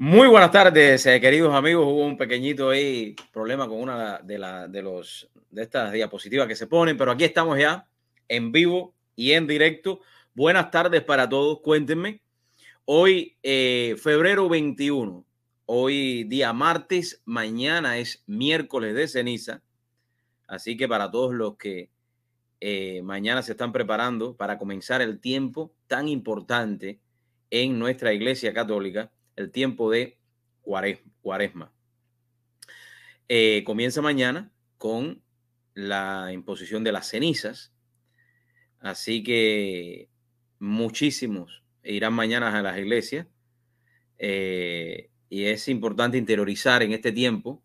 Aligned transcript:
Muy 0.00 0.28
buenas 0.28 0.52
tardes, 0.52 1.04
eh, 1.06 1.20
queridos 1.20 1.52
amigos. 1.52 1.84
Hubo 1.84 2.06
un 2.06 2.16
pequeñito 2.16 2.70
problema 3.32 3.66
con 3.66 3.80
una 3.80 4.18
de, 4.18 4.38
la, 4.38 4.68
de 4.68 5.02
estas 5.56 5.92
diapositivas 5.92 6.46
que 6.46 6.54
se 6.54 6.68
ponen, 6.68 6.96
pero 6.96 7.10
aquí 7.10 7.24
estamos 7.24 7.58
ya 7.58 7.88
en 8.28 8.52
vivo 8.52 8.94
y 9.16 9.32
en 9.32 9.48
directo. 9.48 10.00
Buenas 10.34 10.70
tardes 10.70 11.02
para 11.02 11.28
todos. 11.28 11.58
Cuéntenme. 11.62 12.20
Hoy, 12.84 13.36
eh, 13.42 13.96
febrero 14.00 14.48
21, 14.48 15.26
hoy 15.66 16.22
día 16.22 16.52
martes, 16.52 17.20
mañana 17.24 17.98
es 17.98 18.22
miércoles 18.28 18.94
de 18.94 19.08
ceniza. 19.08 19.62
Así 20.46 20.76
que 20.76 20.86
para 20.86 21.10
todos 21.10 21.34
los 21.34 21.56
que 21.56 21.90
eh, 22.60 23.02
mañana 23.02 23.42
se 23.42 23.50
están 23.50 23.72
preparando 23.72 24.36
para 24.36 24.58
comenzar 24.58 25.02
el 25.02 25.18
tiempo 25.18 25.72
tan 25.88 26.06
importante 26.06 27.00
en 27.50 27.80
nuestra 27.80 28.12
iglesia 28.12 28.54
católica, 28.54 29.10
el 29.38 29.52
tiempo 29.52 29.90
de 29.90 30.18
cuaresma. 30.62 31.72
Eh, 33.28 33.62
comienza 33.64 34.02
mañana 34.02 34.50
con 34.78 35.22
la 35.74 36.32
imposición 36.32 36.82
de 36.82 36.90
las 36.90 37.08
cenizas. 37.08 37.72
Así 38.80 39.22
que 39.22 40.10
muchísimos 40.58 41.62
irán 41.84 42.14
mañana 42.14 42.58
a 42.58 42.62
las 42.62 42.78
iglesias. 42.78 43.28
Eh, 44.18 45.10
y 45.30 45.44
es 45.44 45.68
importante 45.68 46.18
interiorizar 46.18 46.82
en 46.82 46.92
este 46.92 47.12
tiempo 47.12 47.62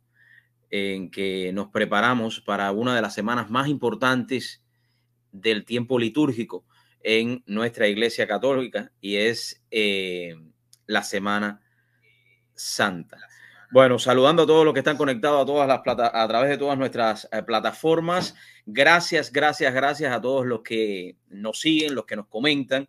en 0.69 1.09
que 1.09 1.51
nos 1.53 1.69
preparamos 1.69 2.39
para 2.39 2.71
una 2.71 2.95
de 2.95 3.01
las 3.01 3.15
semanas 3.15 3.49
más 3.49 3.67
importantes 3.67 4.63
del 5.31 5.65
tiempo 5.65 5.97
litúrgico 5.97 6.65
en 7.01 7.43
nuestra 7.47 7.87
iglesia 7.87 8.27
católica 8.27 8.91
y 9.01 9.15
es 9.15 9.63
eh, 9.71 10.35
la 10.85 11.01
semana 11.01 11.62
Santa. 12.55 13.17
Bueno, 13.73 13.97
saludando 13.97 14.43
a 14.43 14.45
todos 14.45 14.65
los 14.65 14.71
que 14.71 14.81
están 14.81 14.97
conectados 14.97 15.41
a 15.41 15.45
todas 15.47 15.67
las 15.67 15.79
plata 15.79 16.11
a 16.13 16.27
través 16.27 16.51
de 16.51 16.59
todas 16.59 16.77
nuestras 16.77 17.27
eh, 17.31 17.41
plataformas. 17.41 18.35
Gracias, 18.67 19.31
gracias, 19.31 19.73
gracias 19.73 20.13
a 20.13 20.21
todos 20.21 20.45
los 20.45 20.61
que 20.61 21.17
nos 21.29 21.59
siguen, 21.59 21.95
los 21.95 22.05
que 22.05 22.15
nos 22.15 22.27
comentan. 22.27 22.87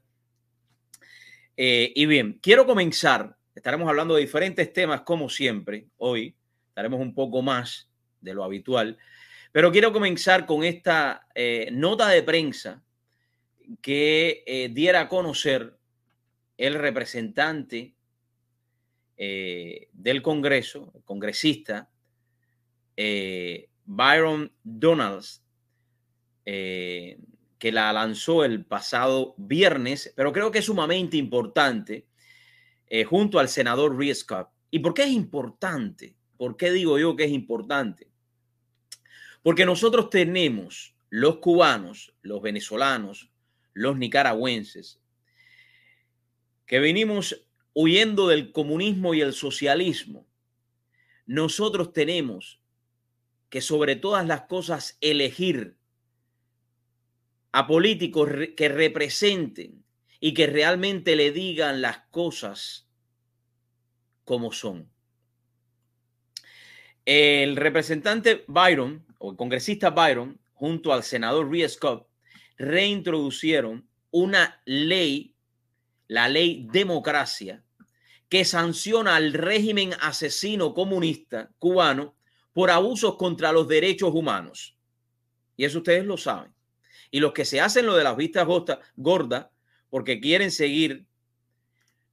Eh, 1.56 1.90
y 1.94 2.04
bien, 2.04 2.38
quiero 2.42 2.66
comenzar. 2.66 3.34
Estaremos 3.54 3.88
hablando 3.88 4.14
de 4.14 4.20
diferentes 4.20 4.70
temas, 4.74 5.00
como 5.00 5.30
siempre. 5.30 5.86
Hoy 5.96 6.36
estaremos 6.68 7.00
un 7.00 7.14
poco 7.14 7.40
más 7.40 7.88
de 8.20 8.34
lo 8.34 8.44
habitual, 8.44 8.98
pero 9.52 9.72
quiero 9.72 9.90
comenzar 9.90 10.44
con 10.44 10.64
esta 10.64 11.28
eh, 11.34 11.70
nota 11.72 12.10
de 12.10 12.22
prensa 12.22 12.82
que 13.80 14.70
diera 14.74 15.00
a 15.00 15.08
conocer 15.08 15.78
el 16.58 16.74
representante 16.74 17.94
eh, 19.16 19.88
del 19.92 20.22
Congreso, 20.22 20.92
congresista 21.04 21.88
eh, 22.96 23.68
Byron 23.84 24.50
Donalds, 24.64 25.42
eh, 26.44 27.18
que 27.58 27.72
la 27.72 27.92
lanzó 27.92 28.44
el 28.44 28.64
pasado 28.64 29.34
viernes, 29.36 30.12
pero 30.16 30.32
creo 30.32 30.50
que 30.50 30.58
es 30.58 30.64
sumamente 30.64 31.16
importante, 31.16 32.06
junto 33.08 33.40
al 33.40 33.48
senador 33.48 33.96
Rees 33.96 34.24
¿Y 34.70 34.78
por 34.78 34.94
qué 34.94 35.04
es 35.04 35.10
importante? 35.10 36.14
¿Por 36.36 36.56
qué 36.56 36.70
digo 36.70 36.98
yo 36.98 37.16
que 37.16 37.24
es 37.24 37.32
importante? 37.32 38.08
Porque 39.42 39.64
nosotros 39.64 40.10
tenemos, 40.10 40.94
los 41.08 41.38
cubanos, 41.38 42.14
los 42.22 42.42
venezolanos, 42.42 43.30
los 43.72 43.96
nicaragüenses, 43.96 45.00
que 46.66 46.78
venimos 46.78 47.46
huyendo 47.74 48.28
del 48.28 48.52
comunismo 48.52 49.14
y 49.14 49.20
el 49.20 49.32
socialismo, 49.32 50.26
nosotros 51.26 51.92
tenemos 51.92 52.60
que 53.50 53.60
sobre 53.60 53.96
todas 53.96 54.26
las 54.26 54.42
cosas 54.42 54.96
elegir 55.00 55.76
a 57.52 57.66
políticos 57.66 58.28
que 58.56 58.68
representen 58.68 59.84
y 60.20 60.34
que 60.34 60.46
realmente 60.46 61.16
le 61.16 61.30
digan 61.32 61.80
las 61.82 61.98
cosas 62.10 62.88
como 64.24 64.52
son. 64.52 64.90
El 67.04 67.56
representante 67.56 68.44
Byron, 68.46 69.04
o 69.18 69.32
el 69.32 69.36
congresista 69.36 69.90
Byron, 69.90 70.40
junto 70.54 70.92
al 70.92 71.02
senador 71.02 71.50
Rhea 71.50 71.68
Scott, 71.68 72.08
reintroducieron 72.56 73.86
una 74.10 74.62
ley, 74.64 75.34
la 76.08 76.28
ley 76.28 76.68
democracia, 76.70 77.63
que 78.28 78.44
sanciona 78.44 79.16
al 79.16 79.32
régimen 79.32 79.92
asesino 80.00 80.74
comunista 80.74 81.50
cubano 81.58 82.16
por 82.52 82.70
abusos 82.70 83.16
contra 83.16 83.52
los 83.52 83.68
derechos 83.68 84.12
humanos. 84.14 84.76
Y 85.56 85.64
eso 85.64 85.78
ustedes 85.78 86.04
lo 86.04 86.16
saben. 86.16 86.52
Y 87.10 87.20
los 87.20 87.32
que 87.32 87.44
se 87.44 87.60
hacen 87.60 87.86
lo 87.86 87.96
de 87.96 88.04
las 88.04 88.16
vistas 88.16 88.46
gordas 88.96 89.46
porque 89.90 90.20
quieren 90.20 90.50
seguir 90.50 91.06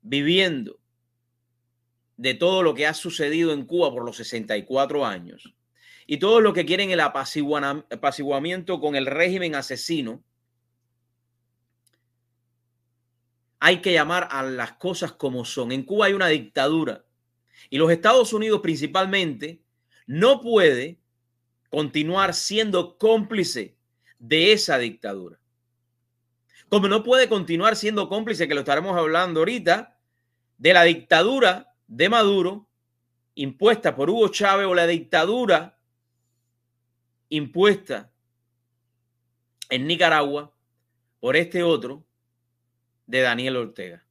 viviendo 0.02 0.80
de 2.18 2.34
todo 2.36 2.62
lo 2.62 2.76
que 2.76 2.86
ha 2.86 2.94
sucedido 2.94 3.52
en 3.52 3.66
Cuba 3.66 3.92
por 3.92 4.06
los 4.06 4.18
64 4.18 5.06
años 5.06 5.56
y 6.06 6.18
todo 6.18 6.42
lo 6.42 6.54
que 6.54 6.66
quieren 6.66 6.92
el 6.92 7.00
apaciguamiento 7.00 8.80
con 8.80 8.96
el 8.96 9.06
régimen 9.06 9.56
asesino 9.56 10.24
hay 13.64 13.78
que 13.80 13.94
llamar 13.94 14.28
a 14.32 14.42
las 14.42 14.74
cosas 14.74 15.12
como 15.14 15.46
son. 15.46 15.72
En 15.72 15.84
Cuba 15.84 16.08
hay 16.08 16.14
una 16.14 16.28
dictadura 16.28 17.06
y 17.70 17.78
los 17.78 17.92
Estados 17.92 18.34
Unidos 18.34 18.60
principalmente 18.62 19.62
no 20.08 20.42
puede 20.42 21.00
continuar 21.70 22.34
siendo 22.34 22.98
cómplice 22.98 23.78
de 24.18 24.52
esa 24.52 24.80
dictadura. 24.80 25.40
Como 26.70 26.88
no 26.88 27.04
puede 27.04 27.30
continuar 27.30 27.76
siendo 27.76 28.10
cómplice, 28.10 28.48
que 28.48 28.56
lo 28.56 28.62
estaremos 28.62 28.98
hablando 28.98 29.42
ahorita, 29.42 30.00
de 30.58 30.74
la 30.74 30.82
dictadura 30.82 31.76
de 31.86 32.10
Maduro 32.10 32.68
impuesta 33.36 33.96
por 33.96 34.10
Hugo 34.10 34.30
Chávez 34.30 34.66
o 34.66 34.74
la 34.74 34.88
dictadura 34.88 35.78
impuesta 37.30 38.12
en 39.70 39.86
Nicaragua 39.86 40.52
por 41.20 41.36
este 41.36 41.62
otro 41.62 42.04
de 43.12 43.20
Daniel 43.20 43.58
Ortega. 43.58 44.06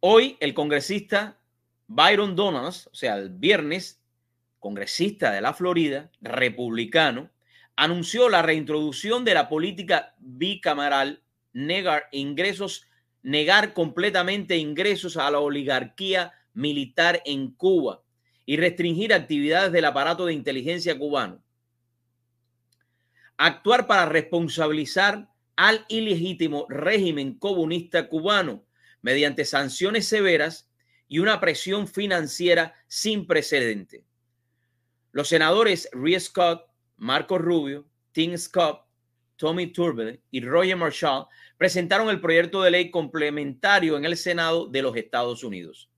Hoy 0.00 0.38
el 0.40 0.54
congresista 0.54 1.38
Byron 1.86 2.34
Donalds, 2.34 2.88
o 2.90 2.94
sea, 2.94 3.16
el 3.16 3.28
viernes, 3.28 4.00
congresista 4.58 5.30
de 5.30 5.42
la 5.42 5.52
Florida, 5.52 6.10
republicano, 6.22 7.30
anunció 7.76 8.30
la 8.30 8.40
reintroducción 8.40 9.22
de 9.24 9.34
la 9.34 9.50
política 9.50 10.14
bicameral, 10.18 11.22
negar 11.52 12.08
ingresos, 12.10 12.86
negar 13.22 13.74
completamente 13.74 14.56
ingresos 14.56 15.18
a 15.18 15.30
la 15.30 15.40
oligarquía 15.40 16.32
militar 16.54 17.22
en 17.26 17.50
Cuba 17.50 18.00
y 18.46 18.56
restringir 18.56 19.12
actividades 19.12 19.72
del 19.72 19.84
aparato 19.84 20.24
de 20.24 20.32
inteligencia 20.32 20.98
cubano 20.98 21.41
actuar 23.46 23.86
para 23.86 24.06
responsabilizar 24.06 25.28
al 25.56 25.84
ilegítimo 25.88 26.66
régimen 26.68 27.38
comunista 27.38 28.08
cubano 28.08 28.64
mediante 29.00 29.44
sanciones 29.44 30.06
severas 30.06 30.70
y 31.08 31.18
una 31.18 31.40
presión 31.40 31.88
financiera 31.88 32.74
sin 32.86 33.26
precedente. 33.26 34.04
Los 35.10 35.28
senadores 35.28 35.88
Rhea 35.92 36.20
Scott, 36.20 36.66
Marco 36.96 37.36
Rubio, 37.36 37.86
Tim 38.12 38.38
Scott, 38.38 38.86
Tommy 39.36 39.66
Turbide 39.72 40.22
y 40.30 40.40
Roger 40.40 40.76
Marshall 40.76 41.26
presentaron 41.58 42.10
el 42.10 42.20
proyecto 42.20 42.62
de 42.62 42.70
ley 42.70 42.90
complementario 42.92 43.96
en 43.96 44.04
el 44.04 44.16
Senado 44.16 44.68
de 44.68 44.82
los 44.82 44.96
Estados 44.96 45.42
Unidos. 45.42 45.90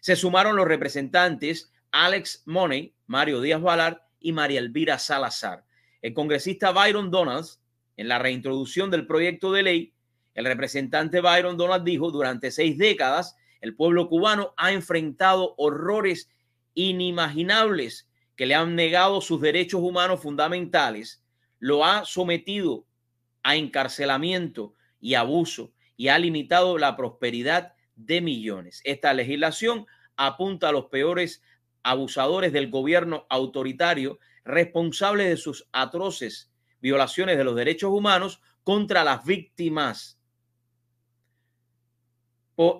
Se 0.00 0.14
sumaron 0.14 0.54
los 0.54 0.68
representantes 0.68 1.72
Alex 1.90 2.44
Money, 2.46 2.94
Mario 3.06 3.40
Díaz 3.40 3.60
Valar 3.60 4.06
y 4.20 4.30
María 4.30 4.60
Elvira 4.60 4.98
Salazar. 4.98 5.64
El 6.02 6.14
congresista 6.14 6.72
Byron 6.72 7.10
Donalds, 7.10 7.60
en 7.96 8.08
la 8.08 8.18
reintroducción 8.18 8.90
del 8.90 9.06
proyecto 9.06 9.52
de 9.52 9.62
ley, 9.62 9.92
el 10.34 10.44
representante 10.46 11.20
Byron 11.20 11.56
Donalds 11.56 11.84
dijo, 11.84 12.10
durante 12.10 12.50
seis 12.50 12.76
décadas, 12.76 13.36
el 13.60 13.76
pueblo 13.76 14.08
cubano 14.08 14.52
ha 14.56 14.72
enfrentado 14.72 15.54
horrores 15.56 16.28
inimaginables 16.74 18.08
que 18.34 18.46
le 18.46 18.54
han 18.54 18.74
negado 18.74 19.20
sus 19.20 19.40
derechos 19.40 19.80
humanos 19.80 20.20
fundamentales, 20.20 21.22
lo 21.58 21.84
ha 21.84 22.04
sometido 22.04 22.84
a 23.44 23.54
encarcelamiento 23.56 24.74
y 25.00 25.14
abuso 25.14 25.72
y 25.96 26.08
ha 26.08 26.18
limitado 26.18 26.78
la 26.78 26.96
prosperidad 26.96 27.74
de 27.94 28.20
millones. 28.20 28.80
Esta 28.84 29.14
legislación 29.14 29.86
apunta 30.16 30.70
a 30.70 30.72
los 30.72 30.86
peores 30.86 31.42
abusadores 31.84 32.52
del 32.52 32.70
gobierno 32.70 33.26
autoritario 33.28 34.18
responsables 34.44 35.28
de 35.28 35.36
sus 35.36 35.68
atroces 35.72 36.50
violaciones 36.80 37.38
de 37.38 37.44
los 37.44 37.56
derechos 37.56 37.90
humanos 37.90 38.40
contra 38.64 39.04
las 39.04 39.24
víctimas. 39.24 40.18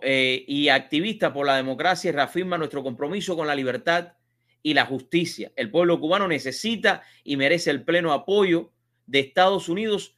eh, 0.03 0.45
y 0.47 0.69
activista 0.69 1.33
por 1.33 1.47
la 1.47 1.57
democracia 1.57 2.13
reafirma 2.13 2.59
nuestro 2.59 2.83
compromiso 2.83 3.37
con 3.37 3.47
la 3.47 3.55
libertad 3.55 4.13
y 4.63 4.75
la 4.75 4.87
justicia. 4.87 5.53
El 5.57 5.71
pueblo 5.71 5.99
cubano 5.99 6.29
necesita 6.29 7.03
y 7.25 7.37
merece 7.37 7.71
el 7.71 7.85
pleno 7.85 8.13
apoyo 8.13 8.73
de 9.07 9.21
Estados 9.21 9.69
Unidos 9.69 10.17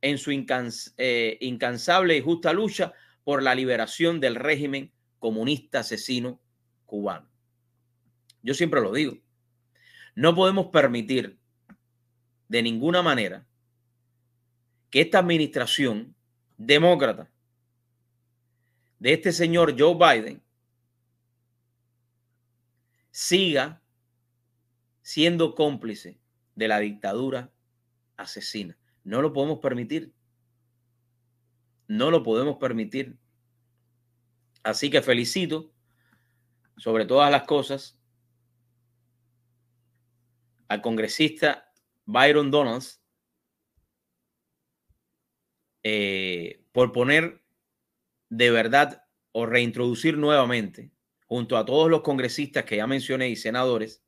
en 0.00 0.18
su 0.18 0.30
eh, 0.30 1.38
incansable 1.40 2.16
y 2.16 2.20
justa 2.20 2.52
lucha 2.52 2.92
por 3.24 3.42
la 3.42 3.54
liberación 3.54 4.20
del 4.20 4.36
régimen 4.36 4.92
comunista 5.18 5.80
asesino 5.80 6.40
cubano. 6.86 7.28
Yo 8.42 8.54
siempre 8.54 8.80
lo 8.80 8.92
digo, 8.92 9.18
no 10.18 10.34
podemos 10.34 10.66
permitir 10.66 11.38
de 12.48 12.60
ninguna 12.60 13.02
manera 13.02 13.46
que 14.90 15.02
esta 15.02 15.20
administración 15.20 16.16
demócrata 16.56 17.30
de 18.98 19.12
este 19.12 19.30
señor 19.30 19.76
Joe 19.78 19.94
Biden 19.94 20.42
siga 23.12 23.80
siendo 25.02 25.54
cómplice 25.54 26.18
de 26.56 26.66
la 26.66 26.80
dictadura 26.80 27.52
asesina. 28.16 28.76
No 29.04 29.22
lo 29.22 29.32
podemos 29.32 29.60
permitir. 29.60 30.12
No 31.86 32.10
lo 32.10 32.24
podemos 32.24 32.56
permitir. 32.56 33.16
Así 34.64 34.90
que 34.90 35.00
felicito 35.00 35.70
sobre 36.76 37.06
todas 37.06 37.30
las 37.30 37.44
cosas 37.44 37.97
al 40.68 40.82
congresista 40.82 41.72
Byron 42.04 42.50
Donalds 42.50 43.02
eh, 45.82 46.62
por 46.72 46.92
poner 46.92 47.42
de 48.28 48.50
verdad 48.50 49.04
o 49.32 49.46
reintroducir 49.46 50.18
nuevamente, 50.18 50.90
junto 51.26 51.56
a 51.56 51.64
todos 51.64 51.90
los 51.90 52.02
congresistas 52.02 52.64
que 52.64 52.76
ya 52.76 52.86
mencioné 52.86 53.28
y 53.30 53.36
senadores, 53.36 54.02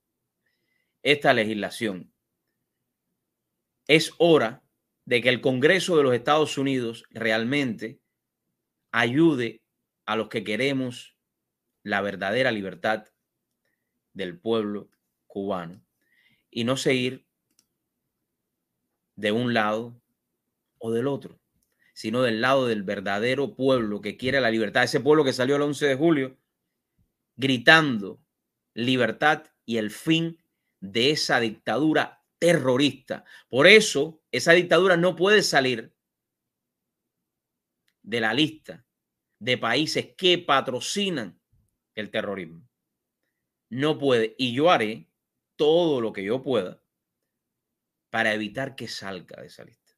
esta 1.03 1.33
legislación. 1.33 2.13
Es 3.87 4.13
hora 4.19 4.63
de 5.05 5.23
que 5.23 5.31
el 5.31 5.41
Congreso 5.41 5.97
de 5.97 6.03
los 6.03 6.15
Estados 6.15 6.59
Unidos 6.59 7.05
realmente 7.11 8.01
ayude 8.93 9.63
a 10.05 10.17
los 10.17 10.29
que 10.29 10.45
queremos 10.45 11.17
la 11.83 12.01
verdadera 12.03 12.53
libertad 12.53 13.07
del 14.13 14.39
pueblo 14.39 14.91
cubano 15.27 15.83
y 16.51 16.65
no 16.65 16.77
seguir 16.77 17.27
de 19.17 19.33
un 19.33 19.55
lado 19.55 20.01
o 20.79 20.91
del 20.91 21.07
otro 21.07 21.41
sino 22.01 22.23
del 22.23 22.41
lado 22.41 22.67
del 22.67 22.83
verdadero 22.83 23.55
pueblo 23.55 24.01
que 24.01 24.17
quiere 24.17 24.41
la 24.41 24.51
libertad, 24.51 24.85
ese 24.85 25.01
pueblo 25.01 25.23
que 25.23 25.35
salió 25.35 25.57
el 25.57 25.63
11 25.63 25.87
de 25.87 25.95
julio 25.97 26.39
gritando 27.37 28.23
libertad 28.73 29.45
y 29.67 29.77
el 29.77 29.91
fin 29.91 30.43
de 30.81 31.11
esa 31.11 31.41
dictadura 31.41 32.25
terrorista. 32.39 33.27
Por 33.51 33.67
eso, 33.67 34.23
esa 34.33 34.53
dictadura 34.53 34.97
no 34.97 35.15
puede 35.15 35.43
salir 35.43 35.95
de 38.03 38.21
la 38.21 38.33
lista 38.33 38.87
de 39.39 39.59
países 39.59 40.15
que 40.17 40.39
patrocinan 40.39 41.39
el 41.95 42.11
terrorismo. 42.11 42.67
No 43.69 43.99
puede. 43.99 44.35
Y 44.39 44.55
yo 44.55 44.71
haré 44.71 45.10
todo 45.61 46.01
lo 46.01 46.15
que 46.15 46.25
yo 46.25 46.41
pueda 46.41 46.83
para 48.09 48.33
evitar 48.33 48.77
que 48.77 48.89
salga 48.89 49.43
de 49.43 49.49
esa 49.49 49.63
lista 49.63 49.93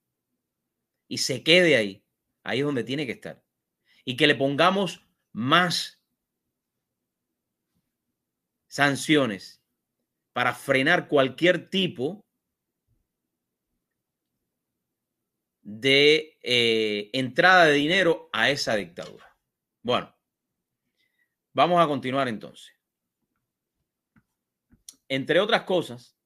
y 1.06 1.18
se 1.18 1.44
quede 1.44 1.76
ahí. 1.76 2.04
Ahí 2.42 2.58
es 2.58 2.64
donde 2.64 2.82
tiene 2.82 3.06
que 3.06 3.12
estar. 3.12 3.44
Y 4.04 4.16
que 4.16 4.26
le 4.26 4.34
pongamos 4.34 5.06
más 5.30 6.02
sanciones 8.66 9.62
para 10.32 10.52
frenar 10.52 11.06
cualquier 11.06 11.70
tipo 11.70 12.24
de 15.60 16.40
eh, 16.42 17.08
entrada 17.12 17.66
de 17.66 17.74
dinero 17.74 18.28
a 18.32 18.50
esa 18.50 18.74
dictadura. 18.74 19.36
Bueno, 19.80 20.12
vamos 21.52 21.80
a 21.80 21.86
continuar 21.86 22.26
entonces. 22.26 22.74
Entre 25.14 25.40
otras 25.40 25.64
cosas, 25.64 26.16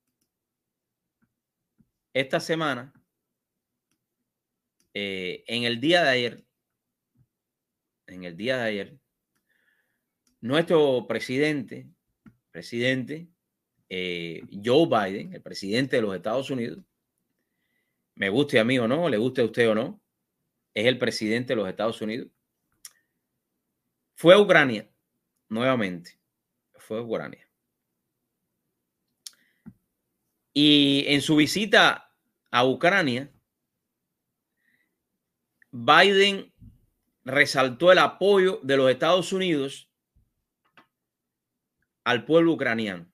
esta 2.15 2.39
semana 2.39 2.93
eh, 4.95 5.43
en 5.49 5.65
el 5.65 5.81
día 5.81 6.05
de 6.05 6.09
ayer, 6.09 6.47
en 8.07 8.23
el 8.23 8.37
día 8.37 8.59
de 8.59 8.63
ayer, 8.63 8.99
nuestro 10.41 11.05
presidente, 11.09 11.89
presidente 12.53 13.29
eh, 13.89 14.43
Joe 14.65 14.87
Biden, 14.87 15.35
el 15.35 15.43
presidente 15.43 15.97
de 15.97 16.03
los 16.03 16.15
Estados 16.15 16.49
Unidos, 16.51 16.79
me 18.15 18.29
guste 18.29 18.61
a 18.61 18.65
mí 18.65 18.79
o 18.79 18.87
no, 18.87 19.09
le 19.09 19.17
guste 19.17 19.41
a 19.41 19.47
usted 19.47 19.69
o 19.69 19.75
no, 19.75 20.01
es 20.75 20.87
el 20.87 20.97
presidente 20.97 21.55
de 21.55 21.57
los 21.57 21.69
Estados 21.69 22.01
Unidos, 22.03 22.29
fue 24.15 24.33
a 24.33 24.39
Ucrania 24.39 24.89
nuevamente, 25.49 26.21
fue 26.79 26.99
a 26.99 27.03
Ucrania. 27.03 27.46
Y 30.59 31.05
en 31.09 31.21
su 31.21 31.37
visita 31.37 32.11
a 32.51 32.65
Ucrania, 32.65 33.31
Biden 35.71 36.51
resaltó 37.25 37.93
el 37.93 37.99
apoyo 37.99 38.61
de 38.63 38.79
los 38.79 38.91
Estados 38.91 39.35
Unidos 39.35 39.93
al 42.05 42.25
pueblo 42.25 42.55
ucraniano. 42.55 43.07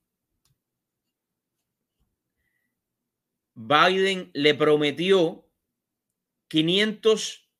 Biden 3.54 4.30
le 4.34 4.54
prometió 4.54 5.44
500 6.46 7.50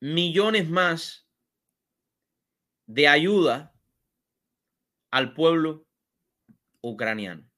millones 0.00 0.68
más 0.68 1.30
de 2.86 3.06
ayuda 3.06 3.72
al 5.12 5.34
pueblo 5.34 5.86
ucraniano. 6.80 7.49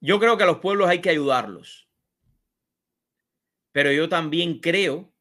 Yo 0.00 0.18
creo 0.18 0.36
que 0.36 0.44
a 0.44 0.46
los 0.46 0.58
pueblos 0.58 0.88
hay 0.88 1.00
que 1.00 1.10
ayudarlos. 1.10 1.88
Pero 3.72 3.92
yo 3.92 4.08
también 4.08 4.60
creo 4.60 5.12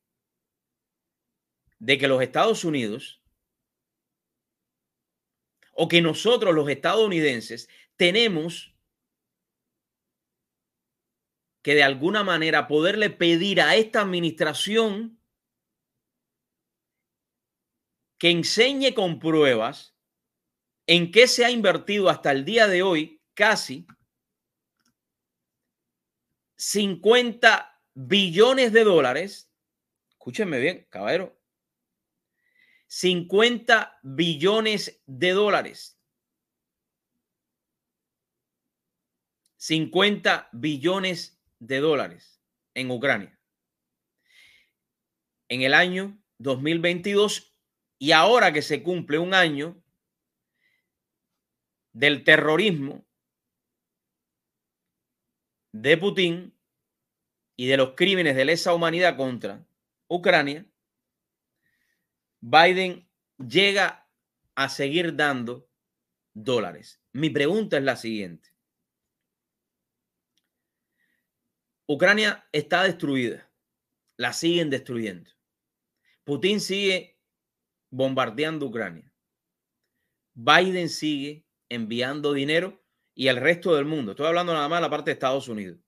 de 1.79 1.97
que 1.97 2.07
los 2.07 2.21
Estados 2.21 2.63
Unidos 2.63 3.21
o 5.73 5.87
que 5.87 6.01
nosotros 6.01 6.53
los 6.53 6.67
estadounidenses 6.69 7.69
tenemos 7.95 8.75
que 11.61 11.75
de 11.75 11.83
alguna 11.83 12.23
manera 12.23 12.67
poderle 12.67 13.09
pedir 13.09 13.61
a 13.61 13.75
esta 13.75 14.01
administración 14.01 15.21
que 18.17 18.31
enseñe 18.31 18.93
con 18.93 19.19
pruebas 19.19 19.95
en 20.87 21.11
qué 21.11 21.27
se 21.27 21.45
ha 21.45 21.51
invertido 21.51 22.09
hasta 22.09 22.31
el 22.31 22.43
día 22.43 22.67
de 22.67 22.81
hoy 22.81 23.21
casi 23.33 23.85
50 26.59 27.81
billones 27.93 28.73
de 28.73 28.83
dólares. 28.83 29.49
Escúchenme 30.09 30.59
bien, 30.59 30.85
caballero. 30.89 31.39
50 32.87 33.99
billones 34.03 35.01
de 35.05 35.31
dólares. 35.31 35.97
50 39.55 40.49
billones 40.51 41.41
de 41.59 41.79
dólares 41.79 42.41
en 42.73 42.91
Ucrania. 42.91 43.39
En 45.47 45.61
el 45.61 45.73
año 45.73 46.21
2022 46.39 47.55
y 47.99 48.11
ahora 48.11 48.51
que 48.51 48.61
se 48.61 48.83
cumple 48.83 49.17
un 49.17 49.33
año 49.33 49.81
del 51.93 52.25
terrorismo 52.25 53.08
de 55.71 55.97
Putin, 55.97 56.53
y 57.59 57.67
de 57.67 57.75
los 57.75 57.93
crímenes 57.93 58.37
de 58.37 58.45
lesa 58.45 58.73
humanidad 58.73 59.17
contra 59.17 59.67
Ucrania, 60.07 60.65
Biden 62.39 63.05
llega 63.37 64.09
a 64.55 64.69
seguir 64.69 65.13
dando 65.17 65.69
dólares. 66.33 67.01
Mi 67.11 67.29
pregunta 67.29 67.77
es 67.77 67.83
la 67.83 67.97
siguiente. 67.97 68.47
Ucrania 71.85 72.47
está 72.53 72.83
destruida, 72.83 73.51
la 74.15 74.31
siguen 74.31 74.69
destruyendo. 74.69 75.29
Putin 76.23 76.61
sigue 76.61 77.19
bombardeando 77.89 78.67
Ucrania. 78.67 79.13
Biden 80.33 80.87
sigue 80.87 81.45
enviando 81.67 82.31
dinero 82.31 82.81
y 83.15 83.27
el 83.27 83.37
resto 83.37 83.75
del 83.75 83.85
mundo. 83.85 84.11
Estoy 84.11 84.27
hablando 84.27 84.53
nada 84.53 84.69
más 84.69 84.79
de 84.79 84.81
la 84.81 84.89
parte 84.89 85.09
de 85.09 85.13
Estados 85.13 85.47
Unidos 85.47 85.79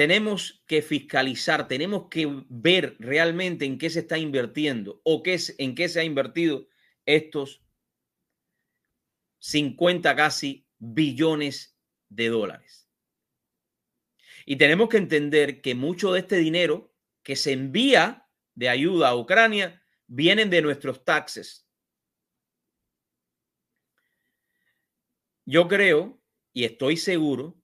tenemos 0.00 0.62
que 0.66 0.80
fiscalizar, 0.80 1.68
tenemos 1.68 2.08
que 2.08 2.26
ver 2.48 2.96
realmente 2.98 3.66
en 3.66 3.76
qué 3.76 3.90
se 3.90 4.00
está 4.00 4.16
invirtiendo 4.16 5.02
o 5.04 5.22
qué 5.22 5.34
es, 5.34 5.54
en 5.58 5.74
qué 5.74 5.90
se 5.90 6.00
ha 6.00 6.04
invertido 6.04 6.68
estos 7.04 7.62
50 9.40 10.16
casi 10.16 10.66
billones 10.78 11.76
de 12.08 12.30
dólares. 12.30 12.88
Y 14.46 14.56
tenemos 14.56 14.88
que 14.88 14.96
entender 14.96 15.60
que 15.60 15.74
mucho 15.74 16.14
de 16.14 16.20
este 16.20 16.36
dinero 16.36 16.94
que 17.22 17.36
se 17.36 17.52
envía 17.52 18.26
de 18.54 18.70
ayuda 18.70 19.10
a 19.10 19.16
Ucrania 19.16 19.82
vienen 20.06 20.48
de 20.48 20.62
nuestros 20.62 21.04
taxes. 21.04 21.68
Yo 25.50 25.66
creo 25.66 26.22
y 26.52 26.62
estoy 26.62 26.96
seguro 26.96 27.60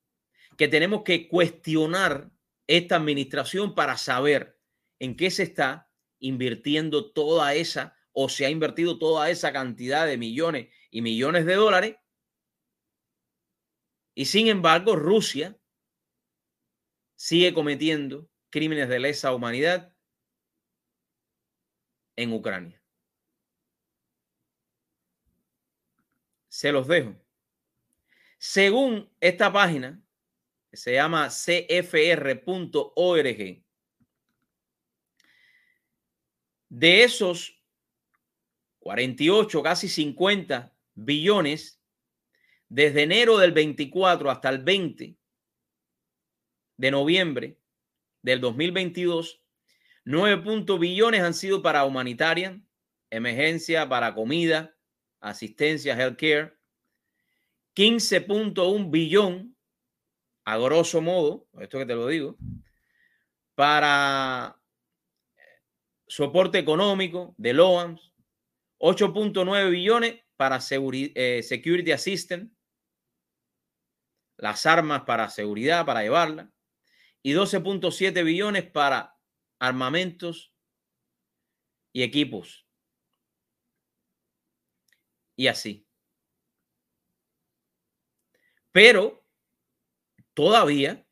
que 0.57 0.67
tenemos 0.67 1.05
que 1.05 1.29
cuestionar 1.29 2.33
esta 2.67 2.97
administración 2.97 3.77
para 3.77 3.97
saber 3.97 4.59
en 4.99 5.17
qué 5.17 5.31
se 5.31 5.45
está 5.45 5.89
invirtiendo 6.19 7.13
toda 7.13 7.55
esa 7.55 7.97
o 8.11 8.29
se 8.29 8.45
ha 8.45 8.51
invertido 8.51 8.99
toda 8.99 9.31
esa 9.31 9.53
cantidad 9.53 10.05
de 10.05 10.19
millones 10.19 10.75
y 10.91 11.01
millones 11.01 11.47
de 11.47 11.55
dólares. 11.55 11.97
Y 14.17 14.25
sin 14.25 14.49
embargo, 14.49 14.97
Rusia 14.97 15.57
sigue 17.15 17.55
cometiendo 17.55 18.29
crímenes 18.51 18.89
de 18.89 18.99
lesa 18.99 19.33
humanidad 19.33 19.95
en 22.17 22.33
Ucrania. 22.33 22.83
Se 26.49 26.73
los 26.73 26.89
dejo. 26.89 27.26
Según 28.49 29.11
esta 29.21 29.53
página, 29.53 30.01
que 30.71 30.77
se 30.77 30.93
llama 30.93 31.29
cfr.org, 31.31 32.45
de 36.69 37.03
esos 37.03 37.61
48, 38.79 39.63
casi 39.65 39.89
50 39.89 40.73
billones, 40.95 41.83
desde 42.69 43.03
enero 43.03 43.37
del 43.39 43.51
24 43.51 44.31
hasta 44.31 44.49
el 44.49 44.63
20 44.63 45.19
de 46.77 46.91
noviembre 46.93 47.59
del 48.23 48.41
2022, 48.41 49.43
9 50.05 50.79
billones 50.79 51.21
han 51.21 51.35
sido 51.35 51.63
para 51.63 51.85
humanitaria, 51.85 52.63
emergencia, 53.11 53.89
para 53.89 54.15
comida, 54.15 54.77
asistencia, 55.19 55.97
healthcare. 55.97 56.56
15.1 57.77 58.91
billón, 58.91 59.55
a 60.47 60.57
grosso 60.57 61.03
modo, 61.03 61.47
esto 61.61 61.79
que 61.79 61.85
te 61.85 61.95
lo 61.95 62.07
digo, 62.07 62.39
para 63.55 64.59
soporte 66.07 66.59
económico 66.59 67.35
de 67.37 67.53
LOAMS, 67.53 68.15
8.9 68.79 69.71
billones 69.71 70.23
para 70.37 70.59
eh, 70.71 71.43
security 71.43 71.93
assistant, 71.93 72.51
las 74.39 74.65
armas 74.65 75.03
para 75.03 75.29
seguridad, 75.29 75.85
para 75.85 76.03
llevarla, 76.03 76.51
y 77.23 77.35
12.7 77.35 78.25
billones 78.25 78.71
para 78.71 79.19
armamentos 79.59 80.55
y 81.93 82.03
equipos. 82.03 82.67
Y 85.37 85.49
así. 85.49 85.86
Pero 88.77 89.25
todavía 90.35 91.09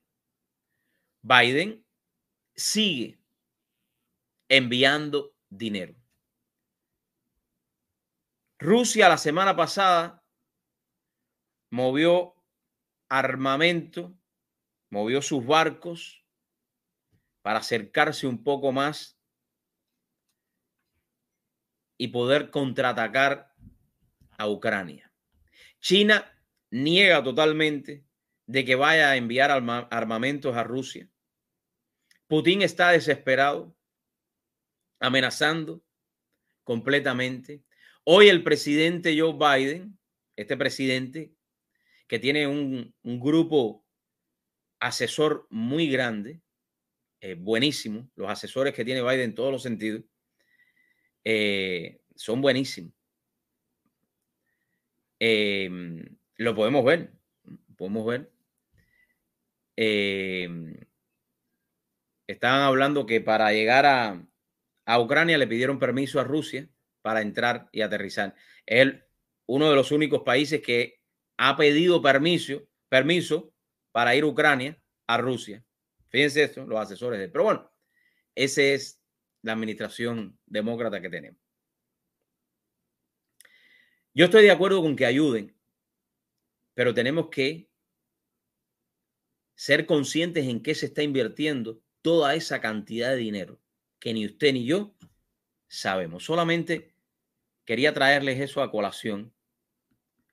Biden 1.23 1.83
sigue 2.55 3.19
enviando 4.51 5.35
dinero. 5.49 5.95
Rusia 8.59 9.09
la 9.09 9.17
semana 9.17 9.57
pasada 9.57 10.23
movió 11.71 12.35
armamento 13.09 14.15
movió 14.91 15.23
sus 15.23 15.47
barcos 15.47 16.23
para 17.41 17.61
acercarse 17.61 18.27
un 18.27 18.45
poco 18.45 18.73
más 18.73 19.19
y 21.97 22.09
poder 22.09 22.51
contraatacar 22.51 23.55
a 24.37 24.51
Ucrania. 24.51 25.11
China 25.81 26.31
niega 26.75 27.23
totalmente 27.23 28.05
de 28.47 28.65
que 28.65 28.75
vaya 28.75 29.11
a 29.11 29.17
enviar 29.17 29.53
armamentos 29.53 30.57
a 30.57 30.65
Rusia. 30.65 31.09
Putin 32.27 32.63
está 32.63 32.91
desesperado, 32.91 33.77
amenazando 34.99 35.85
completamente. 36.65 37.63
Hoy 38.03 38.29
el 38.29 38.43
presidente 38.43 39.17
Joe 39.17 39.35
Biden, 39.35 39.97
este 40.35 40.57
presidente 40.57 41.33
que 42.09 42.19
tiene 42.19 42.49
un, 42.49 42.93
grupo 43.03 43.87
asesor 44.81 45.47
muy 45.51 45.89
grande, 45.89 46.43
eh, 47.21 47.35
buenísimo. 47.35 48.11
Los 48.17 48.29
asesores 48.29 48.75
que 48.75 48.85
tiene 48.85 49.01
Biden 49.01 49.21
en 49.21 49.35
todos 49.35 49.53
los 49.53 49.63
sentidos 49.63 50.03
eh, 51.23 52.01
son 52.17 52.41
buenísimos. 52.41 52.93
Em, 55.21 56.05
lo 56.37 56.55
podemos 56.55 56.85
ver, 56.85 57.13
podemos 57.77 58.07
ver. 58.07 58.33
Em, 59.77 60.77
estaban 62.27 62.63
hablando 62.63 63.07
que 63.07 63.21
para 63.21 63.53
llegar 63.53 63.87
a, 63.87 64.27
a, 64.87 65.01
Ucrania 65.01 65.39
le 65.39 65.47
pidieron 65.47 65.79
permiso 65.79 66.21
a 66.21 66.25
Rusia 66.25 66.69
para 67.03 67.23
entrar 67.23 67.69
y 67.73 67.83
aterrizar. 67.83 68.35
Él, 68.67 69.05
uno 69.47 69.69
de 69.69 69.77
los 69.77 69.91
únicos 69.93 70.23
países 70.23 70.63
que 70.63 71.01
ha 71.37 71.57
pedido 71.57 72.01
permiso, 72.01 72.69
permiso 72.89 73.53
para 73.93 74.15
ir 74.15 74.25
a 74.25 74.29
Ucrania, 74.29 74.81
a 75.07 75.19
Rusia. 75.19 75.65
Fíjense 76.09 76.45
esto, 76.45 76.67
los 76.67 76.81
asesores 76.81 77.19
de... 77.19 77.29
Pero 77.29 77.45
bueno, 77.45 77.73
esa 78.35 78.63
es 78.63 79.01
la 79.43 79.53
administración 79.53 80.39
demócrata 80.47 81.01
que 81.01 81.11
tenemos. 81.11 81.41
Yo 84.15 84.27
estoy 84.27 84.45
de 84.45 84.53
acuerdo 84.53 84.81
con 84.81 84.95
que 84.95 85.07
ayuden, 85.07 85.54
pero 86.75 86.93
tenemos 86.93 87.29
que 87.31 87.71
ser 89.55 89.87
conscientes 89.87 90.47
en 90.47 90.63
qué 90.63 90.75
se 90.75 90.87
está 90.87 91.03
invirtiendo 91.03 91.81
toda 92.03 92.35
esa 92.35 92.61
cantidad 92.61 93.11
de 93.11 93.17
dinero 93.17 93.61
que 93.99 94.13
ni 94.13 94.27
usted 94.27 94.53
ni 94.53 94.67
yo 94.67 94.95
sabemos. 95.69 96.25
Solamente 96.25 96.95
quería 97.65 97.95
traerles 97.95 98.41
eso 98.41 98.63
a 98.63 98.71
colación 98.71 99.33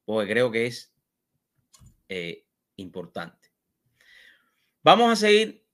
porque 0.05 0.31
creo 0.31 0.51
que 0.51 0.65
es 0.65 0.93
eh, 2.09 2.45
importante. 2.75 3.53
Vamos 4.83 5.11
a 5.11 5.15
seguir 5.15 5.65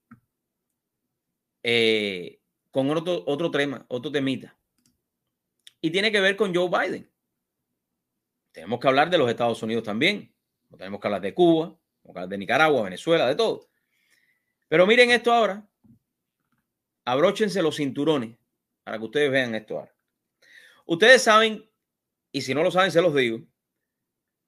eh, 1.62 2.40
con 2.70 2.90
otro, 2.90 3.24
otro 3.26 3.50
tema, 3.50 3.84
otro 3.88 4.12
temita. 4.12 4.56
Y 5.80 5.90
tiene 5.90 6.12
que 6.12 6.20
ver 6.20 6.36
con 6.36 6.54
Joe 6.54 6.68
Biden. 6.68 7.10
Tenemos 8.52 8.78
que 8.78 8.88
hablar 8.88 9.10
de 9.10 9.18
los 9.18 9.30
Estados 9.30 9.62
Unidos 9.62 9.84
también. 9.84 10.34
Tenemos 10.76 11.00
que 11.00 11.08
hablar 11.08 11.20
de 11.22 11.34
Cuba, 11.34 11.76
de 12.28 12.38
Nicaragua, 12.38 12.82
Venezuela, 12.82 13.26
de 13.26 13.34
todo. 13.34 13.68
Pero 14.68 14.86
miren 14.86 15.10
esto 15.10 15.32
ahora. 15.32 15.66
Abróchense 17.04 17.62
los 17.62 17.76
cinturones 17.76 18.36
para 18.84 18.98
que 18.98 19.04
ustedes 19.04 19.30
vean 19.30 19.54
esto 19.54 19.78
ahora. 19.78 19.94
Ustedes 20.86 21.22
saben, 21.22 21.68
y 22.32 22.42
si 22.42 22.54
no 22.54 22.62
lo 22.62 22.70
saben, 22.70 22.90
se 22.90 23.02
los 23.02 23.14
digo. 23.14 23.40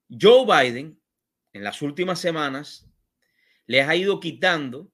Joe 0.09 0.45
Biden 0.45 1.01
en 1.53 1.65
las 1.65 1.83
últimas 1.83 2.21
semanas 2.21 2.87
les 3.67 3.87
ha 3.87 3.95
ido 3.95 4.21
quitando 4.21 4.91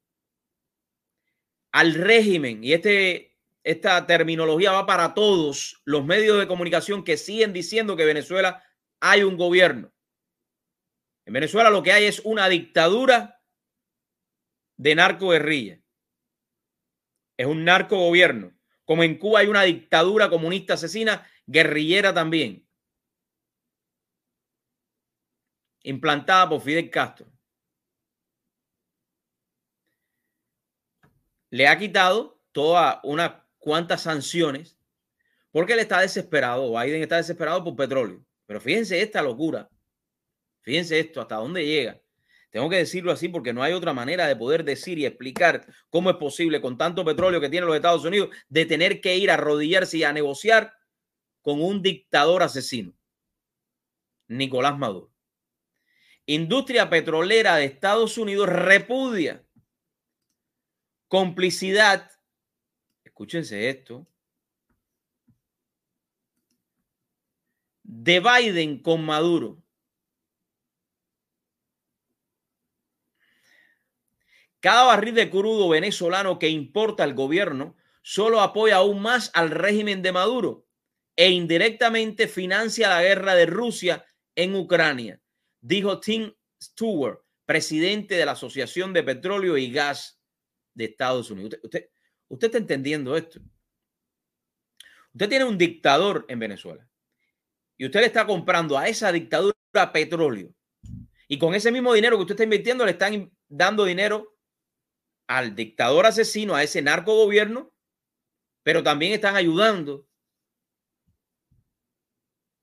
al 1.72 1.94
régimen, 1.94 2.64
y 2.64 2.72
este, 2.72 3.36
esta 3.62 4.06
terminología 4.06 4.72
va 4.72 4.86
para 4.86 5.12
todos 5.14 5.82
los 5.84 6.04
medios 6.04 6.38
de 6.38 6.46
comunicación 6.46 7.04
que 7.04 7.16
siguen 7.16 7.52
diciendo 7.52 7.96
que 7.96 8.04
Venezuela 8.04 8.62
hay 9.00 9.22
un 9.22 9.36
gobierno. 9.36 9.92
En 11.26 11.34
Venezuela 11.34 11.68
lo 11.68 11.82
que 11.82 11.92
hay 11.92 12.04
es 12.04 12.20
una 12.24 12.48
dictadura 12.48 13.42
de 14.78 14.94
narcoguerrilla. 14.94 15.82
Es 17.36 17.46
un 17.46 17.64
narco 17.64 17.98
gobierno. 17.98 18.52
Como 18.86 19.02
en 19.02 19.18
Cuba 19.18 19.40
hay 19.40 19.48
una 19.48 19.62
dictadura 19.62 20.30
comunista 20.30 20.74
asesina, 20.74 21.28
guerrillera 21.46 22.14
también. 22.14 22.66
Implantada 25.82 26.48
por 26.48 26.62
Fidel 26.62 26.90
Castro. 26.90 27.36
le 31.50 31.68
ha 31.68 31.78
quitado 31.78 32.40
toda 32.52 33.00
unas 33.02 33.32
cuantas 33.58 34.02
sanciones 34.02 34.78
porque 35.50 35.72
él 35.72 35.78
está 35.78 36.00
desesperado. 36.00 36.78
Biden 36.78 37.02
está 37.02 37.16
desesperado 37.16 37.64
por 37.64 37.76
petróleo. 37.76 38.24
Pero 38.46 38.60
fíjense 38.60 39.00
esta 39.00 39.22
locura. 39.22 39.70
Fíjense 40.66 40.98
esto, 40.98 41.20
hasta 41.20 41.36
dónde 41.36 41.64
llega. 41.64 42.02
Tengo 42.50 42.68
que 42.68 42.78
decirlo 42.78 43.12
así 43.12 43.28
porque 43.28 43.52
no 43.52 43.62
hay 43.62 43.72
otra 43.72 43.92
manera 43.92 44.26
de 44.26 44.34
poder 44.34 44.64
decir 44.64 44.98
y 44.98 45.06
explicar 45.06 45.64
cómo 45.90 46.10
es 46.10 46.16
posible 46.16 46.60
con 46.60 46.76
tanto 46.76 47.04
petróleo 47.04 47.40
que 47.40 47.48
tienen 47.48 47.68
los 47.68 47.76
Estados 47.76 48.04
Unidos 48.04 48.30
de 48.48 48.66
tener 48.66 49.00
que 49.00 49.16
ir 49.16 49.30
a 49.30 49.34
arrodillarse 49.34 49.98
y 49.98 50.02
a 50.02 50.12
negociar 50.12 50.74
con 51.40 51.62
un 51.62 51.82
dictador 51.82 52.42
asesino, 52.42 52.92
Nicolás 54.26 54.76
Maduro. 54.76 55.12
Industria 56.26 56.90
petrolera 56.90 57.54
de 57.54 57.66
Estados 57.66 58.18
Unidos 58.18 58.48
repudia 58.48 59.46
complicidad, 61.06 62.10
escúchense 63.04 63.68
esto, 63.68 64.04
de 67.84 68.18
Biden 68.18 68.82
con 68.82 69.04
Maduro. 69.04 69.62
Cada 74.66 74.82
barril 74.82 75.14
de 75.14 75.30
crudo 75.30 75.68
venezolano 75.68 76.40
que 76.40 76.48
importa 76.48 77.04
el 77.04 77.14
gobierno 77.14 77.76
solo 78.02 78.40
apoya 78.40 78.78
aún 78.78 79.00
más 79.00 79.30
al 79.32 79.52
régimen 79.52 80.02
de 80.02 80.10
Maduro 80.10 80.66
e 81.14 81.30
indirectamente 81.30 82.26
financia 82.26 82.88
la 82.88 83.00
guerra 83.00 83.36
de 83.36 83.46
Rusia 83.46 84.04
en 84.34 84.56
Ucrania, 84.56 85.20
dijo 85.60 86.00
Tim 86.00 86.32
Stewart, 86.60 87.20
presidente 87.44 88.16
de 88.16 88.26
la 88.26 88.32
Asociación 88.32 88.92
de 88.92 89.04
Petróleo 89.04 89.56
y 89.56 89.70
Gas 89.70 90.20
de 90.74 90.86
Estados 90.86 91.30
Unidos. 91.30 91.60
Usted, 91.62 91.88
usted, 92.26 92.46
está 92.48 92.58
entendiendo 92.58 93.16
esto. 93.16 93.38
Usted 95.12 95.28
tiene 95.28 95.44
un 95.44 95.56
dictador 95.56 96.26
en 96.28 96.40
Venezuela 96.40 96.84
y 97.76 97.86
usted 97.86 98.00
le 98.00 98.06
está 98.06 98.26
comprando 98.26 98.76
a 98.76 98.88
esa 98.88 99.12
dictadura 99.12 99.54
petróleo 99.92 100.52
y 101.28 101.38
con 101.38 101.54
ese 101.54 101.70
mismo 101.70 101.94
dinero 101.94 102.16
que 102.16 102.22
usted 102.22 102.34
está 102.34 102.42
invirtiendo 102.42 102.84
le 102.84 102.90
están 102.90 103.32
dando 103.48 103.84
dinero 103.84 104.35
al 105.26 105.54
dictador 105.54 106.06
asesino, 106.06 106.54
a 106.54 106.62
ese 106.62 106.82
narco 106.82 107.14
gobierno, 107.14 107.72
pero 108.62 108.82
también 108.82 109.12
están 109.12 109.36
ayudando 109.36 110.06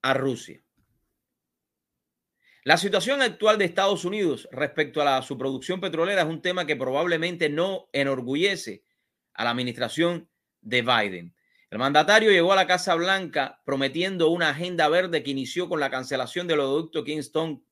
a 0.02 0.13
Rusia. 0.13 0.62
La 2.65 2.78
situación 2.78 3.21
actual 3.21 3.58
de 3.58 3.65
Estados 3.65 4.06
Unidos 4.06 4.47
respecto 4.52 5.02
a 5.02 5.06
la, 5.06 5.21
su 5.21 5.38
producción 5.38 5.82
petrolera 5.82 6.21
es 6.21 6.28
un 6.28 6.41
tema 6.41 6.65
que 6.65 6.78
probablemente 6.78 7.49
no 7.49 7.89
enorgullece 7.91 8.84
a 9.34 9.43
la 9.43 9.49
administración 9.49 10.30
de 10.62 10.82
Biden. 10.82 11.36
El 11.69 11.80
mandatario 11.80 12.32
llegó 12.32 12.54
a 12.54 12.56
la 12.56 12.67
Casa 12.67 12.95
Blanca 12.95 13.62
prometiendo 13.65 14.30
una 14.30 14.49
agenda 14.49 14.88
verde 14.88 15.23
que 15.23 15.32
inició 15.32 15.67
con 15.67 15.80
la 15.80 15.89
cancelación 15.89 16.47
del 16.47 16.60
oleoducto 16.60 17.04
Kingston 17.04 17.65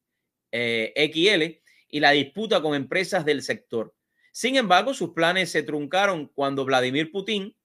eh, 0.52 0.94
XL 1.14 1.62
y 1.88 2.00
la 2.00 2.12
disputa 2.12 2.62
con 2.62 2.76
empresas 2.76 3.24
del 3.24 3.44
sector. 3.44 3.94
Sin 4.32 4.56
embargo, 4.56 4.94
sus 4.94 5.12
planes 5.12 5.52
se 5.52 5.64
truncaron 5.64 6.28
cuando 6.28 6.66
Vladimir 6.66 7.12
Putin 7.12 7.56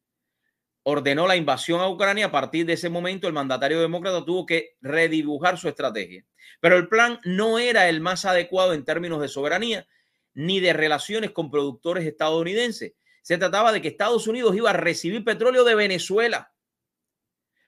ordenó 0.83 1.26
la 1.26 1.37
invasión 1.37 1.81
a 1.81 1.88
Ucrania. 1.88 2.26
A 2.26 2.31
partir 2.31 2.66
de 2.66 2.74
ese 2.74 2.88
momento, 2.88 3.26
el 3.26 3.33
mandatario 3.33 3.81
demócrata 3.81 4.24
tuvo 4.24 4.46
que 4.46 4.76
redibujar 4.81 5.59
su 5.59 5.68
estrategia. 5.68 6.24
Pero 6.61 6.76
el 6.76 6.88
plan 6.88 7.18
no 7.24 7.59
era 7.59 7.88
el 7.88 8.00
más 8.00 8.24
adecuado 8.24 8.72
en 8.72 8.85
términos 8.85 9.20
de 9.20 9.29
soberanía 9.29 9.87
ni 10.35 10.61
de 10.61 10.74
relaciones 10.74 11.31
con 11.31 11.50
productores 11.50 12.05
estadounidenses. 12.05 12.92
Se 13.22 13.38
trataba 13.38 13.72
de 13.72 13.81
que 13.81 13.88
Estados 13.88 14.29
Unidos 14.29 14.55
iba 14.55 14.70
a 14.70 14.74
recibir 14.74 15.24
petróleo 15.24 15.64
de 15.64 15.74
Venezuela 15.74 16.52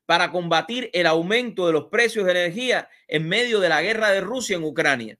para 0.07 0.31
combatir 0.31 0.91
el 0.93 1.07
aumento 1.07 1.67
de 1.67 1.73
los 1.73 1.87
precios 1.87 2.25
de 2.25 2.33
energía 2.33 2.89
en 3.09 3.29
medio 3.29 3.59
de 3.59 3.69
la 3.69 3.83
guerra 3.83 4.11
de 4.11 4.21
Rusia 4.21 4.57
en 4.57 4.65
Ucrania. 4.65 5.19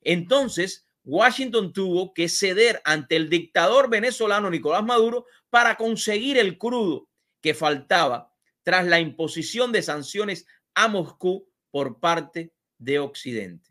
Entonces, 0.00 0.87
Washington 1.08 1.72
tuvo 1.72 2.12
que 2.12 2.28
ceder 2.28 2.82
ante 2.84 3.16
el 3.16 3.30
dictador 3.30 3.88
venezolano 3.88 4.50
Nicolás 4.50 4.84
Maduro 4.84 5.24
para 5.48 5.76
conseguir 5.76 6.36
el 6.36 6.58
crudo 6.58 7.08
que 7.40 7.54
faltaba 7.54 8.34
tras 8.62 8.86
la 8.86 9.00
imposición 9.00 9.72
de 9.72 9.80
sanciones 9.80 10.46
a 10.74 10.86
Moscú 10.86 11.48
por 11.70 11.98
parte 11.98 12.52
de 12.76 12.98
Occidente. 12.98 13.70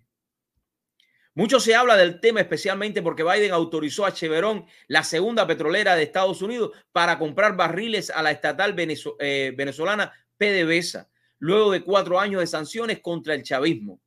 Mucho 1.36 1.60
se 1.60 1.76
habla 1.76 1.96
del 1.96 2.20
tema, 2.20 2.42
especialmente 2.42 3.04
porque 3.04 3.24
Biden 3.24 3.52
autorizó 3.52 4.08
a 4.08 4.14
Chevron, 4.16 4.66
la 4.88 5.04
segunda 5.04 5.46
petrolera 5.46 5.96
de 5.96 6.02
Estados 6.02 6.42
Unidos, 6.42 6.72
para 6.92 7.20
comprar 7.20 7.56
barriles 7.56 8.10
a 8.10 8.24
la 8.24 8.32
estatal 8.32 8.76
eh, 8.80 9.54
venezolana 9.56 10.12
PDVSA, 10.38 11.08
luego 11.38 11.70
de 11.70 11.84
cuatro 11.84 12.20
años 12.20 12.42
de 12.42 12.48
sanciones 12.48 13.00
contra 13.00 13.36
el 13.36 13.44
chavismo. 13.44 14.02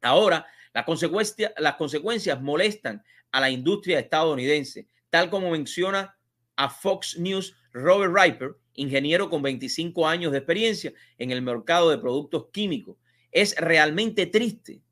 Ahora, 0.00 0.46
las 0.74 1.76
consecuencias, 1.76 2.42
molestan 2.42 3.02
a 3.30 3.40
la 3.40 3.50
industria 3.50 4.00
estadounidense, 4.00 4.88
tal 5.08 5.30
como 5.30 5.50
menciona 5.50 6.16
a 6.56 6.68
Fox 6.68 7.18
News 7.18 7.56
Robert 7.72 8.12
Riper, 8.14 8.56
ingeniero 8.74 9.30
con 9.30 9.42
25 9.42 10.06
años 10.06 10.32
de 10.32 10.38
experiencia 10.38 10.92
en 11.16 11.30
el 11.30 11.42
mercado 11.42 11.90
de 11.90 11.98
productos 11.98 12.48
químicos. 12.52 12.96
Es 13.30 13.56
realmente 13.56 14.26
triste 14.26 14.82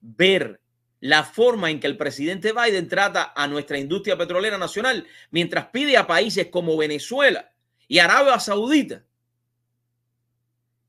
ver 0.00 0.60
la 1.00 1.24
forma 1.24 1.70
en 1.70 1.80
que 1.80 1.86
el 1.86 1.96
presidente 1.96 2.52
Biden 2.52 2.88
trata 2.88 3.32
a 3.34 3.46
nuestra 3.46 3.78
industria 3.78 4.18
petrolera 4.18 4.58
nacional 4.58 5.06
mientras 5.30 5.68
pide 5.68 5.96
a 5.96 6.06
países 6.06 6.48
como 6.48 6.76
Venezuela 6.76 7.52
y 7.86 7.98
Arabia 7.98 8.38
Saudita 8.40 9.04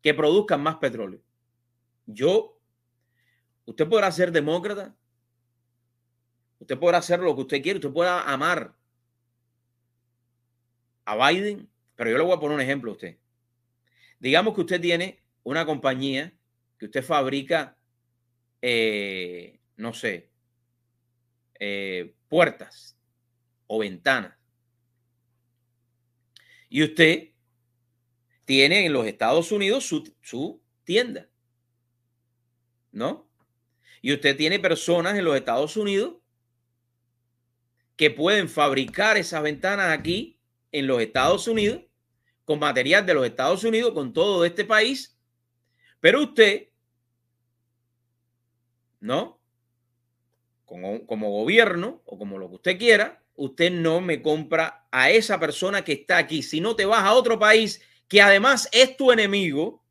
que 0.01 0.13
produzcan 0.13 0.61
más 0.61 0.77
petróleo. 0.77 1.21
Yo 2.05 2.58
Usted 3.65 3.87
podrá 3.87 4.11
ser 4.11 4.31
demócrata. 4.31 4.95
Usted 6.59 6.77
podrá 6.77 6.97
hacer 6.97 7.19
lo 7.19 7.35
que 7.35 7.41
usted 7.41 7.61
quiere. 7.61 7.79
Usted 7.79 7.91
podrá 7.91 8.21
amar 8.21 8.75
a 11.05 11.29
Biden. 11.29 11.69
Pero 11.95 12.11
yo 12.11 12.17
le 12.17 12.23
voy 12.23 12.33
a 12.33 12.39
poner 12.39 12.55
un 12.55 12.61
ejemplo 12.61 12.91
a 12.91 12.93
usted. 12.93 13.17
Digamos 14.19 14.53
que 14.55 14.61
usted 14.61 14.81
tiene 14.81 15.21
una 15.43 15.65
compañía 15.65 16.33
que 16.77 16.85
usted 16.85 17.03
fabrica, 17.03 17.77
eh, 18.61 19.59
no 19.77 19.93
sé, 19.93 20.29
eh, 21.59 22.15
puertas 22.27 22.97
o 23.67 23.79
ventanas. 23.79 24.35
Y 26.69 26.83
usted 26.83 27.29
tiene 28.45 28.85
en 28.85 28.93
los 28.93 29.05
Estados 29.05 29.51
Unidos 29.51 29.85
su, 29.85 30.15
su 30.21 30.61
tienda. 30.83 31.27
¿No? 32.91 33.28
Y 34.01 34.13
usted 34.13 34.35
tiene 34.37 34.59
personas 34.59 35.17
en 35.17 35.25
los 35.25 35.35
Estados 35.35 35.77
Unidos 35.77 36.15
que 37.95 38.09
pueden 38.09 38.47
fabricar 38.47 39.17
esas 39.17 39.43
ventanas 39.43 39.91
aquí 39.91 40.39
en 40.71 40.87
los 40.87 41.01
Estados 41.01 41.47
Unidos, 41.47 41.81
con 42.45 42.59
material 42.59 43.05
de 43.05 43.13
los 43.13 43.25
Estados 43.25 43.63
Unidos, 43.63 43.93
con 43.93 44.13
todo 44.13 44.45
este 44.45 44.63
país. 44.63 45.17
Pero 45.99 46.23
usted, 46.23 46.69
¿no? 48.99 49.39
Como, 50.65 51.05
como 51.05 51.29
gobierno 51.31 52.01
o 52.05 52.17
como 52.17 52.37
lo 52.37 52.47
que 52.47 52.55
usted 52.55 52.77
quiera, 52.77 53.21
usted 53.35 53.71
no 53.71 54.01
me 54.01 54.21
compra 54.21 54.87
a 54.91 55.11
esa 55.11 55.39
persona 55.39 55.83
que 55.83 55.93
está 55.93 56.17
aquí. 56.17 56.41
Si 56.43 56.61
no 56.61 56.75
te 56.75 56.85
vas 56.85 57.03
a 57.03 57.13
otro 57.13 57.37
país 57.37 57.81
que 58.07 58.21
además 58.21 58.69
es 58.71 58.95
tu 58.97 59.11
enemigo, 59.11 59.83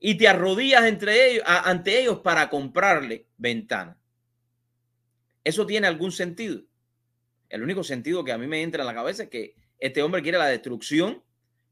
y 0.00 0.16
te 0.16 0.26
arrodillas 0.26 0.84
entre 0.86 1.30
ellos, 1.30 1.44
ante 1.46 2.00
ellos 2.00 2.20
para 2.20 2.48
comprarle 2.48 3.26
ventana. 3.36 3.98
¿Eso 5.44 5.66
tiene 5.66 5.86
algún 5.86 6.10
sentido? 6.10 6.62
El 7.50 7.62
único 7.62 7.84
sentido 7.84 8.24
que 8.24 8.32
a 8.32 8.38
mí 8.38 8.46
me 8.46 8.62
entra 8.62 8.82
en 8.82 8.86
la 8.86 8.94
cabeza 8.94 9.24
es 9.24 9.28
que 9.28 9.54
este 9.78 10.02
hombre 10.02 10.22
quiere 10.22 10.38
la 10.38 10.46
destrucción 10.46 11.22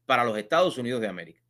para 0.05 0.23
los 0.23 0.37
Estados 0.37 0.77
Unidos 0.77 1.01
de 1.01 1.07
América. 1.07 1.41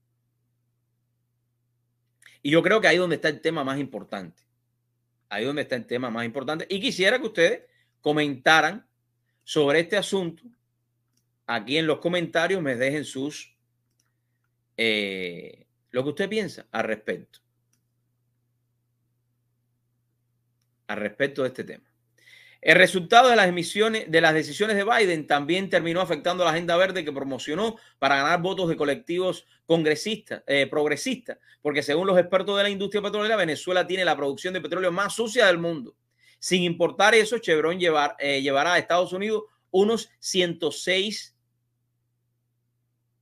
Y 2.42 2.52
yo 2.52 2.64
creo 2.64 2.80
que 2.80 2.88
ahí 2.88 2.96
es 2.96 3.02
donde 3.02 3.18
está 3.18 3.28
el 3.28 3.42
tema 3.42 3.64
más 3.64 3.78
importante. 3.80 4.44
Ahí 5.28 5.44
es 5.44 5.48
donde 5.48 5.64
está 5.64 5.76
el 5.76 5.86
tema 5.86 6.10
más 6.10 6.26
importante. 6.26 6.66
Y 6.70 6.80
quisiera 6.80 7.20
que 7.20 7.28
ustedes 7.28 7.62
comentaran 8.02 8.88
sobre 9.44 9.82
este 9.82 9.98
asunto. 9.98 10.44
Aquí 11.46 11.78
en 11.78 11.88
los 11.88 12.00
comentarios 12.00 12.62
me 12.62 12.76
dejen 12.76 13.04
sus 13.04 13.58
eh, 14.78 15.66
lo 15.92 16.04
que 16.04 16.10
usted 16.10 16.30
piensa 16.30 16.68
al 16.72 16.84
respecto. 16.84 17.40
Al 20.88 20.98
respecto 20.98 21.44
de 21.44 21.50
este 21.50 21.64
tema. 21.64 21.90
El 22.62 22.76
resultado 22.76 23.30
de 23.30 23.38
las 23.38 23.48
emisiones, 23.48 24.12
de 24.12 24.20
las 24.20 24.34
decisiones 24.34 24.76
de 24.76 24.84
Biden 24.84 25.28
también 25.28 25.70
terminó 25.70 26.02
afectando 26.02 26.44
la 26.44 26.52
agenda 26.52 26.76
verde 26.76 27.06
que 27.06 27.12
promocionó 27.14 27.78
para 28.00 28.18
ganar 28.18 28.42
votos 28.42 28.68
de 28.68 28.76
colectivos 28.76 29.46
congresistas, 29.66 30.44
eh, 30.46 30.68
progresistas, 30.68 31.38
porque 31.62 31.84
según 31.84 32.08
los 32.08 32.20
expertos 32.20 32.58
de 32.58 32.64
la 32.64 32.70
industria 32.70 33.02
petrolera, 33.02 33.38
Venezuela 33.38 33.88
tiene 33.88 34.04
la 34.04 34.18
producción 34.18 34.54
de 34.54 34.60
petróleo 34.60 34.92
más 34.92 35.16
sucia 35.16 35.46
del 35.46 35.58
mundo. 35.58 35.96
Sin 36.38 36.64
importar 36.64 37.16
eso, 37.16 37.38
Chevron 37.38 37.80
eh, 37.80 38.42
llevará 38.42 38.74
a 38.74 38.78
Estados 38.78 39.14
Unidos 39.14 39.44
unos 39.72 40.10
106 40.20 41.38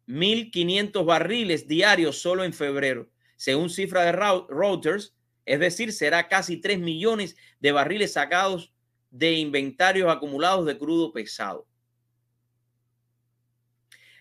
1.500 0.08 1.06
barriles 1.06 1.67
diarios 1.67 2.22
solo 2.22 2.43
en 2.43 2.54
febrero. 2.54 3.10
Según 3.36 3.70
cifra 3.70 4.04
de 4.04 4.12
Reuters, 4.13 5.13
Es 5.46 5.60
decir, 5.60 5.93
será 5.93 6.28
casi 6.28 6.58
3 6.58 6.80
millones 6.80 7.38
de 7.62 7.72
barriles 7.72 8.13
sacados 8.13 8.74
de 9.12 9.34
inventarios 9.34 10.10
acumulados 10.10 10.65
de 10.65 10.78
crudo 10.78 11.13
pesado. 11.13 11.65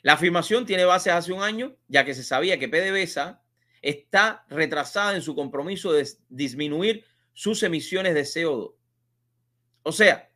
La 0.03 0.12
afirmación 0.12 0.64
tiene 0.64 0.85
base 0.85 1.11
hace 1.11 1.33
un 1.33 1.42
año, 1.42 1.75
ya 1.88 2.05
que 2.05 2.14
se 2.14 2.22
sabía 2.22 2.61
que 2.61 2.68
PDVSA 2.68 3.42
está 3.83 4.44
retrasada 4.49 5.16
en 5.16 5.22
su 5.22 5.35
compromiso 5.35 5.92
de 5.92 6.09
disminuir 6.29 7.05
sus 7.33 7.62
emisiones 7.64 8.14
de 8.14 8.22
CO2. 8.22 8.75
O 9.83 9.92
sea, 9.92 10.31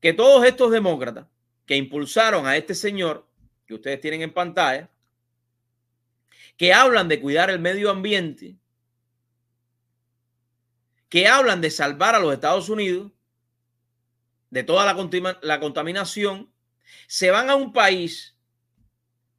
que 0.00 0.12
todos 0.12 0.44
estos 0.46 0.70
demócratas 0.70 1.26
que 1.64 1.76
impulsaron 1.76 2.46
a 2.46 2.56
este 2.56 2.74
señor 2.74 3.27
que 3.68 3.74
ustedes 3.74 4.00
tienen 4.00 4.22
en 4.22 4.32
pantalla, 4.32 4.90
que 6.56 6.72
hablan 6.72 7.06
de 7.06 7.20
cuidar 7.20 7.50
el 7.50 7.60
medio 7.60 7.90
ambiente, 7.90 8.56
que 11.10 11.28
hablan 11.28 11.60
de 11.60 11.70
salvar 11.70 12.14
a 12.14 12.18
los 12.18 12.32
Estados 12.32 12.70
Unidos 12.70 13.12
de 14.50 14.64
toda 14.64 14.86
la, 14.86 15.38
la 15.42 15.60
contaminación, 15.60 16.50
se 17.06 17.30
van 17.30 17.50
a 17.50 17.54
un 17.54 17.74
país 17.74 18.34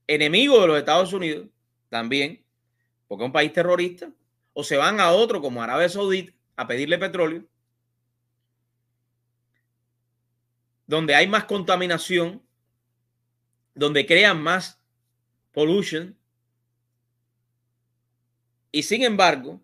enemigo 0.06 0.62
de 0.62 0.68
los 0.68 0.78
Estados 0.78 1.12
Unidos 1.12 1.48
también, 1.90 2.46
porque 3.08 3.24
es 3.24 3.28
un 3.28 3.34
país 3.34 3.52
terrorista, 3.52 4.12
o 4.54 4.64
se 4.64 4.78
van 4.78 5.00
a 5.00 5.12
otro 5.12 5.42
como 5.42 5.64
Arabia 5.64 5.90
Saudita 5.90 6.32
a 6.56 6.68
pedirle 6.68 7.00
petróleo, 7.00 7.44
donde 10.86 11.16
hay 11.16 11.28
más 11.28 11.46
contaminación, 11.46 12.44
donde 13.74 14.06
crean 14.06 14.42
más 14.42 14.80
pollution, 15.52 16.18
y 18.72 18.84
sin 18.84 19.04
embargo, 19.04 19.62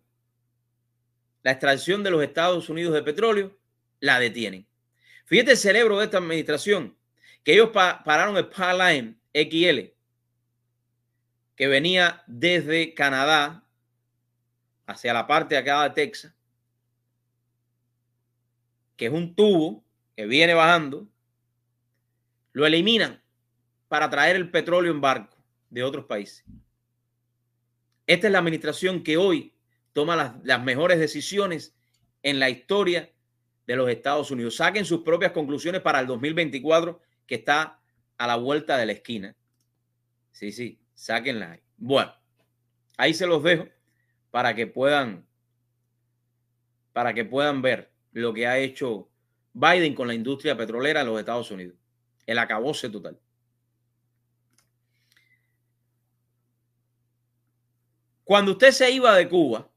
la 1.43 1.51
extracción 1.51 2.03
de 2.03 2.11
los 2.11 2.23
Estados 2.23 2.69
Unidos 2.69 2.93
de 2.93 3.03
petróleo 3.03 3.55
la 3.99 4.19
detienen. 4.19 4.67
Fíjate 5.25 5.51
el 5.51 5.57
cerebro 5.57 5.99
de 5.99 6.05
esta 6.05 6.17
administración, 6.17 6.97
que 7.43 7.53
ellos 7.53 7.69
pararon 7.69 8.37
el 8.37 8.47
Pipeline 8.47 9.19
XL, 9.33 9.93
que 11.55 11.67
venía 11.67 12.23
desde 12.25 12.93
Canadá 12.93 13.63
hacia 14.87 15.13
la 15.13 15.27
parte 15.27 15.55
de 15.55 15.61
acá 15.61 15.83
de 15.83 15.89
Texas, 15.91 16.33
que 18.97 19.07
es 19.07 19.11
un 19.11 19.35
tubo 19.35 19.83
que 20.15 20.25
viene 20.25 20.53
bajando, 20.53 21.07
lo 22.53 22.65
eliminan 22.65 23.21
para 23.88 24.10
traer 24.10 24.36
el 24.36 24.50
petróleo 24.50 24.91
en 24.91 25.02
barco 25.02 25.38
de 25.69 25.84
otros 25.84 26.06
países. 26.06 26.43
Esta 28.08 28.28
es 28.28 28.34
la 28.34 28.39
administración 28.39 29.04
que 29.04 29.17
hoy 29.17 29.54
toma 29.93 30.39
las, 30.43 30.63
mejores 30.63 31.00
decisiones 31.00 31.76
en 32.21 32.39
la 32.39 32.50
historia 32.50 33.12
de 33.65 33.76
los 33.76 33.89
Estados 33.89 34.30
Unidos. 34.30 34.58
Saquen 34.58 34.86
sus 34.86 35.02
propias 35.02 35.32
conclusiones 35.32 35.82
para 35.82 36.00
el 36.00 36.08
2024 36.08 37.02
que 37.26 37.36
está 37.36 37.80
a 38.17 38.28
la 38.28 38.36
vuelta 38.36 38.78
de 38.78 38.86
la 38.86 38.91
esquina. 38.91 39.36
Sí, 40.32 40.52
sí, 40.52 40.80
sáquenla. 40.93 41.60
Bueno, 41.78 42.13
ahí 42.98 43.13
se 43.13 43.26
los 43.26 43.41
dejo 43.41 43.67
para 44.32 44.54
que 44.54 44.67
puedan 44.67 45.26
para 46.93 47.13
que 47.13 47.26
puedan 47.26 47.62
ver 47.62 47.91
lo 48.13 48.34
que 48.34 48.48
ha 48.48 48.58
hecho 48.58 49.10
Biden 49.54 49.95
con 49.95 50.08
la 50.08 50.13
industria 50.13 50.56
petrolera 50.56 51.02
en 51.02 51.08
los 51.08 51.19
Estados 51.19 51.52
Unidos. 51.52 51.76
El 52.26 52.39
acabose 52.39 52.89
total. 52.89 53.19
Cuando 58.25 58.53
usted 58.53 58.71
se 58.71 58.91
iba 58.91 59.15
de 59.15 59.29
Cuba 59.29 59.69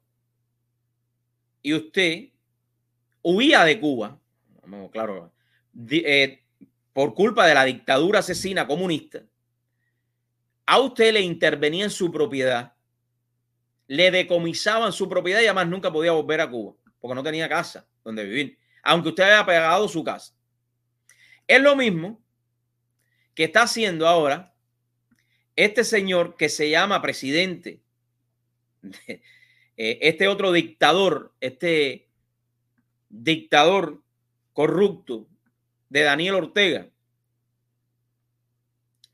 y 1.62 1.74
usted 1.74 2.30
huía 3.22 3.62
de 3.62 3.78
Cuba, 3.78 4.18
claro, 4.90 5.32
eh, 5.90 6.42
por 6.94 7.14
culpa 7.14 7.46
de 7.46 7.54
la 7.54 7.64
dictadura 7.64 8.20
asesina 8.20 8.66
comunista, 8.66 9.22
a 10.64 10.80
usted 10.80 11.12
le 11.12 11.20
intervenía 11.20 11.84
en 11.84 11.90
su 11.90 12.10
propiedad, 12.10 12.72
le 13.86 14.10
decomisaban 14.10 14.92
su 14.92 15.08
propiedad 15.10 15.40
y 15.42 15.44
además 15.44 15.68
nunca 15.68 15.92
podía 15.92 16.12
volver 16.12 16.40
a 16.40 16.50
Cuba 16.50 16.74
porque 17.00 17.14
no 17.14 17.22
tenía 17.22 17.50
casa 17.50 17.86
donde 18.02 18.24
vivir, 18.24 18.58
aunque 18.82 19.10
usted 19.10 19.24
haya 19.24 19.44
pagado 19.44 19.88
su 19.88 20.02
casa. 20.02 20.34
Es 21.46 21.60
lo 21.60 21.76
mismo 21.76 22.22
que 23.34 23.44
está 23.44 23.62
haciendo 23.62 24.08
ahora 24.08 24.54
este 25.54 25.84
señor 25.84 26.36
que 26.36 26.48
se 26.48 26.70
llama 26.70 27.02
presidente, 27.02 27.82
este 29.76 30.28
otro 30.28 30.52
dictador, 30.52 31.32
este 31.40 32.08
dictador 33.08 34.02
corrupto 34.52 35.26
de 35.88 36.02
Daniel 36.02 36.34
Ortega, 36.34 36.88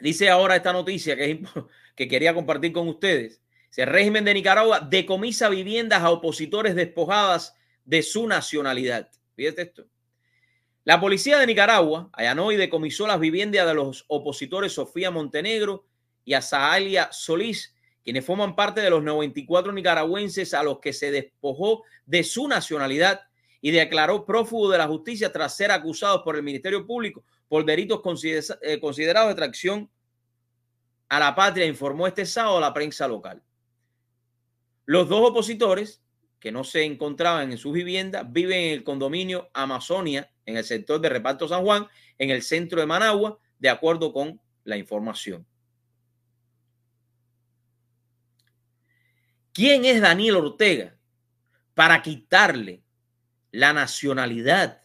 Dice 0.05 0.29
ahora 0.29 0.57
esta 0.57 0.72
noticia 0.74 1.16
que, 1.16 1.42
que 1.96 2.09
quería 2.09 2.35
compartir 2.35 2.72
con 2.72 2.88
ustedes. 2.88 3.40
El 3.74 3.87
régimen 3.87 4.24
de 4.24 4.35
Nicaragua 4.35 4.81
decomisa 4.81 5.48
viviendas 5.48 6.03
a 6.03 6.11
opositores 6.11 6.74
despojadas 6.74 7.57
de 7.87 8.03
su 8.03 8.27
nacionalidad. 8.27 9.11
Fíjate 9.35 9.62
esto. 9.62 9.87
La 10.85 11.00
policía 11.00 11.38
de 11.38 11.46
Nicaragua 11.46 12.11
allanó 12.12 12.53
y 12.53 12.57
decomisó 12.57 13.07
las 13.07 13.18
viviendas 13.18 13.66
de 13.66 13.74
los 13.74 14.05
opositores 14.09 14.74
Sofía 14.74 15.11
Montenegro 15.11 15.87
y 16.24 16.35
Azahalia 16.35 17.09
Solís, 17.11 17.74
quienes 18.05 18.25
forman 18.25 18.55
parte 18.55 18.83
de 18.83 18.90
los 18.90 19.03
94 19.03 19.73
nicaragüenses 19.73 20.53
a 20.55 20.62
los 20.62 20.79
que 20.79 20.93
se 20.93 21.11
despojó 21.11 21.83
de 22.05 22.23
su 22.23 22.47
nacionalidad 22.47 23.23
y 23.61 23.71
declaró 23.71 24.27
prófugo 24.27 24.71
de 24.71 24.79
la 24.79 24.87
justicia 24.87 25.33
tras 25.33 25.57
ser 25.57 25.71
acusados 25.71 26.23
por 26.23 26.37
el 26.37 26.43
Ministerio 26.43 26.87
Público 26.87 27.25
por 27.49 27.64
delitos 27.64 28.03
eh, 28.62 28.79
considerados 28.81 29.29
de 29.31 29.35
tracción 29.35 29.90
a 31.09 31.19
la 31.19 31.35
patria, 31.35 31.67
informó 31.67 32.07
este 32.07 32.27
sábado 32.27 32.61
la 32.61 32.75
prensa 32.75 33.09
local. 33.09 33.43
Los 34.85 35.09
dos 35.09 35.31
opositores 35.31 36.03
que 36.40 36.53
no 36.53 36.62
se 36.64 36.85
encontraban 36.85 37.53
en 37.53 37.59
sus 37.59 37.73
viviendas 37.73 38.31
viven 38.31 38.59
en 38.59 38.73
el 38.73 38.85
condominio 38.85 39.49
Amazonia, 39.55 40.31
en 40.45 40.59
el 40.59 40.64
sector 40.64 41.01
de 41.01 41.09
Reparto 41.09 41.49
San 41.49 41.64
Juan, 41.64 41.87
en 42.19 42.31
el 42.31 42.43
centro 42.43 42.81
de 42.81 42.87
Managua, 42.87 43.38
de 43.59 43.71
acuerdo 43.71 44.12
con 44.12 44.40
la 44.64 44.77
información. 44.77 45.47
¿Quién 49.55 49.87
es 49.87 50.03
Daniel 50.03 50.37
Ortega 50.37 50.95
para 51.75 52.03
quitarle 52.03 52.83
la 53.55 53.73
nacionalidad, 53.73 54.83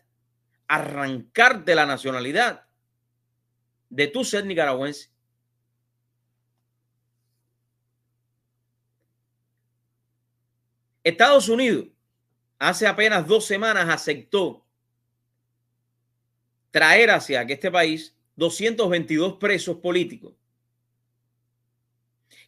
arrancarte 0.67 1.73
la 1.73 1.87
nacionalidad 1.87 2.67
de 3.89 4.07
tu 4.07 4.23
ser 4.23 4.45
nicaragüense. 4.45 5.09
Estados 11.03 11.49
Unidos 11.49 11.87
hace 12.59 12.85
apenas 12.85 13.25
dos 13.25 13.45
semanas 13.45 13.89
aceptó 13.89 14.63
traer 16.69 17.09
hacia 17.09 17.41
este 17.41 17.71
país 17.71 18.15
222 18.35 19.37
presos 19.39 19.77
políticos. 19.77 20.35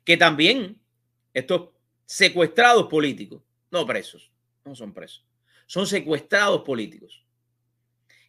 Que 0.03 0.17
también 0.17 0.79
estos 1.33 1.70
secuestrados 2.11 2.87
políticos, 2.87 3.41
no 3.71 3.85
presos, 3.85 4.29
no 4.65 4.75
son 4.75 4.93
presos, 4.93 5.25
son 5.65 5.87
secuestrados 5.87 6.61
políticos. 6.63 7.23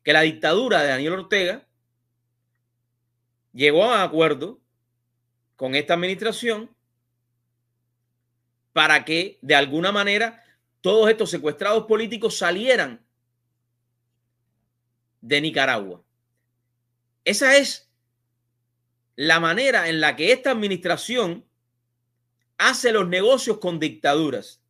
Que 0.04 0.12
la 0.12 0.20
dictadura 0.20 0.82
de 0.82 0.88
Daniel 0.88 1.14
Ortega 1.14 1.66
llegó 3.52 3.86
a 3.86 4.04
acuerdo 4.04 4.60
con 5.56 5.74
esta 5.74 5.94
administración 5.94 6.70
para 8.72 9.04
que 9.04 9.40
de 9.42 9.56
alguna 9.56 9.90
manera 9.90 10.44
todos 10.80 11.10
estos 11.10 11.30
secuestrados 11.30 11.86
políticos 11.86 12.38
salieran 12.38 13.04
de 15.20 15.40
Nicaragua. 15.40 16.04
Esa 17.24 17.56
es 17.56 17.90
la 19.16 19.40
manera 19.40 19.88
en 19.88 20.00
la 20.00 20.14
que 20.14 20.30
esta 20.30 20.52
administración 20.52 21.44
hace 22.68 22.92
los 22.92 23.08
negocios 23.08 23.58
con 23.58 23.78
dictaduras. 23.78 24.60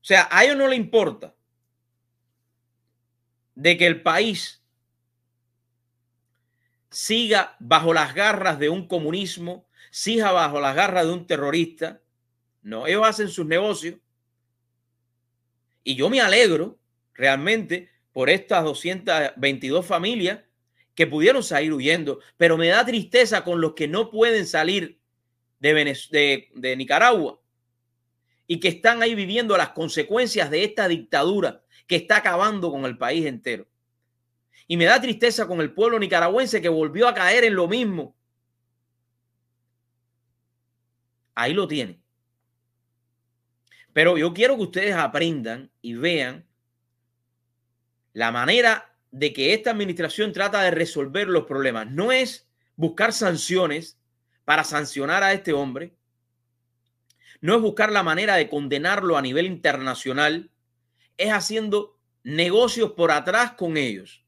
O 0.00 0.04
sea, 0.04 0.28
a 0.30 0.44
ellos 0.44 0.56
no 0.56 0.66
le 0.66 0.76
importa 0.76 1.34
de 3.54 3.76
que 3.76 3.86
el 3.86 4.02
país 4.02 4.62
siga 6.90 7.56
bajo 7.60 7.92
las 7.92 8.14
garras 8.14 8.58
de 8.58 8.68
un 8.68 8.88
comunismo, 8.88 9.68
siga 9.90 10.32
bajo 10.32 10.60
las 10.60 10.74
garras 10.74 11.04
de 11.06 11.12
un 11.12 11.26
terrorista. 11.26 12.00
No, 12.62 12.86
ellos 12.86 13.06
hacen 13.06 13.28
sus 13.28 13.46
negocios. 13.46 13.96
Y 15.84 15.94
yo 15.96 16.08
me 16.10 16.20
alegro 16.20 16.78
realmente 17.14 17.90
por 18.12 18.30
estas 18.30 18.64
222 18.64 19.84
familias 19.84 20.40
que 20.94 21.06
pudieron 21.06 21.42
salir 21.42 21.72
huyendo, 21.72 22.20
pero 22.36 22.56
me 22.56 22.68
da 22.68 22.84
tristeza 22.84 23.44
con 23.44 23.60
los 23.60 23.74
que 23.74 23.88
no 23.88 24.10
pueden 24.10 24.46
salir 24.46 24.99
de, 25.60 26.74
Nicaragua 26.76 27.40
y 28.46 28.58
que 28.58 28.68
están 28.68 29.02
ahí 29.02 29.14
viviendo 29.14 29.56
las 29.56 29.70
consecuencias 29.70 30.50
de 30.50 30.64
esta 30.64 30.88
dictadura 30.88 31.62
que 31.86 31.96
está 31.96 32.16
acabando 32.16 32.70
con 32.70 32.84
el 32.84 32.98
país 32.98 33.26
entero. 33.26 33.68
Y 34.66 34.76
me 34.76 34.86
da 34.86 35.00
tristeza 35.00 35.46
con 35.46 35.60
el 35.60 35.72
pueblo 35.72 35.98
nicaragüense 35.98 36.62
que 36.62 36.68
volvió 36.68 37.06
a 37.08 37.14
caer 37.14 37.44
en 37.44 37.54
lo 37.54 37.68
mismo. 37.68 38.16
Ahí 41.34 41.52
lo 41.54 41.68
tiene. 41.68 42.00
Pero 43.92 44.16
yo 44.16 44.32
quiero 44.32 44.56
que 44.56 44.62
ustedes 44.62 44.94
aprendan 44.94 45.70
y 45.80 45.94
vean 45.94 46.46
la 48.12 48.30
manera 48.30 48.96
de 49.10 49.32
que 49.32 49.52
esta 49.54 49.70
administración 49.70 50.32
trata 50.32 50.62
de 50.62 50.70
resolver 50.70 51.28
los 51.28 51.44
problemas. 51.44 51.90
No 51.90 52.12
es 52.12 52.48
buscar 52.76 53.12
sanciones 53.12 53.99
para 54.50 54.64
sancionar 54.64 55.22
a 55.22 55.32
este 55.32 55.52
hombre. 55.52 55.94
No 57.40 57.54
es 57.54 57.62
buscar 57.62 57.92
la 57.92 58.02
manera 58.02 58.34
de 58.34 58.48
condenarlo 58.48 59.16
a 59.16 59.22
nivel 59.22 59.46
internacional. 59.46 60.50
Es 61.16 61.30
haciendo 61.30 61.96
negocios 62.24 62.90
por 62.94 63.12
atrás 63.12 63.52
con 63.52 63.76
ellos. 63.76 64.24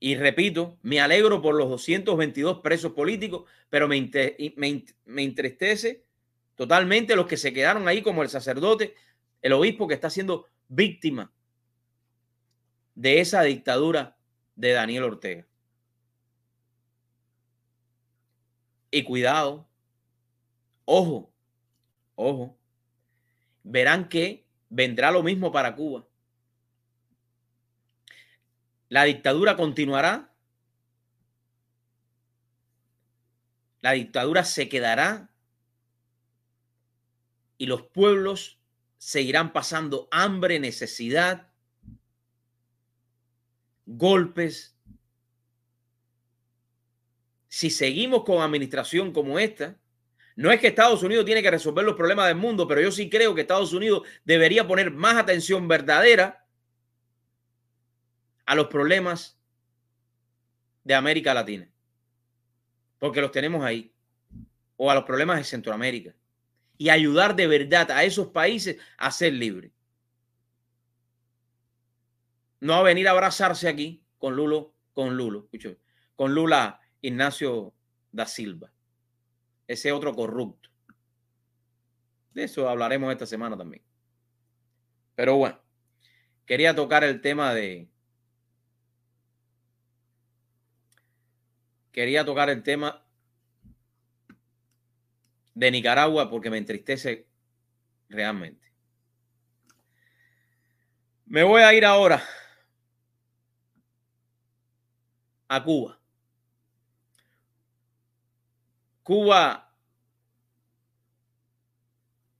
Y 0.00 0.16
repito, 0.16 0.78
me 0.80 1.02
alegro 1.02 1.42
por 1.42 1.54
los 1.54 1.68
222 1.68 2.60
presos 2.60 2.92
políticos, 2.92 3.44
pero 3.68 3.88
me, 3.88 4.10
me, 4.56 4.84
me 5.04 5.22
entristece 5.22 6.02
totalmente 6.54 7.14
los 7.14 7.26
que 7.26 7.36
se 7.36 7.52
quedaron 7.52 7.88
ahí 7.88 8.00
como 8.00 8.22
el 8.22 8.30
sacerdote, 8.30 8.94
el 9.42 9.52
obispo 9.52 9.86
que 9.86 9.92
está 9.92 10.08
siendo 10.08 10.46
víctima 10.66 11.30
de 12.94 13.20
esa 13.20 13.42
dictadura 13.42 14.16
de 14.54 14.72
Daniel 14.72 15.02
Ortega. 15.02 15.46
Y 18.96 19.04
cuidado, 19.04 19.68
ojo, 20.86 21.30
ojo, 22.14 22.58
verán 23.62 24.08
que 24.08 24.48
vendrá 24.70 25.10
lo 25.10 25.22
mismo 25.22 25.52
para 25.52 25.76
Cuba. 25.76 26.08
La 28.88 29.04
dictadura 29.04 29.54
continuará. 29.54 30.32
La 33.82 33.92
dictadura 33.92 34.44
se 34.44 34.70
quedará 34.70 35.30
y 37.58 37.66
los 37.66 37.82
pueblos 37.82 38.58
seguirán 38.96 39.52
pasando 39.52 40.08
hambre, 40.10 40.58
necesidad, 40.58 41.52
golpes. 43.84 44.75
Si 47.56 47.70
seguimos 47.70 48.22
con 48.24 48.42
administración 48.42 49.14
como 49.14 49.38
esta, 49.38 49.78
no 50.34 50.52
es 50.52 50.60
que 50.60 50.66
Estados 50.66 51.02
Unidos 51.02 51.24
tiene 51.24 51.42
que 51.42 51.50
resolver 51.50 51.86
los 51.86 51.96
problemas 51.96 52.26
del 52.26 52.36
mundo, 52.36 52.68
pero 52.68 52.82
yo 52.82 52.92
sí 52.92 53.08
creo 53.08 53.34
que 53.34 53.40
Estados 53.40 53.72
Unidos 53.72 54.06
debería 54.26 54.68
poner 54.68 54.90
más 54.90 55.16
atención 55.16 55.66
verdadera 55.66 56.46
a 58.44 58.54
los 58.54 58.66
problemas 58.66 59.40
de 60.84 60.94
América 60.96 61.32
Latina, 61.32 61.66
porque 62.98 63.22
los 63.22 63.32
tenemos 63.32 63.64
ahí, 63.64 63.90
o 64.76 64.90
a 64.90 64.94
los 64.94 65.04
problemas 65.04 65.38
de 65.38 65.44
Centroamérica, 65.44 66.14
y 66.76 66.90
ayudar 66.90 67.34
de 67.34 67.46
verdad 67.46 67.90
a 67.90 68.04
esos 68.04 68.26
países 68.26 68.76
a 68.98 69.10
ser 69.10 69.32
libres. 69.32 69.72
No 72.60 72.74
a 72.74 72.82
venir 72.82 73.08
a 73.08 73.12
abrazarse 73.12 73.66
aquí 73.66 74.04
con 74.18 74.36
Lulo, 74.36 74.74
con 74.92 75.16
Lulo, 75.16 75.48
con 76.16 76.34
Lula 76.34 76.82
Ignacio 77.00 77.74
da 78.12 78.26
Silva, 78.26 78.72
ese 79.66 79.92
otro 79.92 80.14
corrupto. 80.14 80.70
De 82.32 82.44
eso 82.44 82.68
hablaremos 82.68 83.12
esta 83.12 83.26
semana 83.26 83.56
también. 83.56 83.82
Pero 85.14 85.36
bueno, 85.36 85.60
quería 86.44 86.74
tocar 86.74 87.04
el 87.04 87.20
tema 87.20 87.54
de, 87.54 87.88
quería 91.92 92.24
tocar 92.24 92.50
el 92.50 92.62
tema 92.62 93.06
de 95.54 95.70
Nicaragua 95.70 96.28
porque 96.28 96.50
me 96.50 96.58
entristece 96.58 97.26
realmente. 98.10 98.70
Me 101.24 101.42
voy 101.42 101.62
a 101.62 101.72
ir 101.74 101.84
ahora 101.84 102.22
a 105.48 105.64
Cuba. 105.64 105.98
Cuba 109.06 109.72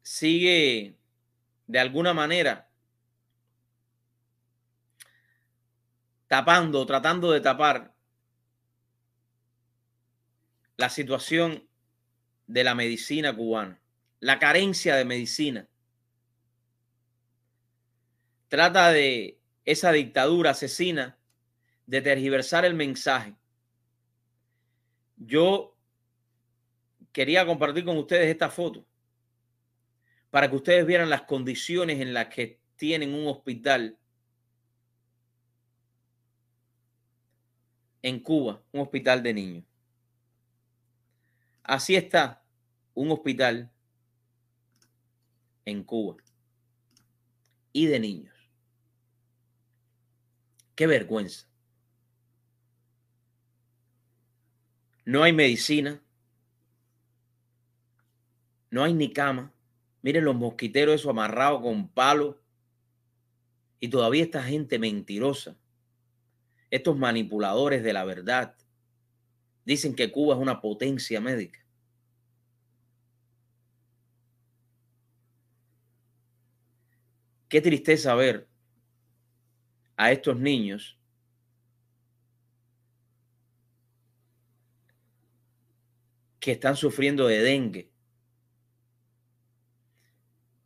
sigue 0.02 0.96
de 1.68 1.78
alguna 1.78 2.12
manera 2.12 2.68
tapando, 6.26 6.84
tratando 6.84 7.30
de 7.30 7.40
tapar 7.40 7.94
la 10.76 10.88
situación 10.88 11.68
de 12.48 12.64
la 12.64 12.74
medicina 12.74 13.32
cubana, 13.32 13.80
la 14.18 14.40
carencia 14.40 14.96
de 14.96 15.04
medicina. 15.04 15.68
Trata 18.48 18.90
de 18.90 19.38
esa 19.64 19.92
dictadura 19.92 20.50
asesina 20.50 21.16
de 21.86 22.02
tergiversar 22.02 22.64
el 22.64 22.74
mensaje. 22.74 23.36
Yo 25.16 25.75
quería 27.16 27.46
compartir 27.46 27.82
con 27.82 27.96
ustedes 27.96 28.26
esta 28.26 28.50
foto 28.50 28.86
para 30.28 30.50
que 30.50 30.56
ustedes 30.56 30.84
vieran 30.84 31.08
las 31.08 31.22
condiciones 31.22 31.98
en 31.98 32.12
las 32.12 32.26
que 32.26 32.60
tienen 32.76 33.14
un 33.14 33.26
hospital 33.26 33.98
en 38.02 38.20
Cuba, 38.20 38.62
un 38.70 38.82
hospital 38.82 39.22
de 39.22 39.32
niños. 39.32 39.64
Así 41.62 41.96
está 41.96 42.44
un 42.92 43.10
hospital 43.10 43.72
en 45.64 45.84
Cuba 45.84 46.16
y 47.72 47.86
de 47.86 47.98
niños. 47.98 48.34
Qué 50.74 50.86
vergüenza. 50.86 51.48
No 55.06 55.22
hay 55.22 55.32
medicina. 55.32 56.02
No 58.76 58.84
hay 58.84 58.92
ni 58.92 59.10
cama. 59.10 59.54
Miren 60.02 60.26
los 60.26 60.36
mosquiteros, 60.36 60.96
eso 60.96 61.08
amarrado 61.08 61.62
con 61.62 61.88
palo. 61.88 62.38
Y 63.80 63.88
todavía 63.88 64.22
esta 64.22 64.42
gente 64.42 64.78
mentirosa, 64.78 65.56
estos 66.70 66.98
manipuladores 66.98 67.82
de 67.82 67.94
la 67.94 68.04
verdad, 68.04 68.54
Dicen 69.64 69.94
que 69.94 70.12
Cuba 70.12 70.34
es 70.34 70.40
una 70.42 70.60
potencia 70.60 71.22
médica. 71.22 71.58
Qué 77.48 77.62
tristeza 77.62 78.14
ver 78.14 78.46
a 79.96 80.12
estos 80.12 80.38
niños 80.38 80.98
que 86.38 86.52
están 86.52 86.76
sufriendo 86.76 87.26
de 87.26 87.40
dengue 87.40 87.95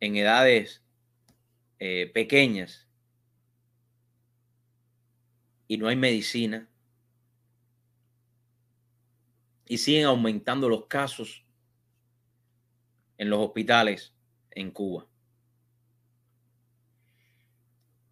en 0.01 0.17
edades 0.17 0.83
eh, 1.79 2.11
pequeñas 2.13 2.87
y 5.67 5.77
no 5.77 5.87
hay 5.87 5.95
medicina 5.95 6.67
y 9.67 9.77
siguen 9.77 10.05
aumentando 10.05 10.67
los 10.67 10.87
casos 10.87 11.45
en 13.17 13.29
los 13.29 13.39
hospitales 13.39 14.13
en 14.49 14.71
Cuba. 14.71 15.07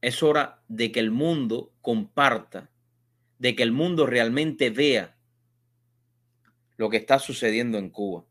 Es 0.01 0.23
hora 0.23 0.63
de 0.69 0.91
que 0.91 0.99
el 0.99 1.11
mundo 1.11 1.73
comparta, 1.81 2.69
de 3.39 3.55
que 3.55 3.63
el 3.63 3.71
mundo 3.71 4.05
realmente 4.05 4.69
vea 4.69 5.17
lo 6.77 6.89
que 6.89 6.97
está 6.97 7.19
sucediendo 7.19 7.77
en 7.77 7.89
Cuba, 7.89 8.28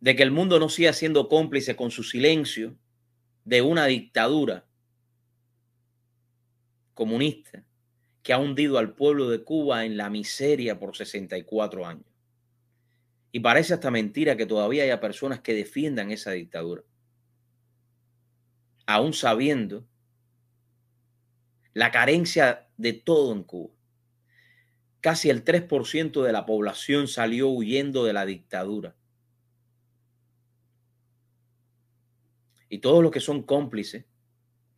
de 0.00 0.16
que 0.16 0.22
el 0.22 0.30
mundo 0.30 0.58
no 0.58 0.68
siga 0.68 0.92
siendo 0.92 1.28
cómplice 1.28 1.76
con 1.76 1.90
su 1.90 2.02
silencio 2.02 2.76
de 3.44 3.62
una 3.62 3.86
dictadura 3.86 4.66
comunista 6.94 7.64
que 8.22 8.32
ha 8.32 8.38
hundido 8.38 8.78
al 8.78 8.94
pueblo 8.94 9.30
de 9.30 9.42
Cuba 9.42 9.84
en 9.84 9.96
la 9.96 10.10
miseria 10.10 10.78
por 10.78 10.96
64 10.96 11.86
años. 11.86 12.04
Y 13.32 13.40
parece 13.40 13.74
hasta 13.74 13.90
mentira 13.90 14.36
que 14.36 14.46
todavía 14.46 14.84
haya 14.84 15.00
personas 15.00 15.40
que 15.40 15.54
defiendan 15.54 16.10
esa 16.10 16.32
dictadura, 16.32 16.82
aún 18.86 19.12
sabiendo 19.12 19.86
la 21.72 21.90
carencia 21.90 22.68
de 22.76 22.92
todo 22.92 23.32
en 23.32 23.44
Cuba. 23.44 23.74
Casi 25.00 25.30
el 25.30 25.44
3% 25.44 26.22
de 26.22 26.32
la 26.32 26.44
población 26.44 27.06
salió 27.06 27.48
huyendo 27.48 28.04
de 28.04 28.12
la 28.12 28.26
dictadura. 28.26 28.96
Y 32.68 32.78
todos 32.78 33.02
los 33.02 33.12
que 33.12 33.20
son 33.20 33.42
cómplices, 33.42 34.04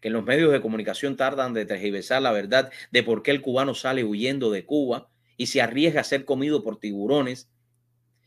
que 0.00 0.08
en 0.08 0.14
los 0.14 0.24
medios 0.24 0.52
de 0.52 0.60
comunicación 0.60 1.16
tardan 1.16 1.52
de 1.52 1.66
tergiversar 1.66 2.22
la 2.22 2.32
verdad 2.32 2.70
de 2.90 3.02
por 3.02 3.22
qué 3.22 3.30
el 3.30 3.42
cubano 3.42 3.74
sale 3.74 4.04
huyendo 4.04 4.50
de 4.50 4.64
Cuba 4.64 5.10
y 5.36 5.46
se 5.46 5.60
arriesga 5.60 6.00
a 6.00 6.04
ser 6.04 6.24
comido 6.24 6.62
por 6.62 6.78
tiburones, 6.78 7.50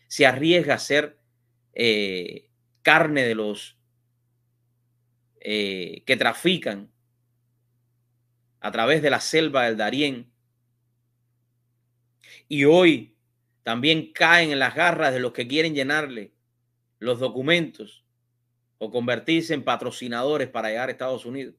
se 0.08 0.26
arriesga 0.26 0.76
a 0.76 0.80
ser 0.80 1.18
eh, 1.74 2.50
carne 2.82 3.24
de 3.24 3.36
los 3.36 3.78
eh, 5.42 6.04
que 6.06 6.16
trafican 6.18 6.92
a 8.60 8.72
través 8.72 9.02
de 9.02 9.10
la 9.10 9.20
selva 9.20 9.66
del 9.66 9.78
Darién. 9.78 10.32
Y 12.48 12.66
hoy 12.66 13.16
también 13.64 14.14
caen 14.14 14.52
en 14.52 14.60
las 14.60 14.76
garras 14.76 15.14
de 15.14 15.20
los 15.20 15.34
que 15.34 15.48
quieren 15.48 15.74
llenarle 15.74 16.34
los 17.00 17.20
documentos 17.20 18.03
o 18.84 18.92
convertirse 18.92 19.54
en 19.54 19.64
patrocinadores 19.64 20.50
para 20.50 20.68
llegar 20.68 20.90
a 20.90 20.92
Estados 20.92 21.26
Unidos. 21.26 21.56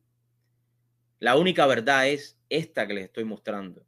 La 1.21 1.37
única 1.37 1.65
verdad 1.65 2.07
es 2.07 2.39
esta 2.51 2.87
que 2.87 2.93
les 2.93 3.05
estoy 3.05 3.25
mostrando. 3.25 3.87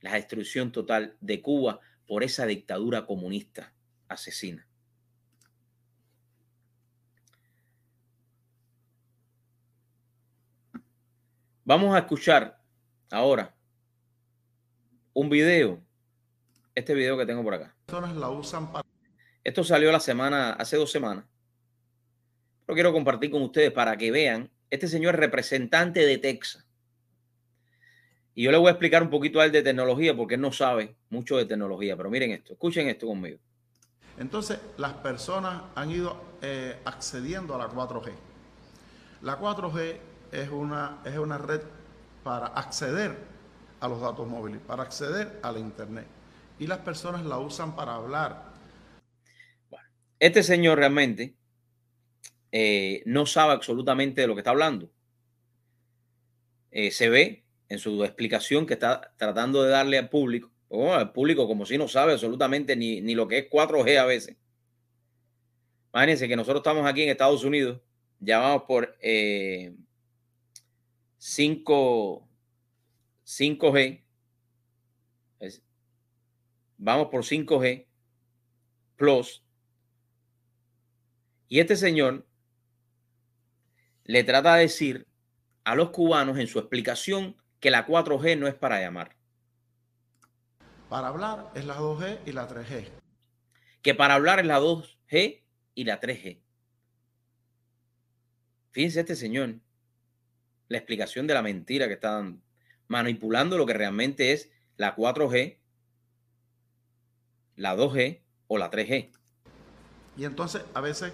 La 0.00 0.12
destrucción 0.12 0.70
total 0.70 1.16
de 1.20 1.42
Cuba 1.42 1.80
por 2.06 2.22
esa 2.22 2.46
dictadura 2.46 3.04
comunista 3.04 3.74
asesina. 4.06 4.68
Vamos 11.64 11.96
a 11.96 11.98
escuchar 11.98 12.62
ahora 13.10 13.56
un 15.12 15.28
video. 15.28 15.82
Este 16.76 16.94
video 16.94 17.18
que 17.18 17.26
tengo 17.26 17.42
por 17.42 17.54
acá. 17.54 17.74
La 18.14 18.30
usan 18.30 18.70
para... 18.70 18.93
Esto 19.44 19.62
salió 19.62 19.92
la 19.92 20.00
semana, 20.00 20.54
hace 20.54 20.76
dos 20.76 20.90
semanas. 20.90 21.26
Lo 22.66 22.74
quiero 22.74 22.92
compartir 22.92 23.30
con 23.30 23.42
ustedes 23.42 23.70
para 23.70 23.96
que 23.96 24.10
vean. 24.10 24.50
Este 24.70 24.88
señor 24.88 25.14
es 25.14 25.20
representante 25.20 26.00
de 26.06 26.16
Texas. 26.16 26.66
Y 28.34 28.44
yo 28.44 28.50
le 28.50 28.56
voy 28.56 28.68
a 28.68 28.70
explicar 28.70 29.02
un 29.02 29.10
poquito 29.10 29.40
a 29.40 29.44
él 29.44 29.52
de 29.52 29.62
tecnología 29.62 30.16
porque 30.16 30.34
él 30.34 30.40
no 30.40 30.50
sabe 30.50 30.96
mucho 31.10 31.36
de 31.36 31.44
tecnología. 31.44 31.94
Pero 31.96 32.10
miren 32.10 32.32
esto, 32.32 32.54
escuchen 32.54 32.88
esto 32.88 33.06
conmigo. 33.06 33.38
Entonces, 34.16 34.58
las 34.78 34.94
personas 34.94 35.62
han 35.74 35.90
ido 35.90 36.20
eh, 36.40 36.78
accediendo 36.84 37.54
a 37.54 37.58
la 37.58 37.68
4G. 37.68 38.12
La 39.22 39.38
4G 39.38 39.96
es 40.32 40.48
una, 40.48 41.00
es 41.04 41.18
una 41.18 41.38
red 41.38 41.60
para 42.22 42.46
acceder 42.46 43.16
a 43.80 43.88
los 43.88 44.00
datos 44.00 44.26
móviles, 44.26 44.60
para 44.66 44.82
acceder 44.82 45.38
a 45.42 45.52
la 45.52 45.58
Internet. 45.58 46.06
Y 46.58 46.66
las 46.66 46.78
personas 46.78 47.24
la 47.24 47.38
usan 47.38 47.76
para 47.76 47.94
hablar. 47.94 48.53
Este 50.24 50.42
señor 50.42 50.78
realmente 50.78 51.36
eh, 52.50 53.02
no 53.04 53.26
sabe 53.26 53.52
absolutamente 53.52 54.22
de 54.22 54.26
lo 54.26 54.34
que 54.34 54.40
está 54.40 54.52
hablando. 54.52 54.90
Eh, 56.70 56.90
se 56.92 57.10
ve 57.10 57.44
en 57.68 57.78
su 57.78 58.02
explicación 58.02 58.64
que 58.64 58.72
está 58.72 59.12
tratando 59.18 59.62
de 59.62 59.68
darle 59.68 59.98
al 59.98 60.08
público, 60.08 60.50
o 60.68 60.94
al 60.94 61.12
público 61.12 61.46
como 61.46 61.66
si 61.66 61.76
no 61.76 61.88
sabe 61.88 62.12
absolutamente 62.12 62.74
ni, 62.74 63.02
ni 63.02 63.14
lo 63.14 63.28
que 63.28 63.36
es 63.36 63.50
4G 63.50 63.98
a 63.98 64.06
veces. 64.06 64.38
Imagínense 65.92 66.26
que 66.26 66.36
nosotros 66.36 66.60
estamos 66.60 66.86
aquí 66.86 67.02
en 67.02 67.10
Estados 67.10 67.44
Unidos, 67.44 67.82
ya 68.18 68.38
vamos 68.38 68.62
por 68.62 68.96
eh, 69.02 69.74
5, 71.18 72.26
5G. 73.26 74.02
vamos 76.78 77.08
por 77.08 77.24
5G 77.24 77.86
Plus. 78.96 79.43
Y 81.54 81.60
este 81.60 81.76
señor 81.76 82.26
le 84.02 84.24
trata 84.24 84.56
de 84.56 84.62
decir 84.62 85.06
a 85.62 85.76
los 85.76 85.90
cubanos 85.90 86.36
en 86.38 86.48
su 86.48 86.58
explicación 86.58 87.36
que 87.60 87.70
la 87.70 87.86
4G 87.86 88.36
no 88.36 88.48
es 88.48 88.56
para 88.56 88.80
llamar. 88.80 89.14
Para 90.88 91.06
hablar 91.06 91.52
es 91.54 91.64
la 91.64 91.76
2G 91.76 92.18
y 92.26 92.32
la 92.32 92.48
3G. 92.48 92.88
Que 93.82 93.94
para 93.94 94.14
hablar 94.14 94.40
es 94.40 94.46
la 94.46 94.58
2G 94.58 95.44
y 95.76 95.84
la 95.84 96.00
3G. 96.00 96.40
Fíjense 98.72 98.98
este 98.98 99.14
señor 99.14 99.60
la 100.66 100.78
explicación 100.78 101.28
de 101.28 101.34
la 101.34 101.42
mentira 101.42 101.86
que 101.86 101.94
están 101.94 102.42
manipulando 102.88 103.56
lo 103.56 103.64
que 103.64 103.74
realmente 103.74 104.32
es 104.32 104.50
la 104.76 104.96
4G, 104.96 105.58
la 107.54 107.76
2G 107.76 108.22
o 108.48 108.58
la 108.58 108.72
3G. 108.72 109.12
Y 110.16 110.24
entonces, 110.24 110.64
a 110.74 110.80
veces, 110.80 111.12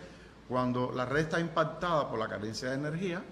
cuando 0.50 0.90
la 0.90 1.06
red 1.06 1.20
está 1.20 1.38
impactada 1.38 2.10
por 2.10 2.18
la 2.18 2.28
carencia 2.28 2.70
de 2.70 2.74
energía, 2.74 3.22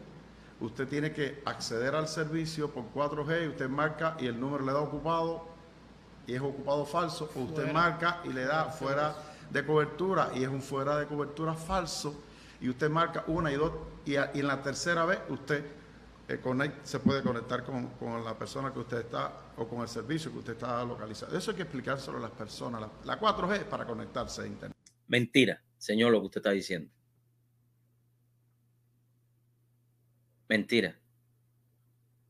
usted 0.60 0.86
tiene 0.86 1.12
que 1.12 1.42
acceder 1.44 1.96
al 1.96 2.06
servicio 2.06 2.70
por 2.70 2.84
4G 2.94 3.44
y 3.44 3.48
usted 3.48 3.68
marca 3.68 4.16
y 4.20 4.26
el 4.26 4.38
número 4.38 4.64
le 4.64 4.72
da 4.72 4.78
ocupado 4.78 5.48
y 6.28 6.34
es 6.34 6.40
ocupado 6.40 6.86
falso, 6.86 7.28
o 7.34 7.40
usted 7.40 7.72
marca 7.72 8.20
y 8.22 8.28
le 8.28 8.44
da 8.44 8.66
fuera 8.66 9.16
de 9.50 9.66
cobertura 9.66 10.30
y 10.32 10.44
es 10.44 10.48
un 10.48 10.62
fuera 10.62 10.96
de 10.96 11.06
cobertura 11.06 11.54
falso, 11.54 12.14
y 12.60 12.68
usted 12.68 12.88
marca 12.88 13.24
una 13.26 13.50
y 13.50 13.56
dos, 13.56 13.72
y, 14.06 14.12
y 14.12 14.16
en 14.16 14.46
la 14.46 14.62
tercera 14.62 15.04
vez 15.04 15.18
usted 15.28 15.64
eh, 16.28 16.38
se 16.84 17.00
puede 17.00 17.20
conectar 17.20 17.64
con, 17.64 17.90
la 18.24 18.38
persona 18.38 18.72
que 18.72 18.78
usted 18.78 18.98
está 18.98 19.32
o 19.56 19.66
con 19.66 19.80
el 19.80 19.88
servicio 19.88 20.30
que 20.30 20.38
usted 20.38 20.52
está 20.52 20.84
localizado. 20.84 21.36
Eso 21.36 21.50
hay 21.50 21.56
que 21.56 21.62
explicárselo 21.64 22.18
a 22.18 22.20
las 22.20 22.30
personas. 22.30 22.88
La, 23.04 23.18
4G 23.18 23.56
es 23.56 23.64
para 23.64 23.84
conectarse 23.84 24.42
a 24.42 24.46
Internet. 24.46 24.76
Mentira, 25.08 25.60
señor, 25.78 26.12
lo 26.12 26.20
que 26.20 26.26
usted 26.26 26.38
está 26.40 26.50
diciendo. 26.50 26.92
Mentira. 30.48 30.98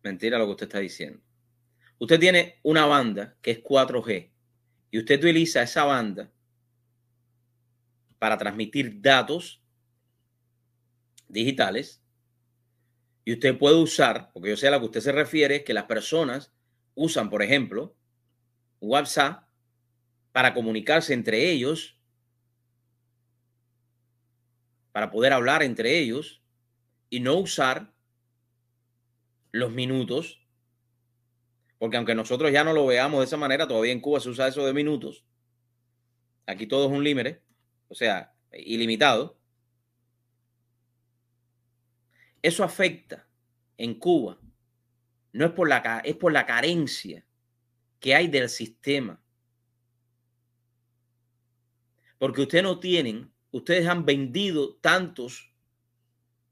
Mentira 0.02 0.38
lo 0.38 0.46
que 0.46 0.50
usted 0.52 0.66
está 0.66 0.78
diciendo. 0.80 1.20
Usted 1.98 2.18
tiene 2.18 2.60
una 2.62 2.86
banda 2.86 3.36
que 3.40 3.52
es 3.52 3.62
4G 3.62 4.30
y 4.90 4.98
usted 4.98 5.18
utiliza 5.18 5.62
esa 5.62 5.84
banda 5.84 6.32
para 8.18 8.36
transmitir 8.36 9.00
datos 9.00 9.62
digitales 11.28 12.02
y 13.24 13.34
usted 13.34 13.58
puede 13.58 13.76
usar, 13.76 14.30
porque 14.32 14.50
yo 14.50 14.56
sé 14.56 14.68
a 14.68 14.70
lo 14.70 14.80
que 14.80 14.86
usted 14.86 15.00
se 15.00 15.12
refiere, 15.12 15.62
que 15.62 15.74
las 15.74 15.84
personas 15.84 16.52
usan, 16.94 17.28
por 17.30 17.42
ejemplo, 17.42 17.94
WhatsApp 18.80 19.46
para 20.32 20.54
comunicarse 20.54 21.12
entre 21.12 21.50
ellos, 21.50 21.98
para 24.92 25.10
poder 25.10 25.32
hablar 25.32 25.62
entre 25.62 25.98
ellos 25.98 26.42
y 27.10 27.20
no 27.20 27.34
usar 27.34 27.92
los 29.52 29.72
minutos, 29.72 30.46
porque 31.78 31.96
aunque 31.96 32.14
nosotros 32.14 32.52
ya 32.52 32.64
no 32.64 32.72
lo 32.72 32.86
veamos 32.86 33.20
de 33.20 33.26
esa 33.26 33.36
manera, 33.36 33.68
todavía 33.68 33.92
en 33.92 34.00
Cuba 34.00 34.20
se 34.20 34.28
usa 34.28 34.48
eso 34.48 34.66
de 34.66 34.72
minutos. 34.72 35.24
Aquí 36.46 36.66
todo 36.66 36.86
es 36.86 36.92
un 36.92 37.04
límite, 37.04 37.42
o 37.88 37.94
sea, 37.94 38.34
ilimitado. 38.52 39.38
Eso 42.42 42.64
afecta 42.64 43.28
en 43.76 43.94
Cuba. 43.94 44.38
No 45.32 45.46
es 45.46 45.52
por 45.52 45.68
la, 45.68 46.00
es 46.04 46.16
por 46.16 46.32
la 46.32 46.46
carencia 46.46 47.24
que 48.00 48.14
hay 48.14 48.28
del 48.28 48.48
sistema. 48.48 49.20
Porque 52.18 52.42
ustedes 52.42 52.64
no 52.64 52.80
tienen, 52.80 53.32
ustedes 53.52 53.86
han 53.86 54.04
vendido 54.04 54.76
tantos 54.76 55.52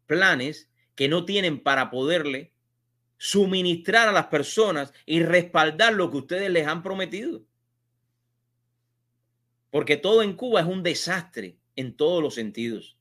planes 0.07 0.71
que 0.95 1.09
no 1.09 1.25
tienen 1.25 1.63
para 1.63 1.91
poderle 1.91 2.53
suministrar 3.19 4.09
a 4.09 4.13
las 4.13 4.27
personas 4.27 4.93
y 5.05 5.23
respaldar 5.23 5.95
lo 5.95 6.11
que 6.11 6.19
ustedes 6.19 6.51
les 6.51 6.67
han 6.67 6.83
prometido. 6.83 7.43
Porque 9.71 9.97
todo 9.97 10.23
en 10.23 10.35
Cuba 10.35 10.61
es 10.61 10.67
un 10.67 10.83
desastre 10.83 11.59
en 11.75 11.97
todos 11.97 12.23
los 12.23 12.35
sentidos. 12.35 12.97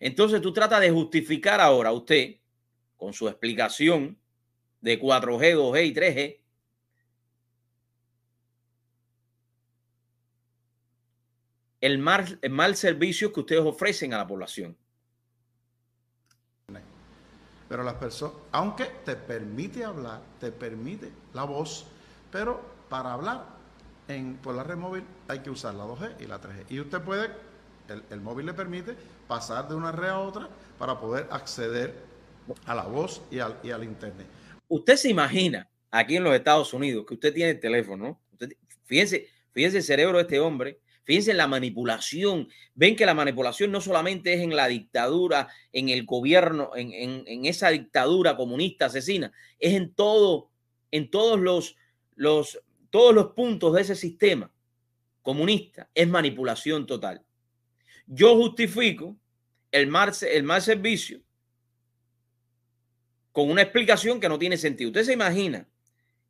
Entonces 0.00 0.40
tú 0.40 0.52
tratas 0.52 0.80
de 0.80 0.90
justificar 0.90 1.60
ahora 1.60 1.92
usted, 1.92 2.36
con 2.96 3.12
su 3.12 3.28
explicación 3.28 4.18
de 4.80 5.00
4G, 5.00 5.54
2G 5.54 5.86
y 5.86 5.94
3G, 5.94 6.40
el 11.80 11.98
mal, 11.98 12.38
el 12.40 12.50
mal 12.50 12.76
servicio 12.76 13.32
que 13.32 13.40
ustedes 13.40 13.62
ofrecen 13.62 14.14
a 14.14 14.18
la 14.18 14.26
población. 14.26 14.76
Pero 17.74 17.82
las 17.82 17.94
personas, 17.94 18.36
aunque 18.52 18.84
te 19.04 19.16
permite 19.16 19.82
hablar, 19.82 20.20
te 20.38 20.52
permite 20.52 21.10
la 21.32 21.42
voz, 21.42 21.84
pero 22.30 22.60
para 22.88 23.12
hablar 23.12 23.46
en, 24.06 24.36
por 24.36 24.54
la 24.54 24.62
red 24.62 24.76
móvil 24.76 25.02
hay 25.26 25.40
que 25.40 25.50
usar 25.50 25.74
la 25.74 25.82
2G 25.82 26.20
y 26.20 26.26
la 26.28 26.40
3G. 26.40 26.66
Y 26.68 26.78
usted 26.78 27.00
puede 27.00 27.30
el, 28.10 28.20
móvil 28.20 28.46
le 28.46 28.54
permite 28.54 28.94
pasar 29.26 29.66
de 29.66 29.74
una 29.74 29.90
red 29.90 30.10
a 30.10 30.20
otra 30.20 30.48
para 30.78 31.00
poder 31.00 31.26
acceder 31.32 31.96
a 32.64 32.76
la 32.76 32.84
voz 32.84 33.22
y 33.28 33.40
al, 33.40 33.58
y 33.64 33.72
al 33.72 33.82
internet. 33.82 34.28
Usted 34.68 34.94
se 34.94 35.08
imagina 35.08 35.68
aquí 35.90 36.14
en 36.14 36.22
los 36.22 36.32
Estados 36.32 36.72
Unidos 36.74 37.04
que 37.08 37.14
usted 37.14 37.34
tiene 37.34 37.50
el 37.50 37.60
teléfono, 37.60 38.20
¿no? 38.38 38.48
fíjense, 38.84 39.28
fíjense 39.50 39.78
el 39.78 39.82
cerebro 39.82 40.18
de 40.18 40.22
este 40.22 40.38
hombre, 40.38 40.78
Fíjense 41.04 41.32
en 41.32 41.36
la 41.36 41.46
manipulación. 41.46 42.48
Ven 42.74 42.96
que 42.96 43.06
la 43.06 43.14
manipulación 43.14 43.70
no 43.70 43.80
solamente 43.80 44.34
es 44.34 44.40
en 44.40 44.56
la 44.56 44.68
dictadura, 44.68 45.48
en 45.72 45.90
el 45.90 46.04
gobierno, 46.04 46.70
en, 46.74 46.92
en 47.26 47.44
esa 47.44 47.70
dictadura 47.70 48.36
comunista 48.36 48.86
asesina, 48.86 49.32
es 49.58 49.74
en 49.74 49.94
todo, 49.94 50.50
en 50.90 51.10
todos 51.10 51.38
los, 51.38 51.76
los, 52.16 52.60
todos 52.90 53.14
los 53.14 53.32
puntos 53.32 53.74
de 53.74 53.82
ese 53.82 53.94
sistema 53.94 54.50
comunista. 55.22 55.88
Es 55.94 56.08
manipulación 56.08 56.86
total. 56.86 57.22
Yo 58.06 58.36
justifico 58.36 59.16
el 59.70 59.86
mal, 59.88 60.12
el 60.30 60.42
mal 60.42 60.62
servicio 60.62 61.20
con 63.32 63.50
una 63.50 63.62
explicación 63.62 64.20
que 64.20 64.28
no 64.28 64.38
tiene 64.38 64.56
sentido. 64.56 64.90
Usted 64.90 65.04
se 65.04 65.12
imagina 65.12 65.66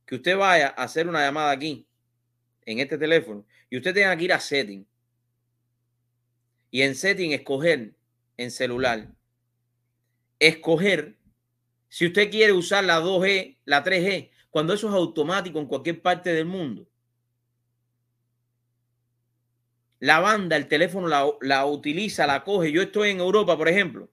que 0.07 0.15
usted 0.15 0.37
vaya 0.37 0.69
a 0.69 0.85
hacer 0.85 1.07
una 1.07 1.21
llamada 1.21 1.51
aquí 1.51 1.87
en 2.67 2.79
este 2.79 2.99
teléfono 2.99 3.45
y 3.71 3.77
usted 3.77 3.95
tenga 3.95 4.17
que 4.17 4.25
ir 4.25 4.33
a 4.33 4.41
setting 4.41 4.87
y 6.71 6.83
en 6.83 6.95
setting 6.95 7.33
escoger 7.33 7.95
en 8.37 8.51
celular, 8.51 9.09
escoger 10.39 11.17
si 11.89 12.07
usted 12.07 12.31
quiere 12.31 12.53
usar 12.53 12.83
la 12.83 13.01
2G, 13.01 13.59
la 13.65 13.85
3G, 13.85 14.31
cuando 14.51 14.75
eso 14.75 14.89
es 14.89 14.95
automático 14.95 15.61
en 15.61 15.67
cualquier 15.67 16.03
parte 16.03 16.33
del 16.33 16.47
mundo. 16.47 16.89
La 20.01 20.19
banda, 20.19 20.57
el 20.57 20.67
teléfono 20.67 21.07
la, 21.07 21.25
la 21.41 21.65
utiliza, 21.67 22.27
la 22.27 22.43
coge. 22.43 22.73
Yo 22.73 22.83
estoy 22.83 23.11
en 23.11 23.21
Europa, 23.21 23.57
por 23.57 23.69
ejemplo, 23.69 24.11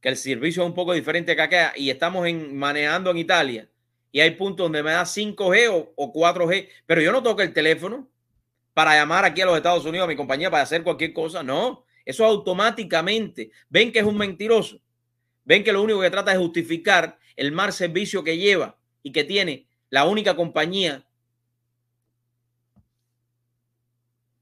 que 0.00 0.08
el 0.08 0.16
servicio 0.16 0.62
es 0.62 0.68
un 0.68 0.74
poco 0.74 0.92
diferente 0.92 1.34
que 1.34 1.42
acá 1.42 1.72
y 1.76 1.90
estamos 1.90 2.26
en, 2.28 2.56
manejando 2.56 3.10
en 3.10 3.18
Italia 3.18 3.68
y 4.14 4.20
hay 4.20 4.30
puntos 4.30 4.66
donde 4.66 4.80
me 4.80 4.92
da 4.92 5.02
5G 5.02 5.92
o, 5.96 6.12
4G, 6.12 6.68
pero 6.86 7.00
yo 7.00 7.10
no 7.10 7.20
toco 7.20 7.42
el 7.42 7.52
teléfono 7.52 8.08
para 8.72 8.94
llamar 8.94 9.24
aquí 9.24 9.40
a 9.40 9.46
los 9.46 9.56
Estados 9.56 9.84
Unidos 9.84 10.04
a 10.04 10.08
mi 10.08 10.14
compañía 10.14 10.52
para 10.52 10.62
hacer 10.62 10.84
cualquier 10.84 11.12
cosa. 11.12 11.42
No, 11.42 11.84
eso 12.04 12.24
automáticamente. 12.24 13.50
Ven 13.68 13.90
que 13.90 13.98
es 13.98 14.04
un 14.04 14.16
mentiroso. 14.16 14.80
Ven 15.44 15.64
que 15.64 15.72
lo 15.72 15.82
único 15.82 16.00
que 16.00 16.10
trata 16.10 16.30
es 16.30 16.38
justificar 16.38 17.18
el 17.34 17.50
mal 17.50 17.72
servicio 17.72 18.22
que 18.22 18.38
lleva 18.38 18.78
y 19.02 19.10
que 19.10 19.24
tiene 19.24 19.66
la 19.90 20.04
única 20.04 20.36
compañía 20.36 21.04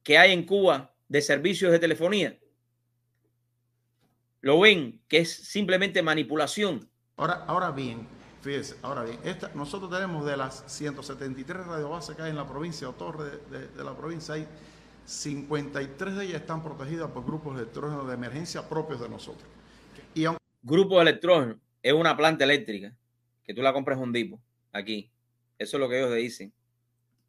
que 0.03 0.19
hay 0.19 0.33
en 0.33 0.45
Cuba 0.45 0.95
de 1.09 1.23
servicios 1.23 1.73
de 1.73 1.79
telefonía. 1.79 2.39
Lo 4.43 4.61
ven 4.61 5.01
que 5.09 5.21
es 5.21 5.33
simplemente 5.33 6.03
manipulación. 6.03 6.91
Ahora, 7.17 7.45
ahora 7.47 7.71
bien, 7.71 8.07
Fíjese, 8.43 8.77
ahora 8.83 9.05
bien, 9.05 9.21
esta, 9.23 9.53
nosotros 9.55 9.89
tenemos 9.89 10.27
de 10.27 10.37
las 10.37 10.65
173 10.67 11.65
radiobases 11.65 12.17
que 12.17 12.23
hay 12.23 12.31
en 12.31 12.37
la 12.37 12.49
provincia 12.49 12.89
o 12.89 12.93
torres 12.93 13.39
de, 13.51 13.85
la 13.85 13.97
provincia, 13.97 14.35
hay 14.35 14.49
53 15.05 16.17
de 16.17 16.25
ellas 16.25 16.41
están 16.41 16.61
protegidas 16.63 17.09
por 17.13 17.25
grupos 17.25 17.55
de 17.55 17.63
electrógenos 17.63 18.09
de 18.09 18.15
emergencia 18.15 18.69
propios 18.69 19.01
de 19.01 19.09
nosotros. 19.09 19.49
Y 20.15 20.27
Grupo 20.65 20.97
de 20.97 21.03
electrógeno 21.03 21.57
es 21.83 21.93
una 21.93 22.17
planta 22.17 22.43
eléctrica 22.43 22.93
que 23.45 23.55
tú 23.55 23.63
la 23.63 23.73
compras 23.73 23.99
un 23.99 24.13
tipo 24.13 24.41
aquí. 24.73 25.11
Eso 25.59 25.77
es 25.77 25.81
lo 25.81 25.89
que 25.89 25.99
ellos 26.01 26.15
dicen. 26.15 26.53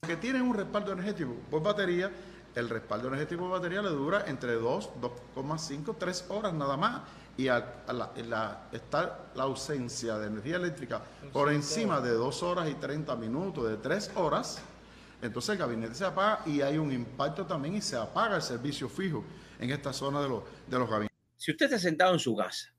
Que 0.02 0.18
tienen 0.18 0.42
un 0.42 0.56
respaldo 0.56 0.94
energético 0.94 1.34
por 1.50 1.62
batería, 1.62 2.12
el 2.56 2.70
respaldo 2.70 3.08
energético 3.08 3.42
por 3.42 3.52
batería 3.52 3.82
le 3.82 3.90
dura 3.90 4.26
entre 4.28 4.54
2, 4.54 4.92
2,5, 5.36 5.96
3 5.98 6.26
horas 6.30 6.54
nada 6.54 6.76
más 6.78 7.02
y 7.38 7.48
a, 7.48 7.84
la, 7.88 8.70
está 8.72 9.32
la 9.36 9.44
ausencia 9.44 10.18
de 10.18 10.28
energía 10.28 10.58
eléctrica 10.58 11.02
por 11.32 11.52
encima 11.52 12.00
de 12.00 12.12
dos 12.12 12.44
horas 12.44 12.70
y 12.70 12.76
30 12.76 13.16
minutos, 13.16 13.70
de 13.70 13.78
tres 13.78 14.12
horas, 14.16 14.62
entonces 15.22 15.52
el 15.52 15.58
gabinete 15.58 15.96
se 15.96 16.06
apaga 16.06 16.44
y 16.46 16.62
hay 16.62 16.78
un 16.78 16.92
impacto 16.92 17.46
también 17.46 17.76
y 17.76 17.82
se 17.82 17.96
apaga 17.96 18.36
el 18.36 18.42
servicio 18.42 18.88
fijo 18.88 19.24
en 19.60 19.72
esta 19.72 19.94
zona 19.94 20.22
de 20.22 20.30
los, 20.30 20.44
de 20.68 20.78
los 20.78 20.90
gabinetes. 20.90 21.18
Si 21.38 21.52
usted 21.52 21.66
está 21.66 21.80
sentado 21.80 22.14
en 22.14 22.20
su 22.20 22.36
casa 22.36 22.74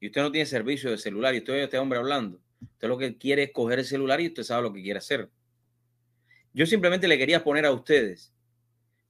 y 0.00 0.06
usted 0.06 0.22
no 0.22 0.32
tiene 0.32 0.46
servicio 0.46 0.90
de 0.90 0.98
celular 0.98 1.34
y 1.34 1.38
usted 1.38 1.52
ve 1.52 1.60
a 1.62 1.64
este 1.64 1.78
hombre 1.78 1.98
hablando, 1.98 2.40
usted 2.62 2.88
lo 2.88 2.96
que 2.96 3.18
quiere 3.18 3.44
es 3.44 3.52
coger 3.52 3.80
el 3.80 3.84
celular 3.84 4.20
y 4.20 4.28
usted 4.28 4.44
sabe 4.44 4.62
lo 4.62 4.72
que 4.72 4.82
quiere 4.82 4.98
hacer. 4.98 5.28
Yo 6.54 6.64
simplemente 6.64 7.06
le 7.06 7.18
quería 7.18 7.44
poner 7.44 7.66
a 7.66 7.72
ustedes 7.72 8.32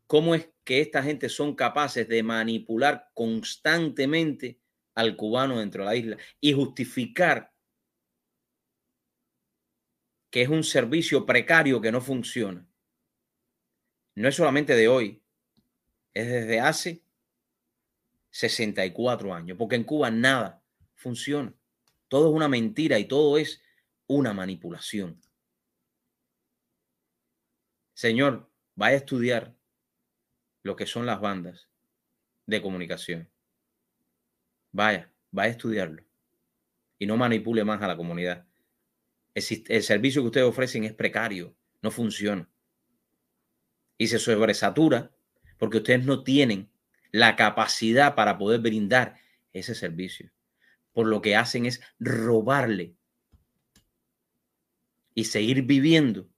cómo 0.06 0.34
es 0.34 0.48
que 0.68 0.82
esta 0.82 1.02
gente 1.02 1.30
son 1.30 1.54
capaces 1.54 2.06
de 2.06 2.22
manipular 2.22 3.10
constantemente 3.14 4.60
al 4.94 5.16
cubano 5.16 5.60
dentro 5.60 5.82
de 5.82 5.88
la 5.88 5.96
isla 5.96 6.18
y 6.42 6.52
justificar 6.52 7.54
que 10.28 10.42
es 10.42 10.50
un 10.50 10.62
servicio 10.62 11.24
precario 11.24 11.80
que 11.80 11.90
no 11.90 12.02
funciona. 12.02 12.68
No 14.14 14.28
es 14.28 14.34
solamente 14.34 14.76
de 14.76 14.88
hoy, 14.88 15.22
es 16.12 16.28
desde 16.28 16.60
hace 16.60 17.02
64 18.28 19.32
años, 19.32 19.56
porque 19.56 19.76
en 19.76 19.84
Cuba 19.84 20.10
nada 20.10 20.62
funciona. 20.96 21.54
Todo 22.08 22.28
es 22.28 22.36
una 22.36 22.48
mentira 22.48 22.98
y 22.98 23.06
todo 23.06 23.38
es 23.38 23.62
una 24.06 24.34
manipulación. 24.34 25.18
Señor, 27.94 28.50
vaya 28.74 28.96
a 28.96 28.98
estudiar 28.98 29.57
lo 30.68 30.76
que 30.76 30.84
son 30.84 31.06
las 31.06 31.18
bandas 31.18 31.66
de 32.44 32.60
comunicación. 32.60 33.30
Vaya, 34.70 35.10
vaya 35.30 35.48
a 35.48 35.52
estudiarlo 35.52 36.04
y 36.98 37.06
no 37.06 37.16
manipule 37.16 37.64
más 37.64 37.80
a 37.80 37.86
la 37.86 37.96
comunidad. 37.96 38.46
El, 39.32 39.42
el 39.68 39.82
servicio 39.82 40.20
que 40.20 40.26
ustedes 40.26 40.46
ofrecen 40.46 40.84
es 40.84 40.92
precario, 40.92 41.56
no 41.80 41.90
funciona. 41.90 42.50
Y 43.96 44.08
se 44.08 44.18
sobresatura 44.18 45.10
porque 45.56 45.78
ustedes 45.78 46.04
no 46.04 46.22
tienen 46.22 46.68
la 47.12 47.34
capacidad 47.34 48.14
para 48.14 48.36
poder 48.36 48.60
brindar 48.60 49.16
ese 49.54 49.74
servicio. 49.74 50.30
Por 50.92 51.06
lo 51.06 51.22
que 51.22 51.34
hacen 51.34 51.64
es 51.64 51.80
robarle 51.98 52.94
y 55.14 55.24
seguir 55.24 55.62
viviendo 55.62 56.28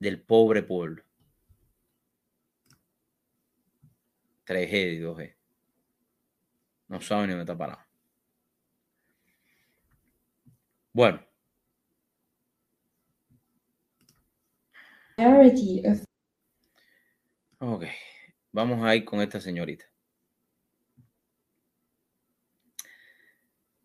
del 0.00 0.20
pobre 0.20 0.64
pueblo. 0.64 1.05
3G 4.46 4.94
y 4.94 5.00
2G. 5.00 5.36
No 6.88 7.00
saben 7.00 7.26
ni 7.26 7.30
dónde 7.32 7.42
está 7.42 7.58
parado. 7.58 7.80
Bueno. 10.92 11.20
Ok, 17.58 17.84
vamos 18.52 18.84
a 18.84 18.94
ir 18.94 19.04
con 19.04 19.20
esta 19.20 19.40
señorita. 19.40 19.84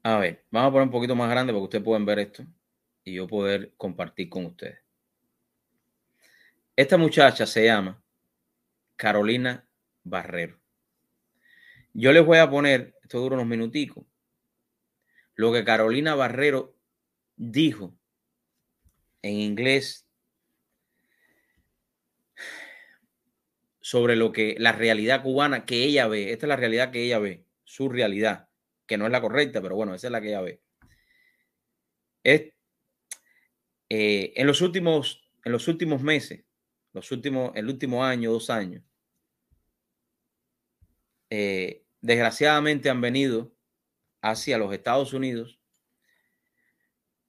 A 0.03 0.17
ver, 0.17 0.45
vamos 0.51 0.69
a 0.69 0.71
poner 0.71 0.87
un 0.87 0.91
poquito 0.91 1.15
más 1.15 1.29
grande 1.29 1.53
para 1.53 1.61
que 1.61 1.63
ustedes 1.63 1.83
puedan 1.83 2.05
ver 2.05 2.19
esto 2.19 2.43
y 3.03 3.13
yo 3.15 3.27
poder 3.27 3.73
compartir 3.77 4.29
con 4.29 4.45
ustedes. 4.45 4.79
Esta 6.75 6.97
muchacha 6.97 7.45
se 7.45 7.65
llama 7.65 8.01
Carolina 8.95 9.67
Barrero. 10.03 10.59
Yo 11.93 12.11
les 12.13 12.25
voy 12.25 12.37
a 12.37 12.49
poner, 12.49 12.95
esto 13.01 13.19
dura 13.19 13.35
unos 13.35 13.47
minuticos, 13.47 14.05
lo 15.35 15.51
que 15.51 15.63
Carolina 15.63 16.15
Barrero 16.15 16.75
dijo 17.35 17.97
en 19.21 19.33
inglés 19.35 20.07
sobre 23.81 24.15
lo 24.15 24.31
que 24.31 24.55
la 24.57 24.71
realidad 24.71 25.21
cubana 25.21 25.65
que 25.65 25.83
ella 25.83 26.07
ve. 26.07 26.31
Esta 26.31 26.45
es 26.45 26.49
la 26.49 26.55
realidad 26.55 26.91
que 26.91 27.03
ella 27.03 27.19
ve, 27.19 27.45
su 27.63 27.89
realidad, 27.89 28.49
que 28.85 28.97
no 28.97 29.05
es 29.05 29.11
la 29.11 29.21
correcta, 29.21 29.61
pero 29.61 29.75
bueno, 29.75 29.93
esa 29.93 30.07
es 30.07 30.11
la 30.11 30.21
que 30.21 30.29
ella 30.29 30.41
ve. 30.41 30.61
Es, 32.23 32.53
eh, 33.89 34.33
en 34.35 34.47
los 34.47 34.61
últimos, 34.61 35.29
en 35.43 35.51
los 35.51 35.67
últimos 35.67 36.01
meses, 36.01 36.45
los 36.93 37.11
últimos, 37.11 37.51
el 37.55 37.67
último 37.67 38.05
año, 38.05 38.31
dos 38.31 38.49
años, 38.49 38.83
eh, 41.31 41.85
desgraciadamente 42.01 42.89
han 42.89 42.99
venido 42.99 43.55
hacia 44.21 44.57
los 44.57 44.73
Estados 44.73 45.13
Unidos 45.13 45.59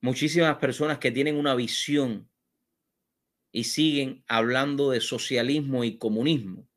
muchísimas 0.01 0.57
personas 0.57 0.99
que 0.99 1.13
tienen 1.13 1.37
una 1.37 1.55
visión 1.55 2.29
y 3.53 3.65
siguen 3.65 4.25
hablando 4.27 4.91
de 4.91 5.01
socialismo 5.01 5.85
y 5.85 5.99
comunismo 5.99 6.69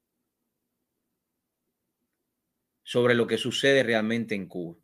sobre 2.83 3.15
lo 3.15 3.25
que 3.25 3.39
sucede 3.39 3.81
realmente 3.81 4.35
en 4.35 4.47
Cuba. 4.47 4.77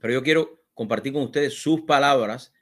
Pero 0.00 0.12
yo 0.12 0.22
quiero 0.24 0.66
compartir 0.74 1.12
con 1.12 1.22
ustedes 1.22 1.54
sus 1.54 1.82
palabras 1.82 2.52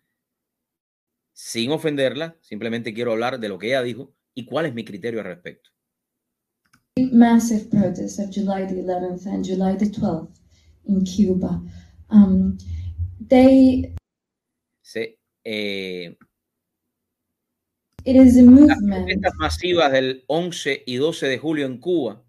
sin 1.33 1.71
ofenderla, 1.71 2.37
simplemente 2.43 2.93
quiero 2.93 3.13
hablar 3.13 3.41
de 3.41 3.49
lo 3.49 3.59
que 3.59 3.69
ella 3.69 3.83
dijo 3.83 4.15
y 4.35 4.45
cuál 4.45 4.67
es 4.67 4.75
mi 4.75 4.85
criterio 4.85 5.21
al 5.21 5.27
respecto. 5.27 5.72
Massive 6.99 7.71
protests 7.71 8.19
of 8.19 8.31
July 8.31 8.65
the 8.67 8.75
11th 8.75 9.27
and 9.27 9.45
July 9.45 9.77
the 9.77 9.87
12th 9.87 10.39
in 10.87 11.05
Cuba. 11.05 11.61
Um, 12.11 12.59
they. 13.29 13.95
Sí, 14.85 15.17
eh, 15.45 16.15
It 18.05 18.17
is 18.17 18.37
a 18.37 18.43
Las 18.43 18.51
movement. 18.51 19.07
protestas 19.07 19.33
masivas 19.39 19.93
del 19.93 20.25
11 20.27 20.83
y 20.87 20.97
12 20.97 21.27
de 21.29 21.39
julio 21.39 21.67
en 21.67 21.79
Cuba 21.79 22.23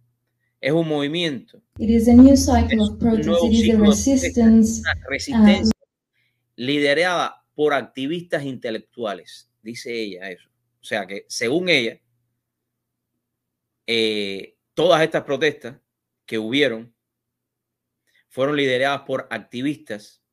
es 0.61 0.71
un 0.71 0.87
movimiento, 0.87 1.61
It 1.79 1.89
is 1.89 2.07
a 2.07 2.13
new 2.13 2.37
cycle 2.37 2.75
Es 2.75 2.81
of 2.81 2.89
un 2.91 2.99
protest. 2.99 3.27
nuevo 3.27 3.47
It 3.47 3.53
is 3.53 3.73
a 3.75 3.77
resistance. 3.79 4.79
una 4.81 4.93
resistencia 5.09 5.71
liderada 6.55 7.43
por 7.55 7.73
activistas 7.73 8.43
intelectuales, 8.45 9.49
dice 9.61 9.91
ella 9.99 10.29
eso. 10.29 10.47
O 10.79 10.85
sea 10.85 11.05
que, 11.07 11.25
según 11.27 11.69
ella, 11.69 11.99
eh, 13.87 14.52
todas 14.73 15.01
estas 15.01 15.23
protestas 15.23 15.77
que 16.25 16.37
hubieron 16.37 16.93
fueron 18.29 18.55
lideradas 18.55 19.01
por 19.01 19.27
activistas 19.29 20.23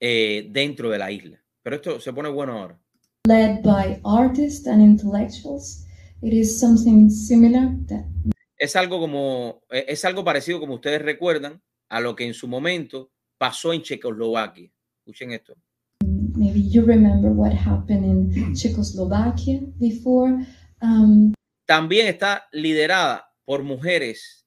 eh, 0.00 0.46
dentro 0.50 0.88
de 0.90 0.98
la 0.98 1.10
isla. 1.10 1.42
Pero 1.62 1.76
esto 1.76 2.00
se 2.00 2.12
pone 2.12 2.28
bueno 2.30 2.52
ahora. 2.58 2.80
led 3.26 3.62
by 3.62 4.00
artists 4.04 4.66
and 4.66 4.80
intellectuals. 4.80 5.84
It 6.22 6.32
is 6.32 6.58
something 6.58 7.10
similar 7.10 7.68
that 7.88 8.04
Es 8.56 8.76
algo 8.76 8.98
como, 9.00 9.62
eh, 9.70 9.86
es 9.88 10.04
algo 10.04 10.22
parecido 10.22 10.60
como 10.60 10.74
ustedes 10.74 11.00
recuerdan 11.00 11.62
a 11.88 12.00
lo 12.00 12.14
que 12.14 12.26
en 12.26 12.34
su 12.34 12.46
momento 12.46 13.10
pasó 13.38 13.72
en 13.72 13.82
Checoslovaquia. 13.82 14.70
Escuchen 14.98 15.32
esto. 15.32 15.54
maybe 16.36 16.60
you 16.60 16.82
remember 16.84 17.30
what 17.30 17.52
happened 17.52 18.04
in 18.04 18.54
Czechoslovakia 18.54 19.60
before. 19.78 20.46
Um, 20.82 21.34
También 21.70 22.08
está 22.08 22.48
liderada 22.50 23.32
por 23.44 23.62
mujeres. 23.62 24.44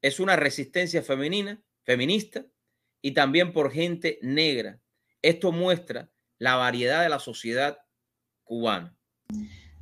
Es 0.00 0.18
una 0.18 0.34
resistencia 0.34 1.02
femenina, 1.02 1.62
feminista 1.82 2.46
y 3.02 3.10
también 3.10 3.52
por 3.52 3.70
gente 3.70 4.18
negra. 4.22 4.80
Esto 5.20 5.52
muestra 5.52 6.10
la 6.38 6.54
variedad 6.54 7.02
de 7.02 7.10
la 7.10 7.18
sociedad 7.18 7.76
cubana. 8.44 8.96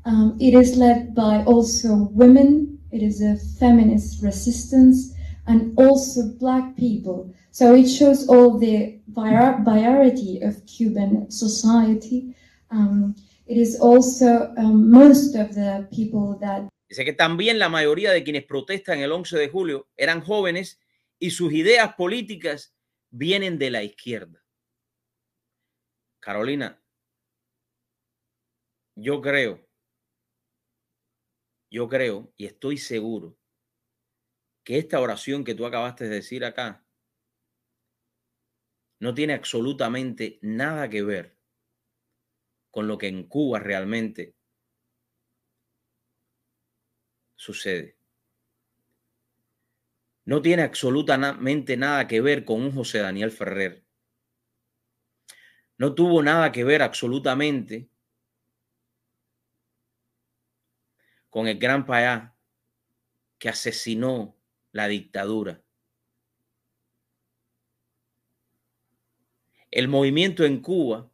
um, 0.06 0.36
it 0.40 0.54
is 0.54 0.76
led 0.76 1.14
by 1.14 1.44
also 1.44 2.10
women. 2.12 2.80
It 2.90 3.00
is 3.00 3.22
a 3.22 3.36
feminist 3.60 4.20
resistance 4.20 5.14
and 5.46 5.72
also 5.78 6.32
black 6.40 6.74
people. 6.74 7.32
So 7.52 7.76
it 7.76 7.86
shows 7.86 8.28
all 8.28 8.58
the 8.58 8.98
var- 9.06 9.62
variety 9.62 10.40
of 10.42 10.66
Cuban 10.66 11.30
society. 11.30 12.34
Um, 12.72 13.14
it 13.46 13.56
is 13.56 13.78
also 13.80 14.52
um, 14.56 14.90
most 14.90 15.36
of 15.36 15.54
the 15.54 15.88
people 15.90 16.38
that 16.40 16.68
Dice 16.88 17.04
que 17.04 17.12
también 17.12 17.58
la 17.58 17.68
mayoría 17.68 18.12
de 18.12 18.22
quienes 18.22 18.44
protestan 18.44 19.00
el 19.00 19.10
11 19.10 19.36
de 19.36 19.48
julio 19.48 19.88
eran 19.96 20.20
jóvenes 20.20 20.80
y 21.18 21.30
sus 21.30 21.52
ideas 21.52 21.94
políticas 21.94 22.76
vienen 23.10 23.58
de 23.58 23.70
la 23.70 23.82
izquierda. 23.82 24.44
Carolina, 26.20 26.80
yo 28.94 29.20
creo, 29.20 29.68
yo 31.70 31.88
creo 31.88 32.32
y 32.36 32.46
estoy 32.46 32.78
seguro 32.78 33.36
que 34.64 34.78
esta 34.78 35.00
oración 35.00 35.44
que 35.44 35.54
tú 35.54 35.66
acabaste 35.66 36.04
de 36.04 36.16
decir 36.16 36.44
acá 36.44 36.84
no 39.00 39.14
tiene 39.14 39.34
absolutamente 39.34 40.38
nada 40.40 40.88
que 40.88 41.02
ver 41.02 41.35
con 42.76 42.88
lo 42.88 42.98
que 42.98 43.08
en 43.08 43.26
Cuba 43.26 43.58
realmente 43.58 44.34
sucede. 47.34 47.96
No 50.26 50.42
tiene 50.42 50.62
absolutamente 50.64 51.78
nada 51.78 52.06
que 52.06 52.20
ver 52.20 52.44
con 52.44 52.60
un 52.60 52.72
José 52.72 52.98
Daniel 52.98 53.30
Ferrer. 53.32 53.86
No 55.78 55.94
tuvo 55.94 56.22
nada 56.22 56.52
que 56.52 56.64
ver 56.64 56.82
absolutamente 56.82 57.88
con 61.30 61.48
el 61.48 61.58
gran 61.58 61.86
payá 61.86 62.36
que 63.38 63.48
asesinó 63.48 64.36
la 64.72 64.86
dictadura. 64.86 65.64
El 69.70 69.88
movimiento 69.88 70.44
en 70.44 70.60
Cuba 70.60 71.10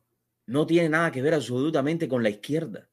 no 0.53 0.67
tiene 0.67 0.91
nada 0.91 1.11
que 1.11 1.23
ver 1.23 1.33
absolutamente 1.33 2.07
con 2.07 2.23
la 2.23 2.29
izquierda. 2.29 2.87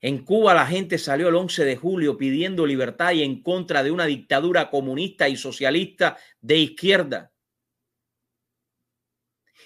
En 0.00 0.24
Cuba 0.24 0.54
la 0.54 0.66
gente 0.66 0.98
salió 0.98 1.28
el 1.28 1.36
11 1.36 1.64
de 1.64 1.76
julio 1.76 2.18
pidiendo 2.18 2.66
libertad 2.66 3.12
y 3.12 3.22
en 3.22 3.40
contra 3.40 3.84
de 3.84 3.92
una 3.92 4.06
dictadura 4.06 4.70
comunista 4.70 5.28
y 5.28 5.36
socialista 5.36 6.18
de 6.40 6.56
izquierda. 6.56 7.32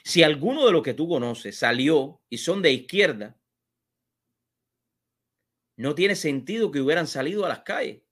Si 0.05 0.23
alguno 0.23 0.67
de 0.67 0.73
los 0.73 0.83
que 0.83 0.93
tú 0.93 1.09
conoces 1.09 1.57
salió 1.57 2.21
y 2.29 2.37
son 2.37 2.61
de 2.61 2.73
izquierda, 2.73 3.41
no 5.77 5.95
tiene 5.95 6.15
sentido 6.15 6.71
que 6.71 6.81
hubieran 6.83 7.07
salido 7.07 7.47
a 7.47 7.49
las 7.49 7.61
calles. 7.61 8.03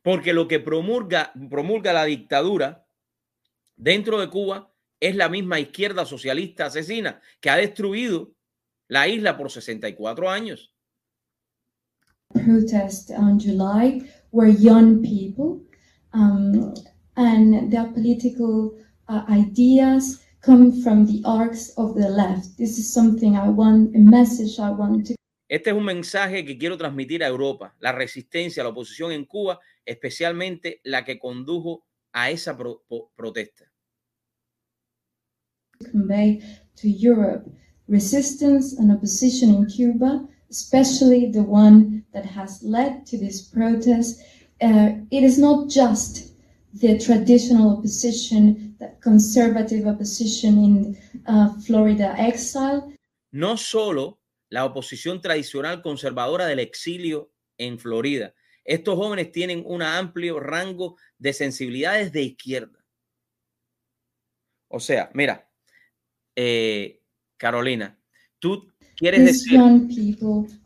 Porque 0.00 0.32
lo 0.32 0.48
que 0.48 0.58
promulga, 0.58 1.34
promulga 1.50 1.92
la 1.92 2.04
dictadura 2.06 2.87
dentro 3.78 4.20
de 4.20 4.28
Cuba 4.28 4.70
es 5.00 5.16
la 5.16 5.28
misma 5.28 5.58
izquierda 5.60 6.04
socialista 6.04 6.66
asesina 6.66 7.20
que 7.40 7.48
ha 7.50 7.56
destruido 7.56 8.32
la 8.88 9.06
isla 9.08 9.36
por 9.36 9.50
64 9.50 10.28
años. 10.28 10.74
protest 12.34 13.10
on 13.10 13.38
July 13.40 14.02
were 14.32 14.48
young 14.50 15.00
people, 15.02 15.62
um, 16.12 16.74
and 17.16 17.70
their 17.72 17.86
political 17.92 18.72
uh, 19.08 19.24
ideas 19.30 20.22
come 20.42 20.82
from 20.82 21.06
the 21.06 21.22
arcs 21.24 21.72
of 21.78 21.94
the 21.94 22.08
left. 22.08 22.56
This 22.58 22.78
is 22.78 22.92
something 22.92 23.34
I 23.36 23.48
want, 23.48 23.94
a 23.96 23.98
message 23.98 24.58
I 24.58 24.70
want 24.70 25.06
to 25.06 25.14
Este 25.50 25.70
es 25.70 25.76
un 25.76 25.84
mensaje 25.84 26.44
que 26.44 26.58
quiero 26.58 26.76
transmitir 26.76 27.24
a 27.24 27.28
Europa, 27.28 27.74
la 27.80 27.92
resistencia, 27.92 28.62
la 28.62 28.68
oposición 28.68 29.12
en 29.12 29.24
Cuba, 29.24 29.58
especialmente 29.86 30.80
la 30.84 31.06
que 31.06 31.18
condujo 31.18 31.86
a 32.12 32.30
esa 32.30 32.54
pro- 32.54 32.84
protesta. 33.16 33.67
Convey 35.84 36.42
to 36.76 36.88
Europe. 36.88 37.50
Resistance 37.88 38.78
and 38.78 38.92
opposition 38.92 39.54
in 39.54 39.66
Cuba, 39.66 40.26
especially 40.50 41.30
the 41.30 41.42
one 41.42 42.04
that 42.12 42.26
has 42.26 42.62
led 42.62 43.06
to 43.06 43.16
this 43.16 43.42
protest, 43.42 44.20
uh, 44.60 44.90
it 45.10 45.22
is 45.22 45.38
not 45.38 45.68
just 45.70 46.34
the 46.74 46.98
traditional 46.98 47.78
opposition, 47.78 48.76
that 48.78 49.00
conservative 49.00 49.86
opposition 49.86 50.58
in 50.58 50.98
uh, 51.26 51.52
Florida 51.66 52.14
exile. 52.18 52.94
No 53.32 53.56
solo 53.56 54.20
la 54.50 54.64
oposición 54.64 55.20
tradicional 55.20 55.82
conservadora 55.82 56.46
del 56.46 56.58
exilio 56.58 57.32
en 57.58 57.78
Florida. 57.78 58.34
Estos 58.64 58.96
jóvenes 58.96 59.32
tienen 59.32 59.62
un 59.66 59.82
amplio 59.82 60.40
rango 60.40 60.96
de 61.18 61.32
sensibilidades 61.32 62.12
de 62.12 62.22
izquierda. 62.22 62.84
O 64.68 64.80
sea, 64.80 65.10
mira, 65.14 65.47
eh, 66.40 67.02
Carolina, 67.36 67.98
tú 68.38 68.72
quieres 68.96 69.24
decir 69.24 69.60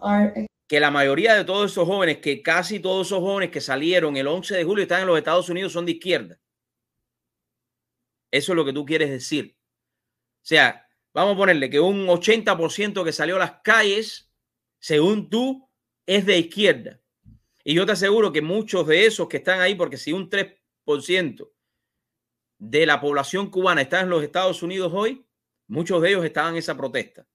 are 0.01 0.47
que 0.69 0.81
la 0.81 0.91
mayoría 0.91 1.35
de 1.35 1.45
todos 1.45 1.73
esos 1.73 1.87
jóvenes, 1.87 2.19
que 2.19 2.43
casi 2.43 2.79
todos 2.79 3.07
esos 3.07 3.21
jóvenes 3.21 3.51
que 3.51 3.63
salieron 3.63 4.19
el 4.19 4.27
11 4.27 4.55
de 4.55 4.65
julio 4.65 4.83
y 4.83 4.85
están 4.85 5.01
en 5.01 5.07
los 5.07 5.17
Estados 5.17 5.49
Unidos 5.49 5.73
son 5.73 5.87
de 5.87 5.93
izquierda. 5.93 6.39
Eso 8.31 8.53
es 8.53 8.57
lo 8.57 8.67
que 8.67 8.75
tú 8.75 8.85
quieres 8.85 9.09
decir. 9.09 9.57
O 9.57 10.45
sea, 10.45 10.87
vamos 11.15 11.35
a 11.35 11.39
ponerle 11.39 11.71
que 11.71 11.81
un 11.81 12.07
80% 12.07 13.03
que 13.03 13.13
salió 13.13 13.37
a 13.37 13.41
las 13.41 13.63
calles, 13.63 14.31
según 14.79 15.31
tú, 15.31 15.71
es 16.05 16.27
de 16.27 16.39
izquierda. 16.39 17.01
Y 17.65 17.73
yo 17.73 17.87
te 17.87 17.93
aseguro 17.93 18.31
que 18.31 18.43
muchos 18.43 18.87
de 18.87 19.07
esos 19.07 19.27
que 19.27 19.39
están 19.39 19.61
ahí, 19.61 19.75
porque 19.75 19.97
si 19.97 20.13
un 20.13 20.29
3% 20.29 21.51
de 22.59 22.87
la 22.87 23.01
población 23.01 23.51
cubana 23.51 23.81
está 23.81 24.01
en 24.01 24.11
los 24.11 24.23
Estados 24.23 24.63
Unidos 24.63 24.93
hoy, 24.95 25.27
muchos 25.67 26.03
de 26.03 26.11
ellos 26.11 26.25
estaban 26.25 26.55
en 26.55 26.59
esa 26.59 26.77
protesta. 26.77 27.27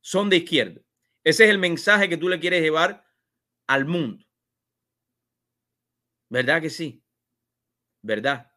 Son 0.00 0.28
de 0.28 0.38
izquierda. 0.38 0.80
Ese 1.24 1.44
es 1.44 1.50
el 1.50 1.58
mensaje 1.58 2.08
que 2.08 2.16
tú 2.16 2.28
le 2.28 2.40
quieres 2.40 2.62
llevar 2.62 3.04
al 3.66 3.84
mundo. 3.84 4.24
¿Verdad 6.28 6.60
que 6.60 6.70
sí? 6.70 7.04
¿Verdad? 8.02 8.52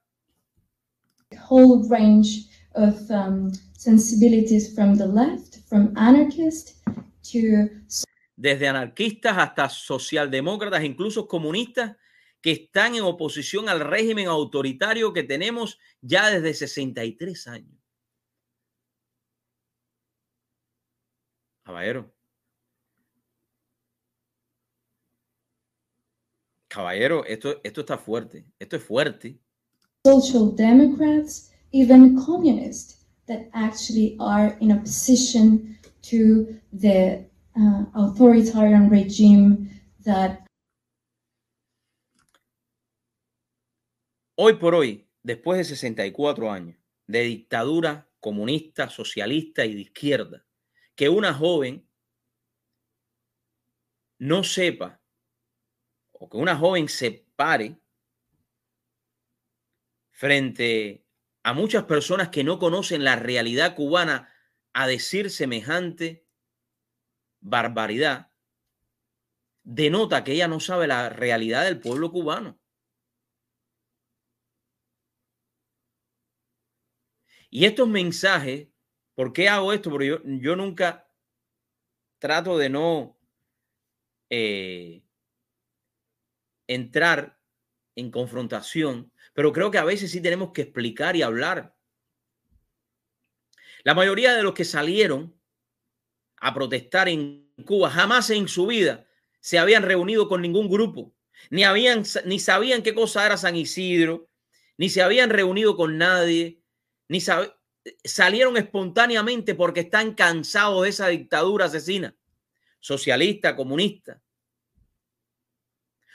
whole 1.50 1.88
range 1.90 2.48
of 2.76 2.96
um, 3.10 3.52
sensibilities 3.78 4.74
from 4.74 4.96
the 4.96 5.06
left, 5.06 5.60
from 5.68 5.94
anarchist 5.98 6.82
to 7.24 7.70
Desde 8.38 8.68
anarquistas 8.68 9.38
hasta 9.38 9.70
socialdemócratas, 9.70 10.84
incluso 10.84 11.26
comunistas, 11.26 11.96
que 12.42 12.52
están 12.52 12.96
en 12.96 13.04
oposición 13.04 13.70
al 13.70 13.80
régimen 13.80 14.28
autoritario 14.28 15.14
que 15.14 15.24
tenemos 15.24 15.80
ya 16.02 16.30
desde 16.30 16.54
63 16.54 17.48
años. 17.48 17.75
Caballero. 21.66 22.14
Caballero, 26.70 27.26
esto, 27.26 27.60
esto 27.64 27.82
está 27.82 27.98
fuerte. 27.98 28.46
Esto 28.60 28.76
es 28.76 28.84
fuerte. 28.84 29.40
social 30.06 30.52
democrats, 30.56 31.52
even 31.72 32.16
communists 32.16 33.06
that 33.28 33.50
actually 33.54 34.16
are 34.20 34.56
in 34.60 34.72
opposition 34.72 35.76
to 36.04 36.56
the 36.72 37.26
uh, 37.58 37.84
authoritarian 37.96 38.90
regime 38.90 39.70
that 40.04 40.42
Hoy 44.38 44.56
por 44.56 44.76
hoy, 44.76 45.08
después 45.24 45.58
de 45.58 45.64
64 45.64 46.52
años 46.52 46.76
de 47.08 47.22
dictadura 47.22 48.10
comunista, 48.20 48.90
socialista 48.90 49.66
y 49.66 49.74
de 49.74 49.82
izquierda, 49.82 50.45
que 50.96 51.10
una 51.10 51.34
joven 51.34 51.88
no 54.18 54.44
sepa 54.44 55.02
o 56.12 56.30
que 56.30 56.38
una 56.38 56.56
joven 56.56 56.88
se 56.88 57.26
pare 57.36 57.78
frente 60.12 61.06
a 61.44 61.54
muchas 61.54 61.84
personas 61.84 62.30
que 62.30 62.44
no 62.44 62.58
conocen 62.58 63.04
la 63.04 63.18
realidad 63.18 63.76
cubana 63.76 64.34
a 64.74 64.88
decir 64.88 65.30
semejante 65.30 66.26
barbaridad, 67.42 68.32
denota 69.64 70.24
que 70.24 70.34
ella 70.34 70.48
no 70.48 70.60
sabe 70.60 70.88
la 70.88 71.10
realidad 71.10 71.66
del 71.66 71.80
pueblo 71.80 72.12
cubano. 72.12 72.60
Y 77.50 77.66
estos 77.66 77.88
mensajes, 77.88 78.70
¿por 79.16 79.34
qué 79.34 79.50
hago 79.50 79.74
esto? 79.74 79.90
Porque 79.90 80.20
yo, 80.24 80.56
nunca 80.56 81.10
trato 82.20 82.58
de 82.58 82.70
no 82.70 83.18
eh, 84.30 85.04
entrar 86.68 87.40
en 87.96 88.12
confrontación, 88.12 89.12
pero 89.34 89.52
creo 89.52 89.72
que 89.72 89.78
a 89.78 89.86
veces 89.86 90.12
sí 90.12 90.22
tenemos 90.22 90.52
que 90.52 90.64
explicar 90.64 91.16
y 91.16 91.22
hablar. 91.22 91.76
La 93.84 93.94
mayoría 93.94 94.34
de 94.34 94.44
los 94.44 94.54
que 94.54 94.66
salieron 94.66 95.40
a 96.38 96.54
protestar 96.54 97.08
en 97.08 97.52
Cuba 97.66 97.90
jamás 97.90 98.30
en 98.30 98.48
su 98.48 98.68
vida 98.68 99.08
se 99.40 99.60
habían 99.60 99.84
reunido 99.84 100.28
con 100.28 100.42
ningún 100.42 100.70
grupo, 100.70 101.16
ni 101.50 101.64
habían 101.64 102.04
ni 102.26 102.40
sabían 102.40 102.82
qué 102.82 102.94
cosa 102.94 103.26
era 103.26 103.38
San 103.38 103.56
Isidro, 103.56 104.30
ni 104.78 104.90
se 104.90 105.02
habían 105.02 105.30
reunido 105.30 105.78
con 105.78 105.98
nadie, 105.98 106.62
ni 107.08 107.22
salieron 108.04 108.58
espontáneamente 108.58 109.56
porque 109.56 109.82
están 109.82 110.14
cansados 110.14 110.84
de 110.84 110.90
esa 110.90 111.08
dictadura 111.08 111.66
asesina, 111.66 112.16
socialista, 112.80 113.56
comunista. 113.56 114.22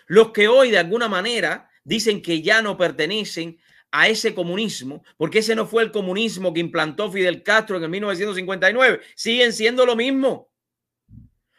Los 0.06 0.32
que 0.32 0.48
hoy 0.48 0.70
de 0.70 0.78
alguna 0.78 1.08
manera 1.08 1.70
dicen 1.84 2.20
que 2.20 2.42
ya 2.42 2.62
no 2.62 2.76
pertenecen 2.76 3.58
a 3.92 4.08
ese 4.08 4.34
comunismo, 4.34 5.02
porque 5.16 5.40
ese 5.40 5.54
no 5.54 5.66
fue 5.66 5.82
el 5.82 5.90
comunismo 5.90 6.52
que 6.52 6.60
implantó 6.60 7.10
Fidel 7.10 7.42
Castro 7.42 7.76
en 7.76 7.84
el 7.84 7.90
1959, 7.90 9.00
siguen 9.14 9.52
siendo 9.52 9.84
lo 9.84 9.96
mismo. 9.96 10.50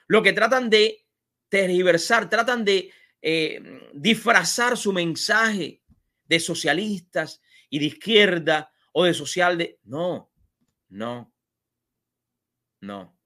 Lo 0.07 0.21
que 0.23 0.33
tratan 0.33 0.69
de 0.69 1.05
tergiversar, 1.49 2.29
tratan 2.29 2.63
de 2.63 2.91
eh, 3.21 3.61
disfrazar 3.93 4.77
su 4.77 4.93
mensaje 4.93 5.81
de 6.25 6.39
socialistas 6.39 7.41
y 7.69 7.79
de 7.79 7.85
izquierda 7.85 8.71
o 8.91 9.03
de 9.03 9.13
social 9.13 9.57
de... 9.57 9.79
No, 9.83 10.31
no, 10.89 11.33
no. 12.81 13.17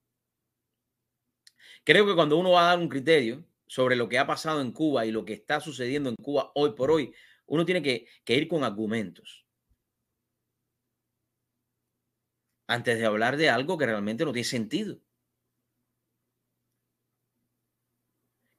Creo 1.83 2.05
que 2.05 2.15
cuando 2.15 2.37
uno 2.37 2.51
va 2.51 2.61
a 2.61 2.69
dar 2.69 2.79
un 2.79 2.89
criterio 2.89 3.45
sobre 3.67 3.95
lo 3.95 4.09
que 4.09 4.17
ha 4.17 4.27
pasado 4.27 4.61
en 4.61 4.71
Cuba 4.71 5.05
y 5.05 5.11
lo 5.11 5.25
que 5.25 5.33
está 5.33 5.59
sucediendo 5.59 6.09
en 6.09 6.15
Cuba 6.15 6.51
hoy 6.55 6.73
por 6.73 6.91
hoy, 6.91 7.13
uno 7.47 7.65
tiene 7.65 7.81
que, 7.81 8.07
que 8.23 8.35
ir 8.35 8.47
con 8.47 8.63
argumentos. 8.63 9.45
Antes 12.67 12.97
de 12.97 13.05
hablar 13.05 13.37
de 13.37 13.49
algo 13.49 13.77
que 13.77 13.85
realmente 13.85 14.25
no 14.25 14.33
tiene 14.33 14.45
sentido. 14.45 14.99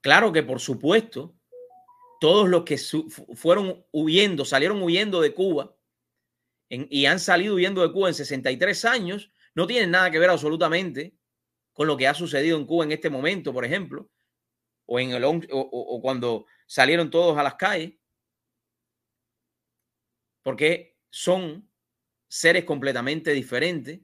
Claro 0.00 0.30
que 0.32 0.44
por 0.44 0.60
supuesto, 0.60 1.36
todos 2.20 2.48
los 2.48 2.64
que 2.64 2.78
fueron 3.34 3.84
huyendo, 3.90 4.44
salieron 4.44 4.80
huyendo 4.80 5.20
de 5.20 5.34
Cuba, 5.34 5.75
y 6.68 7.06
han 7.06 7.20
salido 7.20 7.54
huyendo 7.54 7.82
de 7.82 7.92
Cuba 7.92 8.08
en 8.08 8.14
63 8.14 8.84
años, 8.84 9.30
no 9.54 9.66
tienen 9.66 9.90
nada 9.90 10.10
que 10.10 10.18
ver 10.18 10.30
absolutamente 10.30 11.16
con 11.72 11.86
lo 11.86 11.96
que 11.96 12.08
ha 12.08 12.14
sucedido 12.14 12.58
en 12.58 12.66
Cuba 12.66 12.84
en 12.84 12.92
este 12.92 13.10
momento, 13.10 13.52
por 13.52 13.64
ejemplo, 13.64 14.10
o, 14.86 14.98
en 14.98 15.10
el, 15.10 15.24
o, 15.24 16.00
cuando 16.02 16.46
salieron 16.66 17.10
todos 17.10 17.36
a 17.38 17.42
las 17.42 17.54
calles, 17.54 17.94
porque 20.42 20.98
son 21.10 21.70
seres 22.28 22.64
completamente 22.64 23.32
diferentes. 23.32 24.00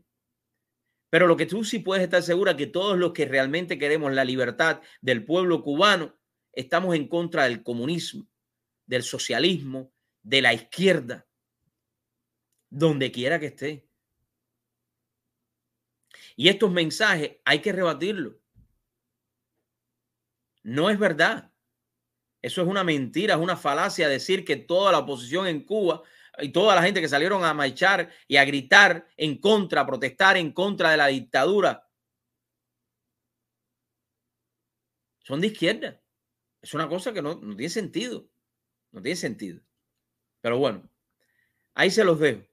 Pero 1.10 1.26
lo 1.26 1.36
que 1.36 1.46
tú 1.46 1.64
sí 1.64 1.80
puedes 1.80 2.04
estar 2.04 2.22
segura 2.22 2.56
que 2.56 2.66
todos 2.66 2.96
los 2.98 3.12
que 3.12 3.26
realmente 3.26 3.78
queremos 3.78 4.12
la 4.12 4.24
libertad 4.24 4.80
del 5.00 5.24
pueblo 5.24 5.62
cubano 5.62 6.18
estamos 6.52 6.94
en 6.94 7.08
contra 7.08 7.44
del 7.44 7.62
comunismo, 7.62 8.28
del 8.86 9.02
socialismo, 9.02 9.92
de 10.22 10.42
la 10.42 10.54
izquierda 10.54 11.26
donde 12.72 13.12
quiera 13.12 13.38
que 13.38 13.46
esté. 13.46 13.86
Y 16.36 16.48
estos 16.48 16.72
mensajes 16.72 17.36
hay 17.44 17.60
que 17.60 17.70
rebatirlos. 17.70 18.34
No 20.62 20.88
es 20.88 20.98
verdad. 20.98 21.52
Eso 22.40 22.62
es 22.62 22.68
una 22.68 22.82
mentira, 22.82 23.34
es 23.34 23.40
una 23.40 23.56
falacia 23.56 24.08
decir 24.08 24.44
que 24.44 24.56
toda 24.56 24.90
la 24.90 25.00
oposición 25.00 25.46
en 25.46 25.64
Cuba 25.64 26.02
y 26.38 26.48
toda 26.48 26.74
la 26.74 26.82
gente 26.82 27.02
que 27.02 27.08
salieron 27.08 27.44
a 27.44 27.52
marchar 27.52 28.10
y 28.26 28.36
a 28.36 28.44
gritar 28.44 29.06
en 29.16 29.38
contra, 29.38 29.86
protestar 29.86 30.38
en 30.38 30.52
contra 30.52 30.90
de 30.90 30.96
la 30.96 31.08
dictadura, 31.08 31.88
son 35.20 35.40
de 35.42 35.48
izquierda. 35.48 36.00
Es 36.62 36.72
una 36.72 36.88
cosa 36.88 37.12
que 37.12 37.20
no, 37.20 37.34
no 37.34 37.54
tiene 37.54 37.70
sentido. 37.70 38.28
No 38.92 39.02
tiene 39.02 39.16
sentido. 39.16 39.60
Pero 40.40 40.58
bueno, 40.58 40.90
ahí 41.74 41.90
se 41.90 42.02
los 42.02 42.18
dejo 42.18 42.51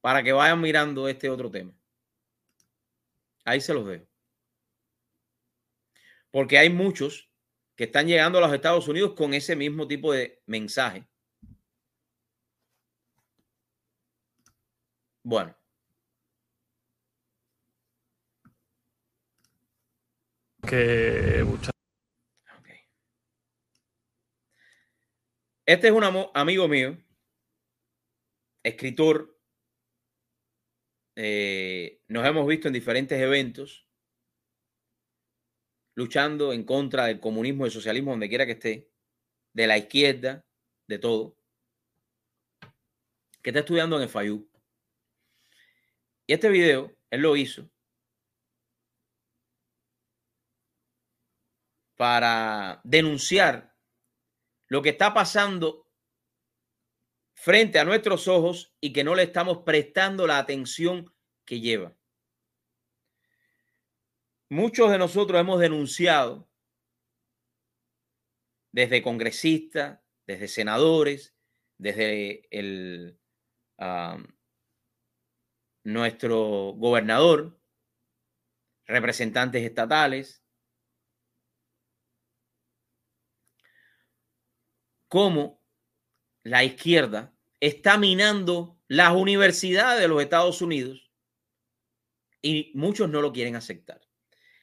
para 0.00 0.22
que 0.22 0.32
vayan 0.32 0.60
mirando 0.60 1.08
este 1.08 1.28
otro 1.30 1.50
tema. 1.50 1.72
Ahí 3.44 3.60
se 3.60 3.74
los 3.74 3.86
dejo. 3.86 4.06
Porque 6.30 6.58
hay 6.58 6.70
muchos 6.70 7.30
que 7.76 7.84
están 7.84 8.06
llegando 8.06 8.38
a 8.38 8.42
los 8.42 8.52
Estados 8.52 8.88
Unidos 8.88 9.14
con 9.14 9.34
ese 9.34 9.56
mismo 9.56 9.86
tipo 9.88 10.12
de 10.12 10.42
mensaje. 10.46 11.06
Bueno. 15.22 15.54
Que 20.66 21.44
Este 25.68 25.88
es 25.88 25.92
un 25.92 26.02
amigo 26.32 26.66
mío, 26.66 26.96
escritor, 28.62 29.37
eh, 31.20 32.00
nos 32.06 32.24
hemos 32.24 32.46
visto 32.46 32.68
en 32.68 32.74
diferentes 32.74 33.20
eventos 33.20 33.88
luchando 35.96 36.52
en 36.52 36.62
contra 36.62 37.06
del 37.06 37.18
comunismo, 37.18 37.64
del 37.64 37.72
socialismo, 37.72 38.12
donde 38.12 38.28
quiera 38.28 38.46
que 38.46 38.52
esté, 38.52 38.88
de 39.52 39.66
la 39.66 39.76
izquierda, 39.76 40.46
de 40.86 40.98
todo, 41.00 41.36
que 43.42 43.50
está 43.50 43.58
estudiando 43.58 43.96
en 43.96 44.02
el 44.02 44.08
FAYU. 44.08 44.48
Y 46.28 46.34
este 46.34 46.50
video, 46.50 46.96
él 47.10 47.20
lo 47.22 47.34
hizo 47.34 47.68
para 51.96 52.80
denunciar 52.84 53.74
lo 54.68 54.82
que 54.82 54.90
está 54.90 55.12
pasando 55.12 55.87
frente 57.40 57.78
a 57.78 57.84
nuestros 57.84 58.26
ojos 58.26 58.74
y 58.80 58.92
que 58.92 59.04
no 59.04 59.14
le 59.14 59.22
estamos 59.22 59.58
prestando 59.58 60.26
la 60.26 60.38
atención 60.38 61.14
que 61.44 61.60
lleva. 61.60 61.96
Muchos 64.50 64.90
de 64.90 64.98
nosotros 64.98 65.40
hemos 65.40 65.60
denunciado 65.60 66.50
desde 68.72 69.02
congresistas, 69.02 70.00
desde 70.26 70.48
senadores, 70.48 71.36
desde 71.78 72.48
el, 72.50 73.20
nuestro 75.84 76.74
gobernador, 76.76 77.56
representantes 78.84 79.62
estatales, 79.62 80.42
cómo 85.06 85.57
la 86.48 86.64
izquierda 86.64 87.32
está 87.60 87.98
minando 87.98 88.78
las 88.88 89.12
universidades 89.12 90.00
de 90.00 90.08
los 90.08 90.22
Estados 90.22 90.62
Unidos 90.62 91.10
y 92.40 92.72
muchos 92.74 93.10
no 93.10 93.20
lo 93.20 93.32
quieren 93.32 93.54
aceptar. 93.54 94.00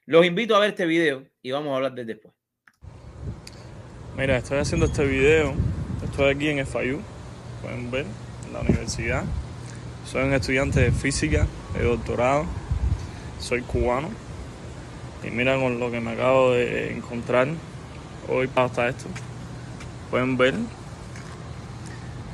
Los 0.06 0.26
invito 0.26 0.56
a 0.56 0.60
ver 0.60 0.70
este 0.70 0.86
video 0.86 1.28
y 1.42 1.52
vamos 1.52 1.72
a 1.72 1.76
hablar 1.76 1.94
de 1.94 2.06
después. 2.06 2.34
Mira, 4.18 4.38
estoy 4.38 4.60
haciendo 4.60 4.88
este 4.88 5.06
video, 5.06 5.54
estoy 6.04 6.34
aquí 6.34 6.48
en 6.48 6.66
FIU, 6.66 7.02
pueden 7.62 7.92
ver, 7.92 8.06
en 8.48 8.54
la 8.54 8.62
universidad. 8.62 9.24
Soy 10.06 10.24
un 10.24 10.34
estudiante 10.34 10.80
de 10.80 10.92
física, 10.92 11.48
de 11.74 11.84
doctorado. 11.84 12.46
Soy 13.40 13.62
cubano. 13.62 14.10
Y 15.24 15.32
mira 15.32 15.60
con 15.60 15.80
lo 15.80 15.92
que 15.92 16.00
me 16.00 16.12
acabo 16.12 16.52
de 16.52 16.94
encontrar 16.94 17.48
hoy 18.28 18.50
hasta 18.56 18.90
esto. 18.90 19.08
Pueden 20.10 20.38
ver. 20.38 20.54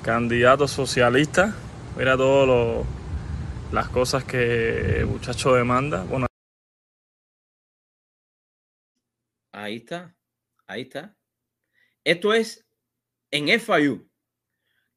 Candidato 0.03 0.67
socialista. 0.67 1.55
Mira 1.97 2.17
todas 2.17 2.85
las 3.71 3.89
cosas 3.89 4.23
que 4.23 4.99
el 4.99 5.05
muchacho 5.05 5.53
demanda. 5.53 6.03
Bueno, 6.03 6.27
Ahí 9.51 9.77
está, 9.77 10.15
ahí 10.65 10.81
está. 10.81 11.15
Esto 12.03 12.33
es 12.33 12.65
en 13.29 13.47
FIU. 13.59 14.09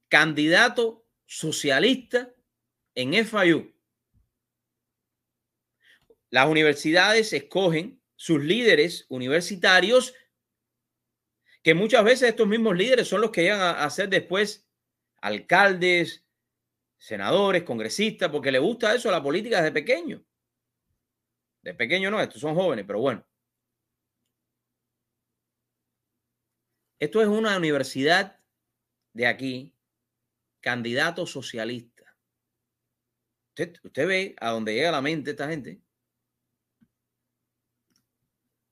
Candidato 0.08 1.06
socialista 1.26 2.34
en 2.94 3.26
FIU. 3.26 3.74
Las 6.30 6.48
universidades 6.48 7.32
escogen 7.32 8.02
sus 8.16 8.42
líderes 8.42 9.06
universitarios, 9.08 10.14
que 11.62 11.74
muchas 11.74 12.04
veces 12.04 12.30
estos 12.30 12.48
mismos 12.48 12.76
líderes 12.76 13.06
son 13.06 13.20
los 13.20 13.30
que 13.30 13.42
llegan 13.42 13.60
a, 13.60 13.90
ser 13.90 14.08
después 14.08 14.66
alcaldes, 15.24 16.22
senadores, 16.98 17.62
congresistas, 17.62 18.30
porque 18.30 18.52
le 18.52 18.58
gusta 18.58 18.94
eso 18.94 19.08
a 19.08 19.12
la 19.12 19.22
política 19.22 19.56
desde 19.56 19.72
pequeño. 19.72 20.22
De 21.62 21.72
pequeño 21.72 22.10
no, 22.10 22.20
estos 22.20 22.42
son 22.42 22.54
jóvenes, 22.54 22.84
pero 22.86 23.00
bueno. 23.00 23.26
Esto 26.98 27.22
es 27.22 27.28
una 27.28 27.56
universidad 27.56 28.38
de 29.14 29.26
aquí, 29.26 29.74
candidato 30.60 31.26
socialista. 31.26 32.14
Usted, 33.82 34.06
ve 34.06 34.36
a 34.38 34.50
dónde 34.50 34.74
llega 34.74 34.90
la 34.90 35.00
mente 35.00 35.30
esta 35.30 35.48
gente. 35.48 35.80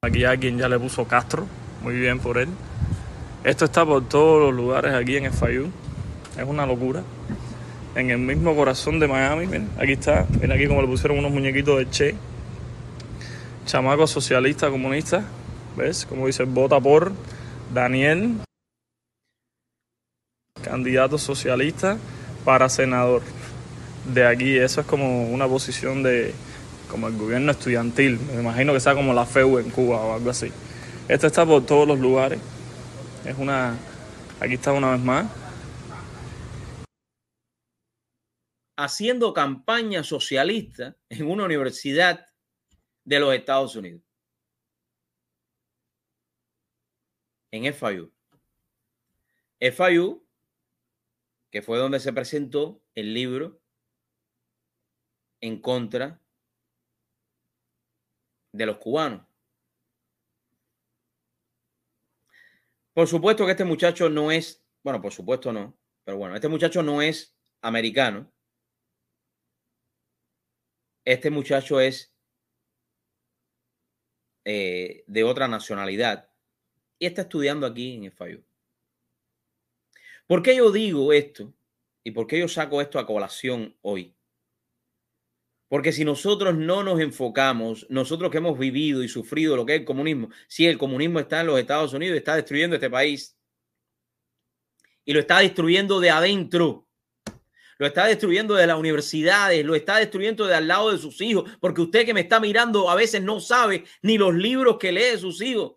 Aquí 0.03 0.25
alguien 0.25 0.59
ya 0.59 0.69
le 0.69 0.79
puso 0.79 1.09
Castro, 1.09 1.47
muy 1.81 1.95
bien 1.95 2.21
por 2.21 2.37
él. 2.37 2.49
Esto 3.43 3.65
está 3.65 3.87
por 3.87 4.07
todos 4.07 4.43
los 4.43 4.55
lugares 4.55 4.93
aquí 4.93 5.17
en 5.17 5.25
el 5.27 5.33
FIU. 5.33 5.92
Es 6.39 6.45
una 6.47 6.67
locura. 6.67 7.03
En 7.95 8.11
el 8.11 8.19
mismo 8.19 8.55
corazón 8.57 8.99
de 9.01 9.07
Miami, 9.07 9.47
aquí 9.79 9.93
está, 9.93 10.27
ven 10.41 10.51
aquí 10.51 10.67
como 10.67 10.81
le 10.81 10.89
pusieron 10.89 11.19
unos 11.19 11.31
muñequitos 11.31 11.79
de 11.79 11.91
Che. 11.91 12.15
Chamaco 13.67 14.07
socialista, 14.07 14.71
comunista. 14.71 15.25
¿Ves? 15.77 16.07
Como 16.07 16.27
dice, 16.27 16.45
vota 16.45 16.81
por 16.81 17.13
Daniel, 17.73 18.37
candidato 20.63 21.19
socialista 21.19 21.99
para 22.45 22.69
senador. 22.69 23.23
De 24.13 24.27
aquí, 24.27 24.57
eso 24.57 24.81
es 24.81 24.87
como 24.87 25.29
una 25.29 25.47
posición 25.47 26.03
de 26.03 26.35
como 26.91 27.09
el 27.09 27.17
gobierno 27.17 27.53
estudiantil. 27.53 28.19
Me 28.35 28.41
imagino 28.41 28.73
que 28.73 28.81
sea 28.81 28.95
como 28.95 29.15
la 29.15 29.27
FEU 29.27 29.59
en 29.59 29.71
Cuba 29.71 29.97
o 30.01 30.15
algo 30.15 30.31
así. 30.31 30.51
Esto 31.09 31.27
está 31.27 31.45
por 31.45 31.65
todos 31.65 31.87
los 31.87 31.99
lugares. 31.99 32.39
Es 33.25 33.37
una. 33.39 33.75
Aquí 34.41 34.55
está 34.55 34.73
una 34.73 34.93
vez 34.93 35.01
más. 35.01 35.27
Haciendo 38.77 39.33
campaña 39.33 40.03
socialista 40.03 40.97
en 41.09 41.31
una 41.31 41.45
universidad 41.45 42.27
de 43.05 43.21
los 43.21 43.35
Estados 43.35 43.77
Unidos. 43.77 44.03
en 47.53 47.73
FIU. 47.73 48.11
FIU, 49.61 50.27
que 51.51 51.63
fue 51.63 51.79
donde 51.79 52.01
se 52.01 52.13
presentó 52.13 52.83
el 52.95 53.15
libro 53.15 53.61
en 55.41 55.61
contra 55.61 56.21
de 58.53 58.67
los 58.67 58.79
cubanos. 58.79 59.27
Por 62.95 63.07
supuesto 63.07 63.45
que 63.45 63.53
este 63.53 63.65
muchacho 63.65 64.09
no 64.09 64.31
es, 64.31 64.65
bueno, 64.83 65.01
por 65.01 65.13
supuesto 65.13 65.53
no, 65.53 65.79
pero 66.05 66.19
bueno, 66.19 66.35
este 66.35 66.49
muchacho 66.49 66.83
no 66.83 67.01
es 67.01 67.37
americano. 67.61 68.32
Este 71.05 71.31
muchacho 71.31 71.81
es 71.81 72.15
eh, 74.45 75.05
de 75.07 75.25
otra 75.25 75.49
nacionalidad 75.49 76.31
y 76.99 77.07
está 77.07 77.23
estudiando 77.23 77.67
aquí 77.67 77.95
en 77.95 78.05
el 78.05 78.13
FIU. 78.13 78.45
¿Por 80.27 80.43
qué 80.43 80.57
yo 80.57 80.71
digo 80.71 81.13
esto? 81.13 81.53
¿Y 82.05 82.13
por 82.13 82.27
qué 82.27 82.39
yo 82.39 82.49
saco 82.49 82.81
esto 82.81 82.99
a 82.99 83.07
colación 83.07 83.77
hoy? 83.83 84.15
Porque 85.69 85.93
si 85.93 86.05
nosotros 86.05 86.55
no 86.57 86.83
nos 86.83 87.01
enfocamos, 87.01 87.87
nosotros 87.89 88.31
que 88.31 88.39
hemos 88.39 88.59
vivido 88.59 89.03
y 89.03 89.09
sufrido 89.09 89.57
lo 89.57 89.65
que 89.65 89.75
es 89.75 89.81
el 89.81 89.87
comunismo, 89.87 90.29
si 90.47 90.67
el 90.67 90.77
comunismo 90.77 91.19
está 91.19 91.41
en 91.41 91.47
los 91.47 91.59
Estados 91.59 91.93
Unidos, 91.95 92.19
está 92.19 92.37
destruyendo 92.37 92.77
este 92.77 92.91
país 92.91 93.39
y 95.05 95.13
lo 95.13 95.21
está 95.21 95.39
destruyendo 95.39 95.99
de 95.99 96.11
adentro, 96.11 96.89
lo 97.83 97.89
está 97.89 98.07
destruyendo 98.07 98.55
de 98.55 98.65
las 98.65 98.79
universidades, 98.79 99.65
lo 99.65 99.75
está 99.75 99.97
destruyendo 99.97 100.47
de 100.47 100.55
al 100.55 100.69
lado 100.69 100.93
de 100.93 100.99
sus 100.99 101.21
hijos, 101.21 101.51
porque 101.61 101.81
usted 101.81 102.07
que 102.07 102.15
me 102.15 102.21
está 102.21 102.39
mirando 102.39 102.89
a 102.89 102.95
veces 102.95 103.21
no 103.21 103.41
sabe 103.41 103.85
ni 104.03 104.19
los 104.19 104.33
libros 104.33 104.79
que 104.79 104.93
lee 104.93 105.19
sus 105.19 105.43
hijos 105.43 105.73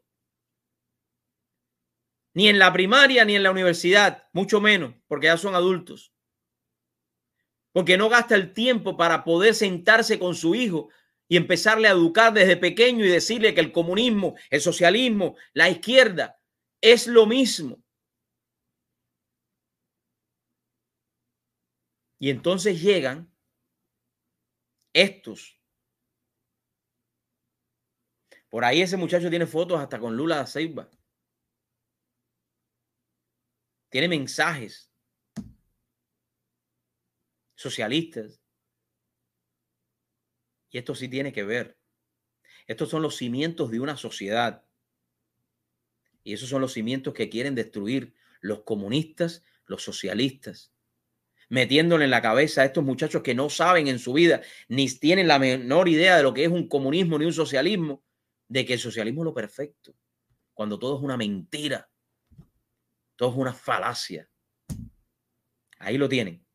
ni 2.35 2.49
en 2.49 2.59
la 2.59 2.71
primaria 2.71 3.25
ni 3.25 3.35
en 3.35 3.41
la 3.41 3.49
universidad, 3.49 4.23
mucho 4.33 4.61
menos, 4.61 4.93
porque 5.07 5.27
ya 5.27 5.37
son 5.37 5.55
adultos. 5.55 6.13
Porque 7.71 7.97
no 7.97 8.07
gasta 8.09 8.35
el 8.35 8.53
tiempo 8.53 8.97
para 8.97 9.23
poder 9.23 9.55
sentarse 9.55 10.19
con 10.19 10.35
su 10.35 10.53
hijo 10.53 10.89
y 11.27 11.37
empezarle 11.37 11.87
a 11.87 11.91
educar 11.91 12.33
desde 12.33 12.57
pequeño 12.57 13.03
y 13.03 13.09
decirle 13.09 13.55
que 13.55 13.61
el 13.61 13.71
comunismo, 13.71 14.35
el 14.51 14.61
socialismo, 14.61 15.35
la 15.53 15.69
izquierda 15.69 16.37
es 16.81 17.07
lo 17.07 17.25
mismo. 17.25 17.81
Y 22.19 22.29
entonces 22.29 22.81
llegan 22.81 23.31
estos. 24.93 25.59
Por 28.49 28.63
ahí 28.63 28.81
ese 28.81 28.97
muchacho 28.97 29.29
tiene 29.29 29.45
fotos 29.45 29.79
hasta 29.79 29.99
con 29.99 30.15
Lula 30.15 30.37
da 30.37 30.47
Silva. 30.47 30.89
tiene 33.95 34.09
mensajes 34.09 34.91
socialistas. 37.55 38.41
Y 40.69 40.77
esto 40.79 40.93
sí 40.93 41.07
tiene 41.07 41.31
que 41.31 41.45
ver. 41.45 41.79
Estos 42.67 42.89
son 42.89 43.01
los 43.01 43.15
cimientos 43.15 43.71
de 43.71 43.79
una 43.79 43.95
sociedad. 43.95 44.67
Y 46.25 46.33
esos 46.33 46.49
son 46.49 46.59
los 46.59 46.73
cimientos 46.73 47.13
que 47.13 47.29
quieren 47.29 47.55
destruir 47.55 48.13
los 48.41 48.63
comunistas, 48.63 49.45
los 49.65 49.81
socialistas, 49.81 50.74
metiéndole 51.49 52.05
en 52.05 52.11
la 52.11 52.21
cabeza 52.21 52.61
a 52.61 52.65
estos 52.65 52.83
muchachos 52.83 53.21
que 53.21 53.35
no 53.35 53.49
saben 53.49 53.87
en 53.87 53.99
su 53.99 54.13
vida, 54.13 54.41
ni 54.67 54.87
tienen 54.87 55.27
la 55.27 55.39
menor 55.39 55.87
idea 55.87 56.17
de 56.17 56.23
lo 56.23 56.33
que 56.33 56.43
es 56.45 56.51
un 56.51 56.67
comunismo 56.67 57.17
ni 57.17 57.25
un 57.25 57.33
socialismo, 57.33 58.03
de 58.47 58.65
que 58.65 58.73
el 58.73 58.79
socialismo 58.79 59.21
es 59.21 59.25
lo 59.25 59.33
perfecto, 59.33 59.95
cuando 60.53 60.77
todo 60.77 60.97
es 60.97 61.03
una 61.03 61.17
mentira. 61.17 61.89
Todo 63.15 63.29
es 63.29 63.35
una 63.37 63.53
falacia. 63.53 64.29
Ahí 65.79 65.97
lo 65.97 66.09
tienen. 66.09 66.45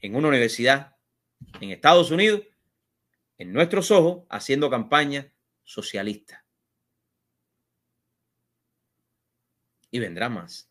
En 0.00 0.14
una 0.14 0.28
universidad 0.28 0.96
en 1.60 1.70
Estados 1.70 2.10
Unidos, 2.10 2.42
en 3.36 3.52
nuestros 3.52 3.90
ojos, 3.90 4.24
haciendo 4.30 4.70
campaña 4.70 5.32
socialista. 5.64 6.44
Y 9.90 9.98
vendrá 9.98 10.28
más. 10.28 10.70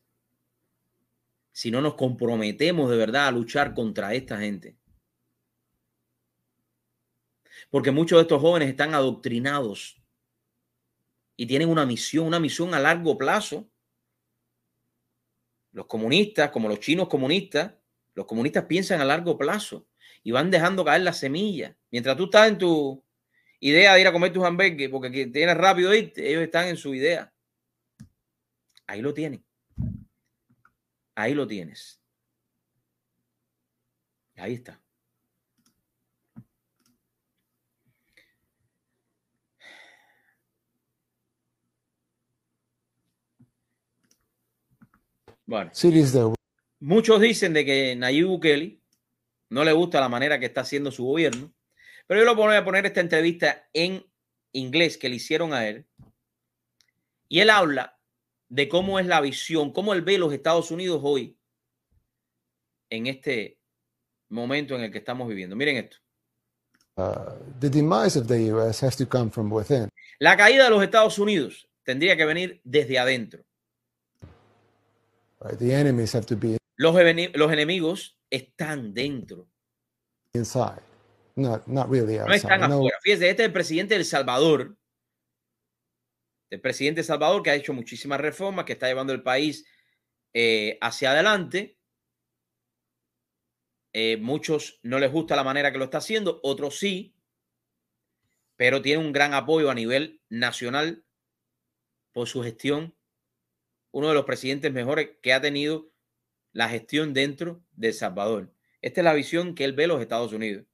Si 1.54 1.72
no 1.72 1.80
nos 1.80 1.96
comprometemos 1.96 2.90
de 2.90 2.98
verdad 2.98 3.28
a 3.28 3.32
luchar 3.32 3.74
contra 3.74 4.14
esta 4.14 4.40
gente. 4.40 4.76
Porque 7.70 7.92
muchos 7.92 8.18
de 8.18 8.24
estos 8.24 8.42
jóvenes 8.42 8.68
están 8.68 8.94
adoctrinados 8.94 10.04
y 11.38 11.46
tienen 11.46 11.70
una 11.70 11.86
misión, 11.86 12.28
una 12.28 12.42
misión 12.42 12.74
a 12.74 12.80
largo 12.80 13.18
plazo 13.18 13.70
los 15.74 15.88
comunistas, 15.88 16.52
como 16.52 16.70
los 16.70 16.80
chinos 16.80 17.10
comunistas, 17.10 17.74
los 18.14 18.26
comunistas 18.28 18.66
piensan 18.66 19.02
a 19.02 19.06
largo 19.06 19.38
plazo 19.38 19.88
y 20.24 20.32
van 20.32 20.52
dejando 20.52 20.86
caer 20.86 21.02
la 21.02 21.14
semilla. 21.14 21.76
Mientras 21.92 22.16
tú 22.16 22.26
estás 22.26 22.48
en 22.48 22.60
tu 22.60 23.04
idea 23.60 23.96
de 23.96 24.02
ir 24.02 24.08
a 24.08 24.12
comer 24.12 24.32
tu 24.32 24.46
hamburgues 24.46 24.90
porque 24.90 25.10
tienes 25.10 25.58
rápido 25.58 25.94
irte, 25.94 26.30
ellos 26.30 26.44
están 26.44 26.68
en 26.68 26.78
su 26.78 26.94
idea. 26.94 27.34
Ahí 28.86 29.02
lo 29.02 29.14
tienen. 29.14 29.44
Ahí 31.16 31.34
lo 31.34 31.48
tienes. 31.48 32.02
Ahí 34.36 34.56
está. 34.56 34.80
Bueno. 45.46 45.72
Muchos 46.80 47.22
dicen 47.22 47.54
de 47.54 47.66
que 47.66 47.96
Nayib 47.96 48.28
Bukele 48.28 48.80
no 49.50 49.64
le 49.64 49.72
gusta 49.72 50.00
la 50.00 50.10
manera 50.10 50.40
que 50.40 50.48
está 50.48 50.62
haciendo 50.62 50.92
su 50.92 51.06
gobierno. 51.06 51.54
Pero 52.08 52.22
yo 52.22 52.26
lo 52.26 52.36
voy 52.36 52.56
a 52.56 52.66
poner 52.66 52.86
esta 52.86 53.02
entrevista 53.02 53.70
en 53.74 54.06
inglés 54.52 54.98
que 54.98 55.10
le 55.10 55.16
hicieron 55.16 55.54
a 55.54 55.68
él. 55.68 55.86
Y 57.30 57.40
él 57.40 57.50
habla 57.50 58.00
de 58.54 58.70
cómo 58.70 59.00
es 59.00 59.08
la 59.08 59.20
visión, 59.20 59.74
cómo 59.74 59.94
él 59.94 60.04
ve 60.04 60.20
los 60.20 60.32
Estados 60.32 60.70
Unidos 60.70 61.02
hoy 61.04 61.36
en 62.92 63.08
este 63.08 63.58
momento 64.30 64.76
en 64.76 64.82
el 64.82 64.92
que 64.92 65.00
estamos 65.00 65.28
viviendo. 65.28 65.56
Miren 65.56 65.78
esto. 65.78 65.98
Uh, 66.96 67.34
the 67.60 67.68
demise 67.68 68.16
of 68.16 68.28
the 68.28 68.54
US 68.54 68.84
has 68.84 68.96
to 68.96 69.08
come 69.08 69.32
from 69.32 69.52
within. 69.52 69.90
La 70.20 70.38
caída 70.38 70.66
de 70.66 70.70
los 70.70 70.84
Estados 70.84 71.18
Unidos 71.18 71.68
tendría 71.84 72.16
que 72.16 72.26
venir 72.26 72.62
desde 72.64 73.00
adentro. 73.00 73.44
Right? 75.42 75.58
The 75.58 75.74
enemies 75.74 76.14
have 76.14 76.28
to 76.28 76.38
be 76.38 76.60
Los, 76.78 76.96
los 77.34 77.52
enemigos 77.52 78.20
están 78.30 78.94
dentro, 78.94 79.48
inside, 80.34 80.82
not 81.36 81.68
not 81.68 81.90
really 81.90 82.18
no 82.18 82.32
están 82.32 82.62
outside. 82.62 82.70
No, 82.70 82.76
afuera. 82.78 82.98
Fíjese, 83.02 83.30
este 83.32 83.44
es 83.44 83.48
el 83.48 83.54
presidente 83.54 83.96
de 83.96 84.02
El 84.02 84.06
Salvador, 84.06 84.78
el 86.54 86.62
presidente 86.62 86.98
de 86.98 87.02
El 87.02 87.08
Salvador 87.08 87.42
que 87.42 87.50
ha 87.50 87.56
hecho 87.56 87.74
muchísimas 87.74 88.22
reformas, 88.22 88.66
que 88.66 88.74
está 88.74 88.86
llevando 88.86 89.12
el 89.12 89.24
país 89.24 89.66
eh, 90.34 90.78
hacia 90.82 91.10
adelante. 91.10 91.80
Eh, 93.92 94.18
muchos 94.18 94.80
no 94.84 95.00
les 95.00 95.12
gusta 95.12 95.36
la 95.36 95.44
manera 95.44 95.72
que 95.72 95.80
lo 95.80 95.86
está 95.86 95.98
haciendo, 95.98 96.40
otros 96.44 96.78
sí, 96.78 97.16
pero 98.56 98.84
tiene 98.84 99.04
un 99.04 99.12
gran 99.12 99.34
apoyo 99.34 99.72
a 99.72 99.74
nivel 99.74 100.22
nacional 100.30 101.04
por 102.12 102.28
su 102.28 102.44
gestión. 102.44 102.96
Uno 103.90 104.10
de 104.10 104.14
los 104.14 104.26
presidentes 104.26 104.72
mejores 104.72 105.10
que 105.24 105.34
ha 105.34 105.42
tenido 105.42 105.92
la 106.52 106.70
gestión 106.70 107.16
dentro 107.16 107.64
de 107.72 107.94
Salvador. 107.94 108.54
Esta 108.80 109.02
es 109.02 109.06
la 109.06 109.16
visión 109.16 109.56
que 109.56 109.64
él 109.64 109.74
ve 109.74 109.88
los 109.88 110.02
Estados 110.02 110.34
Unidos. 110.34 110.68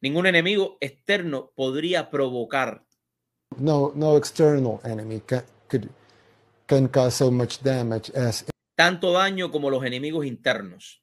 Ningún 0.00 0.26
enemigo 0.26 0.76
externo 0.80 1.52
podría 1.54 2.10
provocar 2.10 2.85
no, 3.58 3.92
no 3.94 4.16
external 4.16 4.80
enemy 4.84 5.20
can, 5.20 5.42
could 5.68 5.88
can 6.66 6.88
cause 6.88 7.14
so 7.16 7.30
much 7.30 7.62
damage 7.62 8.10
as 8.14 8.44
tanto 8.76 9.12
daño 9.12 9.50
como 9.50 9.70
los 9.70 9.84
enemigos 9.84 10.26
internos. 10.26 11.02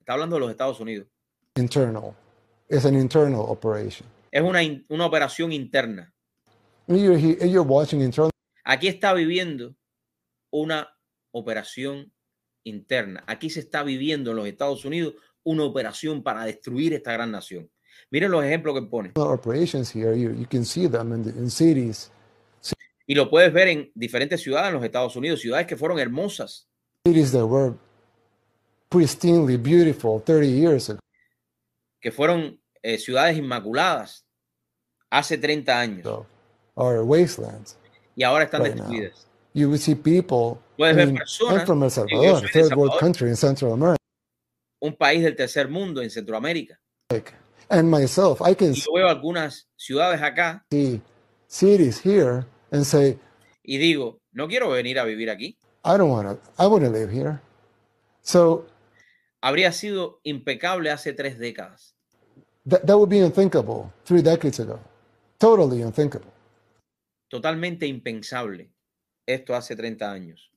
Está 0.00 0.12
hablando 0.12 0.36
de 0.36 0.40
los 0.40 0.50
Estados 0.50 0.78
Unidos. 0.80 1.08
internal. 1.56 2.14
It's 2.70 2.84
an 2.84 2.94
internal 2.94 3.40
operation. 3.48 4.06
Es 4.30 4.42
una, 4.42 4.62
in- 4.62 4.84
una 4.90 5.06
operación 5.06 5.52
interna. 5.52 6.12
You're 6.86 7.60
watching 7.62 8.00
internal. 8.02 8.30
Aquí 8.64 8.86
está 8.88 9.12
viviendo 9.14 9.74
una 10.50 10.88
operación 11.32 12.12
interna. 12.64 13.24
Aquí 13.26 13.50
se 13.50 13.60
está 13.60 13.82
viviendo 13.82 14.30
en 14.30 14.36
los 14.36 14.46
Estados 14.46 14.84
Unidos 14.84 15.14
una 15.42 15.64
operación 15.64 16.22
para 16.22 16.44
destruir 16.44 16.92
esta 16.92 17.12
gran 17.12 17.30
nación. 17.32 17.68
Miren 18.10 18.30
los 18.30 18.44
ejemplos 18.44 18.74
que 18.80 18.86
pone. 18.86 19.12
operations 19.16 19.90
here. 19.94 20.14
You 20.18 20.30
you 20.32 20.46
can 20.48 20.64
see 20.64 20.88
them 20.88 21.12
in, 21.12 21.22
the, 21.24 21.30
in 21.30 21.50
cities, 21.50 22.10
Y 23.06 23.14
lo 23.14 23.30
puedes 23.30 23.52
ver 23.52 23.68
en 23.68 23.90
diferentes 23.94 24.42
ciudades 24.42 24.68
en 24.68 24.74
los 24.74 24.84
Estados 24.84 25.16
Unidos, 25.16 25.40
ciudades 25.40 25.66
que 25.66 25.76
fueron 25.76 25.98
hermosas, 25.98 26.66
cities 27.06 27.32
that 27.32 27.46
were 27.46 27.74
pristinely 28.90 29.56
beautiful 29.56 30.20
30 30.20 30.46
years 30.46 30.90
ago. 30.90 31.00
que 32.00 32.12
fueron 32.12 32.60
eh, 32.82 32.98
ciudades 32.98 33.36
inmaculadas 33.36 34.24
hace 35.10 35.36
30 35.38 35.80
años 35.80 36.26
Or 36.74 37.02
wastelands. 37.02 37.76
y 38.14 38.22
ahora 38.24 38.44
están 38.44 38.62
Right 38.62 38.74
now. 38.76 38.84
destruidas. 38.88 39.26
You 39.54 39.68
would 39.68 39.80
see 39.80 39.94
people. 39.94 40.60
Puedes 40.76 40.94
ver 40.94 41.12
personas, 41.14 41.58
I'm 41.60 41.66
from 41.66 41.82
El 41.82 41.90
Salvador, 41.90 42.48
third 42.52 42.74
world 42.76 42.98
country 43.00 43.28
in 43.28 43.36
Central 43.36 43.72
America. 43.72 43.96
Un 44.80 44.94
país 44.94 45.22
del 45.24 45.34
tercer 45.34 45.68
mundo 45.68 46.00
en 46.02 46.10
Centroamérica. 46.10 46.78
And 47.70 47.90
myself, 47.90 48.40
I 48.40 48.54
can 48.54 48.74
yo 48.74 48.92
veo 48.94 49.08
algunas 49.08 49.68
ciudades 49.76 50.22
acá 50.22 50.64
see 50.70 51.02
cities 51.46 52.00
here 52.02 52.46
and 52.70 52.84
say, 52.84 53.18
y 53.62 53.76
digo, 53.78 54.20
no 54.32 54.48
quiero 54.48 54.70
venir 54.70 54.98
a 54.98 55.04
vivir 55.04 55.30
aquí. 55.30 55.58
I 55.84 55.96
don't 55.96 56.10
want 56.10 56.28
to, 56.28 56.38
I 56.58 56.68
to 56.68 56.90
live 56.90 57.10
here. 57.10 57.40
So 58.22 58.66
Habría 59.40 59.72
sido 59.72 60.20
impecable 60.24 60.90
hace 60.90 61.12
tres 61.12 61.38
décadas. 61.38 61.94
that, 62.68 62.86
that 62.86 62.98
would 62.98 63.08
be 63.08 63.20
unthinkable 63.20 63.92
three 64.04 64.22
decades 64.22 64.60
ago. 64.60 64.78
Totally 65.38 65.82
unthinkable. 65.82 66.30
Totalmente 67.28 67.86
impensable 67.86 68.70
esto 69.26 69.54
hace 69.54 69.76
30 69.76 70.10
años. 70.10 70.50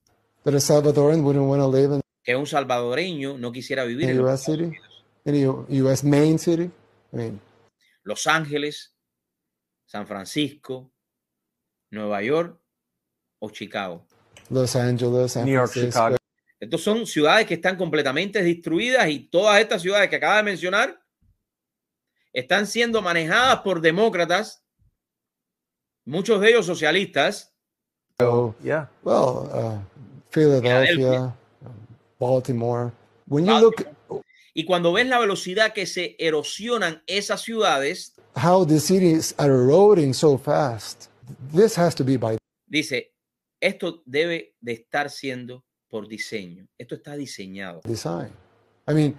That 0.44 0.54
a 0.54 0.60
Salvadoran 0.60 1.22
wouldn't 1.22 1.46
want 1.46 1.60
to 1.60 1.68
live 1.68 1.94
in 1.94 2.02
Que 2.24 2.36
un 2.36 2.46
salvadoreño 2.46 3.36
no 3.36 3.50
quisiera 3.50 3.84
vivir 3.84 4.08
a 4.08 4.12
en 4.12 4.20
U.S. 4.20 4.44
City, 4.44 4.72
in 5.24 5.34
a 5.34 5.74
U.S. 5.82 6.04
main 6.06 6.38
city. 6.38 6.70
Los 8.02 8.26
Ángeles, 8.26 8.96
San 9.86 10.06
Francisco, 10.06 10.92
Nueva 11.90 12.22
York 12.22 12.60
o 13.38 13.50
Chicago. 13.50 14.06
Los 14.50 14.74
Angeles, 14.76 15.32
San 15.32 15.44
New 15.44 15.54
York, 15.54 15.70
Francisco, 15.70 16.00
Chicago. 16.00 16.16
Estos 16.58 16.82
son 16.82 17.06
ciudades 17.06 17.46
que 17.46 17.54
están 17.54 17.76
completamente 17.76 18.42
destruidas 18.42 19.08
y 19.08 19.28
todas 19.28 19.60
estas 19.60 19.82
ciudades 19.82 20.08
que 20.08 20.16
acaba 20.16 20.36
de 20.36 20.42
mencionar 20.44 21.02
están 22.32 22.66
siendo 22.66 23.02
manejadas 23.02 23.60
por 23.60 23.80
demócratas, 23.80 24.64
muchos 26.04 26.40
de 26.40 26.48
ellos 26.50 26.66
socialistas, 26.66 27.52
Yeah. 28.62 28.86
Well, 29.02 29.50
uh, 29.52 29.78
Philadelphia, 30.30 31.32
Baltimore. 32.18 32.92
When 33.26 33.46
you 33.46 33.58
look 33.58 33.86
y 34.54 34.64
cuando 34.64 34.92
ves 34.92 35.06
la 35.06 35.18
velocidad 35.18 35.72
que 35.72 35.86
se 35.86 36.16
erosionan 36.18 37.02
esas 37.06 37.42
ciudades, 37.42 38.14
how 38.36 38.66
the 38.66 38.78
cities 38.78 39.34
are 39.38 39.52
eroding 39.52 40.12
so 40.12 40.36
fast, 40.36 41.08
this 41.54 41.76
has 41.78 41.94
to 41.94 42.04
be 42.04 42.16
by 42.16 42.36
dice, 42.66 43.14
esto 43.60 44.02
debe 44.06 44.56
de 44.60 44.72
estar 44.72 45.10
siendo 45.10 45.64
por 45.88 46.08
diseño. 46.08 46.66
Esto 46.78 46.94
está 46.94 47.16
diseñado. 47.16 47.82
design. 47.84 48.32
I 48.88 48.94
mean, 48.94 49.16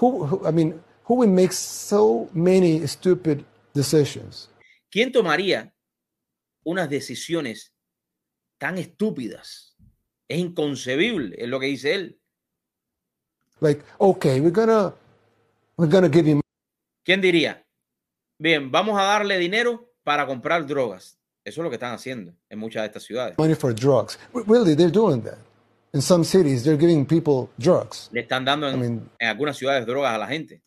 who, 0.00 0.26
who 0.26 0.46
I 0.46 0.52
mean, 0.52 0.80
who 1.04 1.14
would 1.14 1.30
make 1.30 1.52
so 1.52 2.28
many 2.34 2.86
stupid 2.86 3.44
decisions? 3.72 4.50
¿Quién 4.90 5.12
tomaría 5.12 5.72
unas 6.64 6.90
decisiones 6.90 7.72
tan 8.58 8.78
estúpidas? 8.78 9.76
Es 10.28 10.38
inconcebible, 10.38 11.36
es 11.38 11.48
lo 11.48 11.58
que 11.58 11.66
dice 11.66 11.94
él. 11.94 12.17
Like, 13.60 13.82
okay, 13.98 14.40
we're 14.40 14.50
gonna 14.52 14.94
we're 15.76 15.90
gonna 15.90 16.08
give 16.08 16.28
you 16.28 16.40
¿Quién 17.04 17.20
diría? 17.20 17.64
Bien, 18.38 18.70
vamos 18.70 18.98
a 18.98 19.02
darle 19.04 19.38
dinero 19.38 19.90
para 20.04 20.26
comprar 20.26 20.66
drogas. 20.66 21.18
Eso 21.44 21.60
es 21.60 21.64
lo 21.64 21.70
que 21.70 21.76
están 21.76 21.94
haciendo 21.94 22.34
en 22.50 22.58
muchas 22.58 22.82
de 22.82 22.86
estas 22.86 23.02
ciudades. 23.02 23.36
money 23.38 23.54
for 23.54 23.74
drugs. 23.74 24.18
Really, 24.32 24.74
they're 24.74 24.90
doing 24.92 25.22
that. 25.22 25.38
In 25.94 26.02
some 26.02 26.22
cities, 26.22 26.62
they're 26.64 26.78
giving 26.78 27.06
people 27.06 27.48
drugs. 27.56 28.10
Le 28.12 28.20
están 28.20 28.44
dando 28.44 28.68
en, 28.68 28.74
I 28.74 28.78
mean- 28.78 29.10
en 29.18 29.28
algunas 29.28 29.56
ciudades 29.56 29.86
drogas 29.86 30.12
a 30.14 30.18
la 30.18 30.26
gente. 30.26 30.60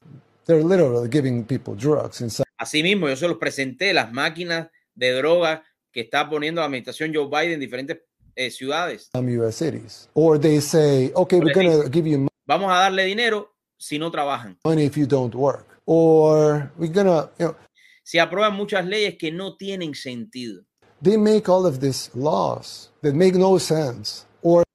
They're 0.45 0.63
literally 0.63 1.07
giving 1.09 1.43
people 1.45 1.75
drugs 1.75 2.21
in 2.21 2.29
some 2.29 2.45
Asimismo, 2.57 3.07
yo 3.07 3.15
se 3.15 3.27
los 3.27 3.37
presenté 3.37 3.93
las 3.93 4.11
máquinas 4.11 4.69
de 4.95 5.11
drogas 5.13 5.61
que 5.91 6.01
está 6.01 6.29
poniendo 6.29 6.61
la 6.61 6.65
administración 6.65 7.11
Joe 7.13 7.27
Biden 7.27 7.53
en 7.53 7.59
diferentes 7.59 7.99
eh, 8.35 8.49
ciudades. 8.49 9.09
U.S. 9.13 9.57
cities. 9.57 10.09
Or 10.13 10.39
they 10.39 10.59
say, 10.61 11.11
okay, 11.15 11.39
we're 11.39 11.53
Por 11.53 11.63
gonna 11.63 11.89
give 11.89 12.07
you 12.09 12.27
Vamos 12.51 12.69
a 12.69 12.79
darle 12.79 13.05
dinero 13.05 13.55
si 13.77 13.97
no 13.97 14.11
trabajan. 14.11 14.59
if 14.77 14.97
you 14.97 15.05
don't 15.05 15.33
work. 15.33 15.79
Or 15.85 16.69
we're 16.75 16.91
gonna, 16.91 17.31
you 17.39 17.45
know, 17.45 17.55
Se 18.03 18.19
aprueban 18.19 18.55
muchas 18.57 18.85
leyes 18.85 19.15
que 19.17 19.31
no 19.31 19.55
tienen 19.55 19.95
sentido. 19.95 20.65
they 21.01 21.17
make 21.17 21.49
all 21.49 21.65
of 21.65 21.79
these 21.79 22.11
laws 22.13 22.91
that 23.03 23.13
make 23.13 23.37
no 23.37 23.57
sense. 23.57 24.25
Or 24.41 24.65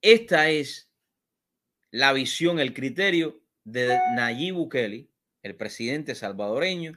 Esta 0.00 0.48
es 0.48 0.88
la 1.90 2.12
visión, 2.12 2.60
el 2.60 2.72
criterio 2.72 3.40
de 3.64 3.98
Nayib 4.14 4.54
Bukele, 4.54 5.08
el 5.42 5.56
presidente 5.56 6.14
salvadoreño, 6.14 6.92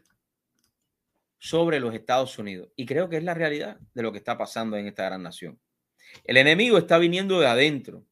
sobre 1.39 1.79
los 1.79 1.95
Estados 1.95 2.37
Unidos. 2.37 2.69
Y 2.75 2.85
creo 2.85 3.09
que 3.09 3.17
es 3.17 3.23
la 3.23 3.33
realidad 3.33 3.79
de 3.95 4.03
lo 4.03 4.11
que 4.11 4.19
está 4.19 4.37
pasando 4.37 4.77
en 4.77 4.85
esta 4.85 5.05
gran 5.05 5.23
nación. 5.23 5.59
El 6.25 6.37
enemigo 6.37 6.77
está 6.77 6.99
viniendo 6.99 7.39
de 7.39 7.47
adentro. 7.47 8.05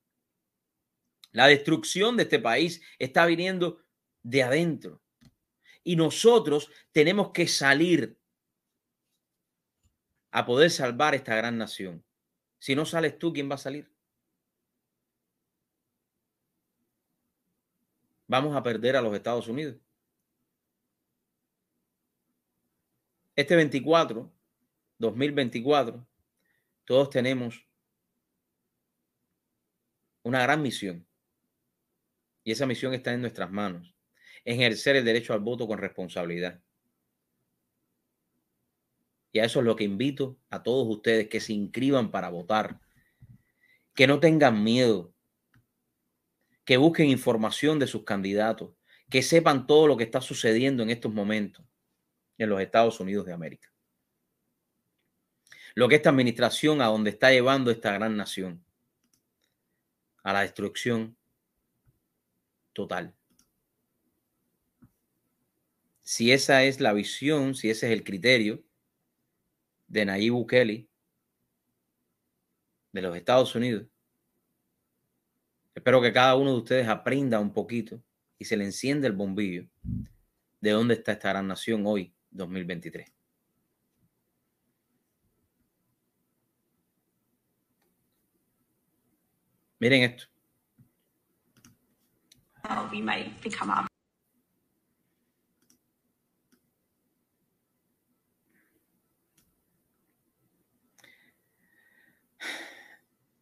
La 1.36 1.48
destrucción 1.48 2.16
de 2.16 2.24
este 2.24 2.40
país 2.40 2.82
está 2.98 3.26
viniendo 3.26 3.84
de 4.24 4.42
adentro. 4.42 5.02
Y 5.84 5.98
nosotros 5.98 6.72
tenemos 6.94 7.32
que 7.32 7.46
salir 7.46 8.18
a 10.32 10.46
poder 10.46 10.72
salvar 10.72 11.14
esta 11.14 11.36
gran 11.36 11.58
nación. 11.58 12.06
Si 12.58 12.74
no 12.74 12.86
sales 12.86 13.20
tú, 13.20 13.34
¿quién 13.34 13.52
va 13.52 13.56
a 13.56 13.58
salir? 13.58 13.92
Vamos 18.28 18.56
a 18.56 18.64
perder 18.64 18.96
a 18.96 19.02
los 19.02 19.14
Estados 19.14 19.50
Unidos. 19.50 19.76
Este 23.36 23.58
24, 23.58 24.32
2024, 25.00 26.08
todos 26.86 27.10
tenemos 27.10 27.68
una 30.24 30.42
gran 30.42 30.62
misión. 30.62 31.06
Y 32.46 32.52
esa 32.52 32.68
misión 32.68 32.94
está 32.94 33.12
en 33.12 33.22
nuestras 33.22 33.52
manos. 33.52 33.94
Ejercer 34.46 34.96
el 34.96 35.04
derecho 35.04 35.34
al 35.34 35.40
voto 35.40 35.68
con 35.68 35.80
responsabilidad. 35.80 36.62
Y 39.32 39.40
a 39.40 39.46
eso 39.46 39.60
es 39.60 39.66
lo 39.66 39.76
que 39.76 39.84
invito 39.84 40.38
a 40.52 40.62
todos 40.62 40.88
ustedes 40.88 41.28
que 41.28 41.42
se 41.42 41.54
inscriban 41.54 42.12
para 42.12 42.30
votar. 42.30 42.80
Que 43.96 44.06
no 44.06 44.20
tengan 44.20 44.64
miedo. 44.64 45.12
Que 46.64 46.78
busquen 46.78 47.10
información 47.10 47.80
de 47.80 47.88
sus 47.88 48.04
candidatos. 48.04 48.76
Que 49.10 49.24
sepan 49.24 49.66
todo 49.66 49.88
lo 49.88 49.98
que 49.98 50.04
está 50.04 50.22
sucediendo 50.22 50.84
en 50.84 50.92
estos 50.92 51.12
momentos 51.12 51.66
en 52.38 52.50
los 52.50 52.62
Estados 52.62 53.00
Unidos 53.00 53.26
de 53.26 53.34
América. 53.34 53.74
Lo 55.74 55.88
que 55.88 55.96
esta 55.96 56.12
administración 56.12 56.82
a 56.82 56.86
donde 56.86 57.10
está 57.10 57.32
llevando 57.32 57.72
esta 57.72 57.92
gran 57.92 58.16
nación. 58.16 58.64
A 60.24 60.32
la 60.32 60.42
destrucción 60.42 61.18
total. 62.76 63.16
Si 66.02 66.32
esa 66.32 66.64
es 66.64 66.80
la 66.80 66.94
visión, 66.94 67.56
si 67.56 67.72
ese 67.72 67.88
es 67.88 67.94
el 67.94 68.04
criterio, 68.04 68.64
de 69.88 70.06
Nayib 70.06 70.34
Bukele 70.34 70.88
de 72.92 73.02
los 73.02 73.16
Estados 73.16 73.56
Unidos. 73.56 73.88
Espero 75.74 76.02
que 76.02 76.14
cada 76.14 76.36
uno 76.36 76.52
de 76.52 76.58
ustedes 76.58 76.88
aprenda 76.88 77.40
un 77.40 77.54
poquito 77.54 78.02
y 78.38 78.46
se 78.46 78.58
le 78.58 78.66
encienda 78.66 79.08
el 79.08 79.14
bombillo 79.14 79.68
de 80.62 80.72
dónde 80.72 80.96
está 80.96 81.14
esta 81.14 81.30
gran 81.30 81.48
nación 81.48 81.84
hoy, 81.86 82.14
2023. 82.32 83.12
Miren 89.80 90.04
esto. 90.04 90.35
Become 93.42 93.88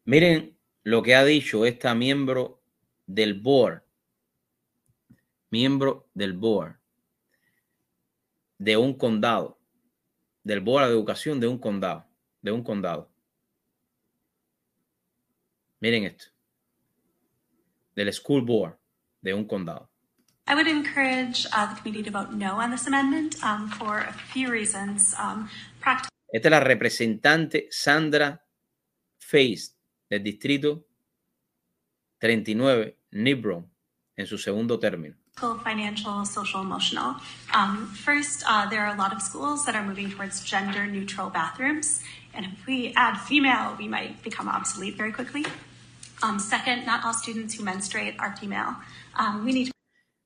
Miren 0.05 0.57
lo 0.83 1.01
que 1.01 1.15
ha 1.15 1.23
dicho 1.23 1.65
esta 1.65 1.95
miembro 1.95 2.61
del 3.07 3.39
board, 3.39 3.83
miembro 5.49 6.09
del 6.13 6.33
board. 6.33 6.75
De 8.57 8.75
un 8.77 8.93
condado, 8.93 9.57
del 10.43 10.59
board 10.59 10.85
de 10.85 10.91
educación 10.91 11.39
de 11.39 11.47
un 11.47 11.57
condado, 11.57 12.05
de 12.41 12.51
un 12.51 12.63
condado. 12.63 13.09
Miren 15.79 16.03
esto, 16.03 16.25
del 17.95 18.11
school 18.13 18.41
board 18.41 18.82
de 19.23 19.33
un 19.33 19.45
condado. 19.45 19.89
I 20.45 20.55
would 20.55 20.67
encourage 20.67 21.47
uh, 21.53 21.73
the 21.73 21.81
committee 21.81 22.03
to 22.03 22.11
vote 22.11 22.33
no 22.33 22.55
on 22.59 22.69
this 22.69 22.85
amendment 22.85 23.41
um, 23.43 23.69
for 23.69 23.99
a 23.99 24.13
few 24.13 24.51
reasons. 24.51 25.15
Um, 25.17 25.49
Esta 26.33 26.47
es 26.47 26.51
la 26.51 26.59
representante 26.59 27.67
Sandra 27.71 28.41
Feist 29.19 29.77
del 30.09 30.23
distrito 30.23 30.85
39, 32.19 32.97
Nibron, 33.11 33.69
en 34.15 34.27
su 34.27 34.37
segundo 34.37 34.79
término. 34.79 35.15
Financial, 35.63 36.25
social, 36.25 36.61
emotional. 36.61 37.15
Um, 37.53 37.87
first, 37.87 38.43
uh, 38.47 38.69
there 38.69 38.81
are 38.81 38.93
a 38.93 38.97
lot 38.97 39.13
of 39.13 39.21
schools 39.21 39.65
that 39.65 39.75
are 39.75 39.83
moving 39.83 40.09
towards 40.09 40.43
gender 40.43 40.85
neutral 40.85 41.29
bathrooms. 41.29 42.01
And 42.33 42.45
if 42.45 42.65
we 42.65 42.93
add 42.95 43.17
female, 43.17 43.75
we 43.77 43.87
might 43.87 44.21
become 44.23 44.47
obsolete 44.47 44.95
very 44.95 45.11
quickly. 45.11 45.45
Um, 46.21 46.39
second, 46.39 46.85
not 46.85 47.03
all 47.03 47.13
students 47.13 47.55
who 47.55 47.63
menstruate 47.63 48.15
are 48.19 48.35
female. 48.37 48.75
To... 49.15 49.71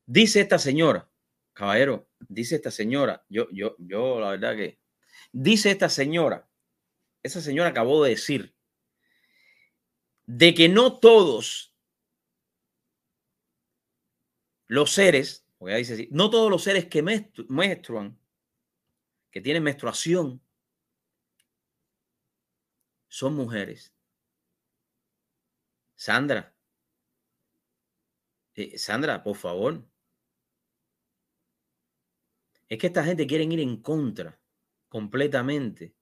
Dice 0.05 0.41
esta 0.41 0.57
señora, 0.57 1.09
caballero, 1.53 2.09
dice 2.19 2.55
esta 2.55 2.71
señora, 2.71 3.25
yo, 3.29 3.47
yo, 3.51 3.75
yo, 3.79 4.19
la 4.19 4.31
verdad 4.31 4.55
que, 4.55 4.79
dice 5.31 5.71
esta 5.71 5.89
señora, 5.89 6.49
esa 7.23 7.41
señora 7.41 7.69
acabó 7.69 8.03
de 8.03 8.11
decir 8.11 8.55
de 10.25 10.53
que 10.53 10.69
no 10.69 10.99
todos 10.99 11.73
los 14.67 14.91
seres, 14.91 15.45
voy 15.59 15.71
a 15.71 15.75
decir 15.75 15.93
así, 15.95 16.09
no 16.11 16.29
todos 16.29 16.49
los 16.51 16.63
seres 16.63 16.85
que 16.87 17.01
menstruan, 17.01 18.17
que 19.31 19.41
tienen 19.41 19.63
menstruación, 19.63 20.41
son 23.07 23.35
mujeres. 23.35 23.93
Sandra, 25.95 26.55
eh, 28.57 28.77
Sandra, 28.77 29.23
por 29.23 29.35
favor. 29.35 29.87
Es 32.67 32.77
que 32.77 32.87
esta 32.87 33.03
gente 33.03 33.25
quiere 33.25 33.45
ir 33.45 33.59
en 33.61 33.81
contra 33.81 34.39
completamente 34.89 35.95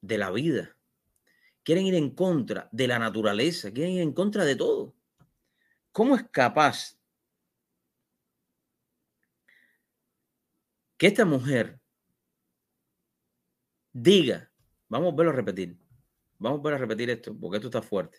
de 0.00 0.18
la 0.18 0.30
vida 0.30 0.76
quieren 1.62 1.86
ir 1.86 1.94
en 1.94 2.10
contra 2.10 2.68
de 2.72 2.88
la 2.88 2.98
naturaleza, 2.98 3.72
quieren 3.72 3.94
ir 3.94 4.02
en 4.02 4.12
contra 4.12 4.44
de 4.44 4.56
todo. 4.56 4.94
¿Cómo 5.92 6.16
es 6.16 6.24
capaz 6.30 6.98
que 10.96 11.06
esta 11.06 11.24
mujer 11.24 11.80
diga, 13.92 14.50
vamos 14.88 15.12
a 15.12 15.16
verlo 15.16 15.32
a 15.32 15.36
repetir, 15.36 15.76
vamos 16.38 16.60
a 16.60 16.62
ver 16.62 16.74
a 16.74 16.78
repetir 16.78 17.10
esto, 17.10 17.36
porque 17.38 17.56
esto 17.56 17.68
está 17.68 17.82
fuerte. 17.82 18.18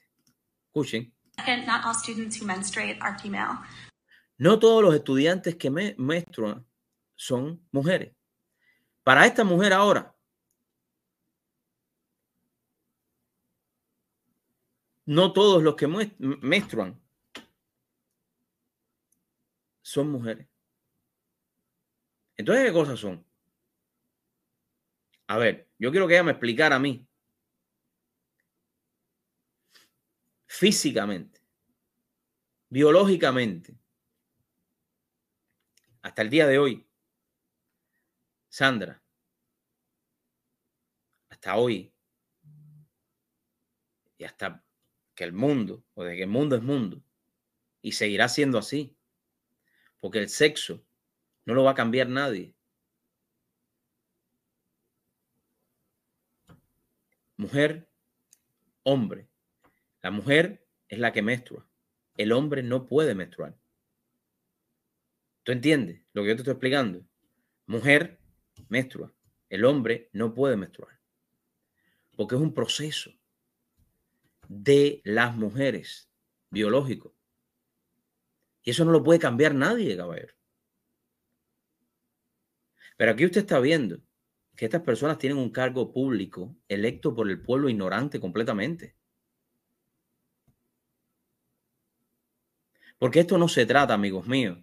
Escuchen. 0.74 1.14
No 4.40 4.58
todos 4.58 4.82
los 4.82 4.96
estudiantes 4.96 5.56
que 5.56 5.70
me 5.70 5.94
menstruan 6.00 6.66
son 7.16 7.64
mujeres. 7.72 8.16
Para 9.04 9.28
esta 9.28 9.44
mujer 9.44 9.72
ahora, 9.72 10.16
no 15.06 15.32
todos 15.32 15.62
los 15.62 15.76
que 15.76 15.88
menstruan 16.18 17.00
son 19.84 20.10
mujeres. 20.10 20.48
Entonces, 22.36 22.66
¿qué 22.66 22.74
cosas 22.74 23.00
son? 23.00 23.24
A 25.28 25.38
ver, 25.38 25.70
yo 25.78 25.92
quiero 25.92 26.08
que 26.08 26.16
ella 26.16 26.24
me 26.24 26.32
explicara 26.32 26.78
a 26.78 26.80
mí, 26.80 27.08
físicamente, 30.54 31.42
biológicamente, 32.70 33.76
hasta 36.04 36.22
el 36.22 36.30
día 36.30 36.46
de 36.46 36.60
hoy, 36.60 36.88
Sandra, 38.50 39.02
hasta 41.30 41.56
hoy, 41.58 41.92
y 44.20 44.24
hasta 44.26 44.64
que 45.16 45.24
el 45.24 45.34
mundo, 45.34 45.84
o 45.96 46.04
de 46.04 46.16
que 46.16 46.24
el 46.24 46.30
mundo 46.30 46.56
es 46.56 46.62
mundo, 46.62 47.04
y 47.82 47.94
seguirá 47.94 48.30
siendo 48.30 48.60
así, 48.60 48.96
porque 50.00 50.20
el 50.20 50.30
sexo 50.30 50.86
no 51.46 51.56
lo 51.56 51.64
va 51.64 51.72
a 51.72 51.76
cambiar 51.76 52.10
nadie. 52.10 52.56
Mujer, 57.38 57.90
hombre. 58.84 59.33
La 60.04 60.12
mujer 60.12 60.68
es 60.90 61.00
la 61.00 61.14
que 61.14 61.22
menstrua. 61.22 61.66
El 62.18 62.34
hombre 62.34 62.62
no 62.62 62.86
puede 62.86 63.16
menstruar. 63.16 63.58
¿Tú 65.44 65.54
entiendes 65.54 66.02
lo 66.12 66.22
que 66.22 66.30
yo 66.30 66.36
te 66.36 66.42
estoy 66.42 66.52
explicando? 66.52 67.08
Mujer 67.66 68.20
menstrua. 68.68 69.14
El 69.48 69.64
hombre 69.64 70.10
no 70.12 70.34
puede 70.34 70.58
menstruar. 70.58 71.00
Porque 72.18 72.36
es 72.36 72.42
un 72.42 72.54
proceso 72.54 73.12
de 74.50 75.02
las 75.06 75.36
mujeres, 75.36 76.10
biológico. 76.50 77.16
Y 78.62 78.72
eso 78.72 78.84
no 78.84 78.92
lo 78.92 79.04
puede 79.04 79.20
cambiar 79.20 79.56
nadie, 79.56 79.96
caballero. 79.96 80.34
Pero 82.98 83.12
aquí 83.12 83.26
usted 83.26 83.42
está 83.42 83.60
viendo 83.60 84.02
que 84.56 84.66
estas 84.66 84.82
personas 84.82 85.18
tienen 85.18 85.38
un 85.38 85.50
cargo 85.50 85.94
público 85.94 86.58
electo 86.68 87.16
por 87.16 87.30
el 87.30 87.42
pueblo 87.42 87.70
ignorante 87.70 88.20
completamente. 88.20 88.98
Porque 93.04 93.20
esto 93.20 93.38
no 93.38 93.50
se 93.50 93.66
trata, 93.66 93.94
amigos 93.94 94.28
míos, 94.28 94.60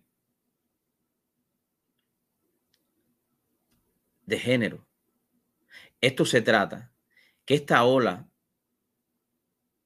de 4.25 4.39
género. 4.39 4.89
Esto 6.01 6.25
se 6.25 6.41
trata 6.41 6.91
que 7.45 7.53
esta 7.53 7.85
ola 7.85 8.31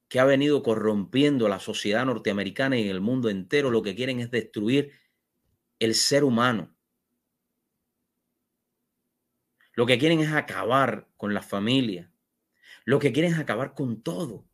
que 0.07 0.20
ha 0.20 0.24
venido 0.24 0.62
corrompiendo 0.62 1.48
la 1.48 1.59
sociedad 1.59 2.07
norteamericana 2.07 2.78
y 2.78 2.88
el 2.88 3.00
mundo 3.00 3.28
entero, 3.28 3.72
lo 3.72 3.82
que 3.82 3.96
quieren 3.96 4.20
es 4.20 4.30
destruir 4.30 4.92
el 5.80 5.96
ser 5.96 6.22
humano. 6.22 6.76
Lo 9.72 9.84
que 9.84 9.98
quieren 9.98 10.20
es 10.20 10.30
acabar 10.30 11.09
con 11.16 11.34
la 11.34 11.42
familia. 11.42 12.12
Lo 12.84 13.00
que 13.00 13.12
quieren 13.12 13.32
es 13.32 13.38
acabar 13.40 13.74
con 13.74 14.00
todo. 14.05 14.48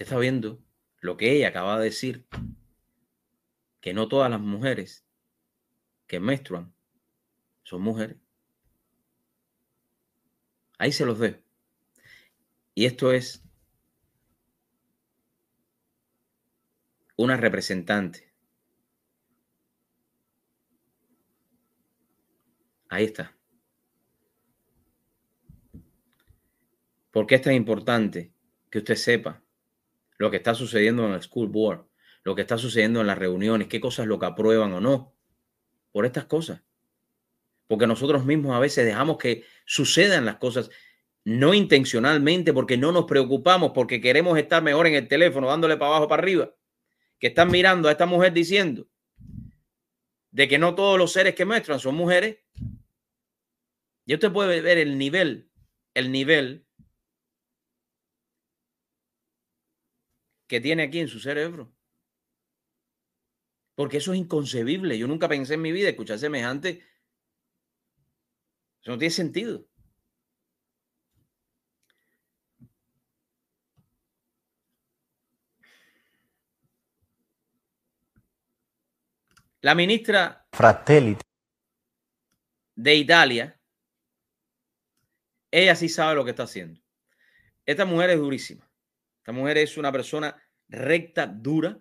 Está 0.00 0.16
viendo 0.18 0.64
lo 1.00 1.18
que 1.18 1.30
ella 1.30 1.48
acaba 1.48 1.78
de 1.78 1.84
decir, 1.84 2.26
que 3.82 3.92
no 3.92 4.08
todas 4.08 4.30
las 4.30 4.40
mujeres 4.40 5.04
que 6.06 6.18
menstruan 6.20 6.74
son 7.64 7.82
mujeres. 7.82 8.16
Ahí 10.78 10.90
se 10.90 11.04
los 11.04 11.18
dejo. 11.18 11.38
Y 12.74 12.86
esto 12.86 13.12
es 13.12 13.44
una 17.18 17.36
representante. 17.36 18.32
Ahí 22.88 23.04
está. 23.04 23.36
¿Por 27.10 27.26
qué 27.26 27.34
es 27.34 27.42
tan 27.42 27.52
importante 27.52 28.32
que 28.70 28.78
usted 28.78 28.94
sepa 28.94 29.44
lo 30.20 30.30
que 30.30 30.36
está 30.36 30.54
sucediendo 30.54 31.06
en 31.06 31.14
el 31.14 31.22
school 31.22 31.48
board, 31.48 31.86
lo 32.24 32.34
que 32.34 32.42
está 32.42 32.58
sucediendo 32.58 33.00
en 33.00 33.06
las 33.06 33.16
reuniones, 33.16 33.68
qué 33.68 33.80
cosas 33.80 34.06
lo 34.06 34.18
que 34.18 34.26
aprueban 34.26 34.70
o 34.74 34.78
no? 34.78 35.16
Por 35.92 36.04
estas 36.04 36.26
cosas. 36.26 36.62
Porque 37.66 37.86
nosotros 37.86 38.26
mismos 38.26 38.54
a 38.54 38.58
veces 38.58 38.84
dejamos 38.84 39.16
que 39.16 39.44
sucedan 39.64 40.26
las 40.26 40.36
cosas 40.36 40.68
no 41.24 41.54
intencionalmente, 41.54 42.52
porque 42.52 42.76
no 42.76 42.92
nos 42.92 43.06
preocupamos, 43.06 43.72
porque 43.74 44.02
queremos 44.02 44.38
estar 44.38 44.62
mejor 44.62 44.86
en 44.88 44.94
el 44.96 45.08
teléfono, 45.08 45.46
dándole 45.46 45.78
para 45.78 45.92
abajo, 45.92 46.06
para 46.06 46.20
arriba, 46.22 46.54
que 47.18 47.28
están 47.28 47.50
mirando 47.50 47.88
a 47.88 47.92
esta 47.92 48.04
mujer 48.04 48.34
diciendo 48.34 48.86
de 50.32 50.48
que 50.48 50.58
no 50.58 50.74
todos 50.74 50.98
los 50.98 51.12
seres 51.12 51.34
que 51.34 51.46
muestran 51.46 51.80
son 51.80 51.94
mujeres. 51.94 52.40
Y 54.04 54.12
usted 54.12 54.30
puede 54.30 54.60
ver 54.60 54.76
el 54.76 54.98
nivel, 54.98 55.48
el 55.94 56.12
nivel 56.12 56.66
que 60.50 60.60
tiene 60.60 60.82
aquí 60.82 60.98
en 60.98 61.06
su 61.06 61.20
cerebro. 61.20 61.72
Porque 63.76 63.98
eso 63.98 64.12
es 64.12 64.18
inconcebible. 64.18 64.98
Yo 64.98 65.06
nunca 65.06 65.28
pensé 65.28 65.54
en 65.54 65.62
mi 65.62 65.70
vida 65.70 65.88
escuchar 65.88 66.18
semejante. 66.18 66.84
Eso 68.80 68.90
no 68.90 68.98
tiene 68.98 69.12
sentido. 69.12 69.64
La 79.60 79.76
ministra 79.76 80.48
Fratelli 80.50 81.16
de 82.74 82.94
Italia, 82.96 83.60
ella 85.52 85.76
sí 85.76 85.88
sabe 85.88 86.16
lo 86.16 86.24
que 86.24 86.30
está 86.30 86.42
haciendo. 86.42 86.80
Esta 87.64 87.84
mujer 87.84 88.10
es 88.10 88.18
durísima. 88.18 88.69
Esta 89.20 89.32
mujer 89.32 89.58
es 89.58 89.78
una 89.78 89.92
persona 89.92 90.36
recta, 90.68 91.26
dura, 91.26 91.80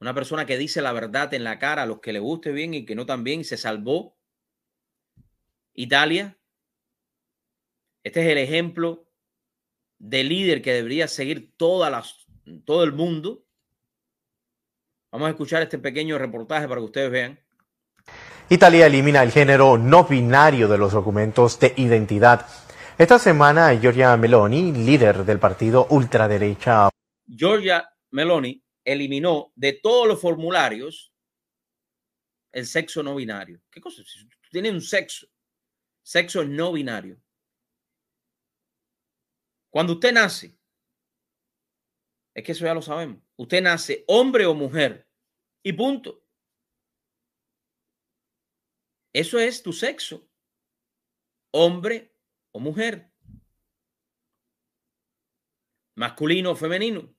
una 0.00 0.14
persona 0.14 0.46
que 0.46 0.56
dice 0.56 0.80
la 0.80 0.92
verdad 0.92 1.34
en 1.34 1.44
la 1.44 1.58
cara 1.58 1.82
a 1.82 1.86
los 1.86 2.00
que 2.00 2.12
le 2.12 2.20
guste 2.20 2.52
bien 2.52 2.72
y 2.72 2.86
que 2.86 2.94
no 2.94 3.04
tan 3.04 3.24
bien, 3.24 3.44
se 3.44 3.56
salvó. 3.56 4.16
Italia, 5.74 6.38
este 8.02 8.22
es 8.22 8.28
el 8.28 8.38
ejemplo 8.38 9.06
de 9.98 10.24
líder 10.24 10.62
que 10.62 10.72
debería 10.72 11.08
seguir 11.08 11.52
todas 11.56 11.90
las, 11.90 12.26
todo 12.64 12.84
el 12.84 12.92
mundo 12.92 13.44
Vamos 15.12 15.26
a 15.26 15.30
escuchar 15.30 15.62
este 15.62 15.78
pequeño 15.78 16.18
reportaje 16.18 16.68
para 16.68 16.80
que 16.80 16.84
ustedes 16.84 17.10
vean. 17.10 17.38
Italia 18.48 18.86
elimina 18.86 19.22
el 19.22 19.32
género 19.32 19.76
no 19.76 20.04
binario 20.04 20.68
de 20.68 20.78
los 20.78 20.92
documentos 20.92 21.58
de 21.58 21.74
identidad. 21.76 22.46
Esta 23.00 23.18
semana, 23.18 23.72
Giorgia 23.80 24.14
Meloni, 24.18 24.72
líder 24.72 25.24
del 25.24 25.38
partido 25.40 25.86
ultraderecha. 25.88 26.90
Giorgia 27.26 27.90
Meloni 28.10 28.62
eliminó 28.84 29.54
de 29.56 29.72
todos 29.72 30.06
los 30.06 30.20
formularios 30.20 31.10
el 32.52 32.66
sexo 32.66 33.02
no 33.02 33.14
binario. 33.14 33.62
¿Qué 33.70 33.80
cosa? 33.80 34.02
Tiene 34.50 34.70
un 34.70 34.82
sexo, 34.82 35.26
sexo 36.02 36.44
no 36.44 36.74
binario. 36.74 37.18
Cuando 39.70 39.94
usted 39.94 40.12
nace, 40.12 40.58
es 42.34 42.44
que 42.44 42.52
eso 42.52 42.66
ya 42.66 42.74
lo 42.74 42.82
sabemos. 42.82 43.22
Usted 43.36 43.62
nace 43.62 44.04
hombre 44.08 44.44
o 44.44 44.52
mujer 44.52 45.08
y 45.62 45.72
punto. 45.72 46.22
Eso 49.14 49.38
es 49.38 49.62
tu 49.62 49.72
sexo, 49.72 50.28
hombre 51.50 52.09
o 52.52 52.60
mujer, 52.60 53.12
masculino 55.96 56.50
o 56.52 56.56
femenino. 56.56 57.14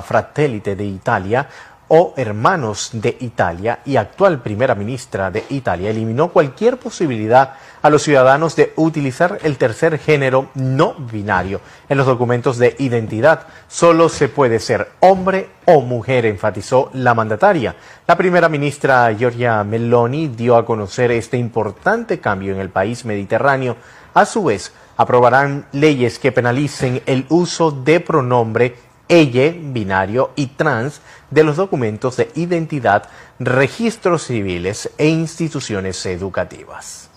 Fratellite 0.00 0.76
de 0.76 0.84
Italia 0.84 1.48
o 1.88 2.14
Hermanos 2.16 2.90
de 2.92 3.16
Italia 3.20 3.80
y 3.84 3.96
actual 3.96 4.40
primera 4.40 4.74
ministra 4.74 5.30
de 5.30 5.44
Italia 5.48 5.90
eliminó 5.90 6.28
cualquier 6.28 6.76
posibilidad 6.76 7.54
a 7.80 7.90
los 7.90 8.02
ciudadanos 8.02 8.56
de 8.56 8.72
utilizar 8.76 9.38
el 9.42 9.56
tercer 9.56 9.98
género 9.98 10.48
no 10.54 10.94
binario 10.94 11.60
en 11.88 11.98
los 11.98 12.06
documentos 12.06 12.58
de 12.58 12.76
identidad. 12.78 13.46
Solo 13.68 14.08
se 14.08 14.28
puede 14.28 14.60
ser 14.60 14.88
hombre 15.00 15.48
o 15.64 15.80
mujer, 15.80 16.26
enfatizó 16.26 16.90
la 16.92 17.14
mandataria. 17.14 17.76
La 18.06 18.16
primera 18.16 18.48
ministra 18.48 19.12
Giorgia 19.12 19.64
Meloni 19.64 20.28
dio 20.28 20.56
a 20.56 20.66
conocer 20.66 21.10
este 21.10 21.36
importante 21.36 22.20
cambio 22.20 22.52
en 22.52 22.60
el 22.60 22.70
país 22.70 23.04
mediterráneo. 23.04 23.76
A 24.14 24.24
su 24.26 24.44
vez, 24.44 24.72
aprobarán 24.96 25.66
leyes 25.72 26.18
que 26.18 26.32
penalicen 26.32 27.02
el 27.06 27.24
uso 27.28 27.70
de 27.70 28.00
pronombre 28.00 28.87
ella, 29.08 29.54
binario 29.56 30.32
y 30.36 30.48
trans 30.48 31.00
de 31.30 31.44
los 31.44 31.56
documentos 31.56 32.16
de 32.16 32.30
identidad, 32.34 33.10
registros 33.38 34.24
civiles 34.24 34.90
e 34.98 35.08
instituciones 35.08 36.04
educativas. 36.06 37.10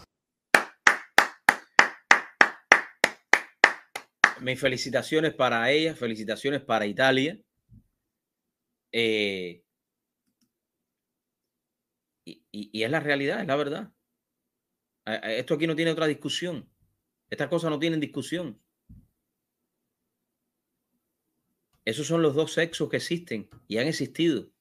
Mis 4.39 4.59
felicitaciones 4.59 5.33
para 5.33 5.69
ella, 5.69 5.93
felicitaciones 5.93 6.61
para 6.61 6.85
Italia. 6.85 7.39
Eh, 8.91 9.63
y, 12.25 12.43
y, 12.51 12.83
es 12.83 12.89
la 12.89 12.99
realidad, 12.99 13.41
es 13.41 13.47
la 13.47 13.55
verdad. 13.55 13.91
Esto 15.05 15.55
aquí 15.55 15.67
no 15.67 15.75
tiene 15.75 15.91
otra 15.91 16.07
discusión. 16.07 16.69
Estas 17.29 17.49
cosas 17.49 17.69
no 17.69 17.79
tienen 17.79 17.99
discusión. 17.99 18.59
Esos 21.83 22.05
son 22.07 22.21
los 22.21 22.35
dos 22.35 22.53
sexos 22.53 22.89
que 22.89 22.97
existen 22.97 23.49
y 23.67 23.77
han 23.77 23.87
existido 23.87 24.51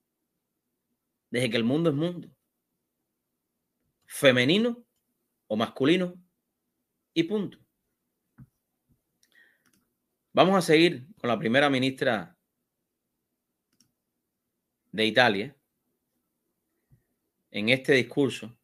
desde 1.30 1.50
que 1.50 1.56
el 1.56 1.64
mundo 1.64 1.90
es 1.90 1.96
mundo. 1.96 2.34
Femenino 4.06 4.84
o 5.46 5.56
masculino 5.56 6.14
y 7.12 7.24
punto. 7.24 7.58
Vamos 10.32 10.56
a 10.56 10.62
seguir 10.62 11.06
con 11.16 11.28
la 11.28 11.38
primera 11.38 11.68
ministra 11.68 12.36
de 14.92 15.06
Italia 15.06 15.56
en 17.50 17.68
este 17.68 17.92
discurso 17.92 18.56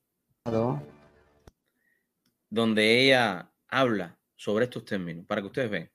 donde 2.48 3.04
ella 3.04 3.52
habla 3.68 4.18
sobre 4.36 4.64
estos 4.64 4.84
términos 4.84 5.26
para 5.26 5.40
que 5.40 5.48
ustedes 5.48 5.70
vean. 5.70 5.90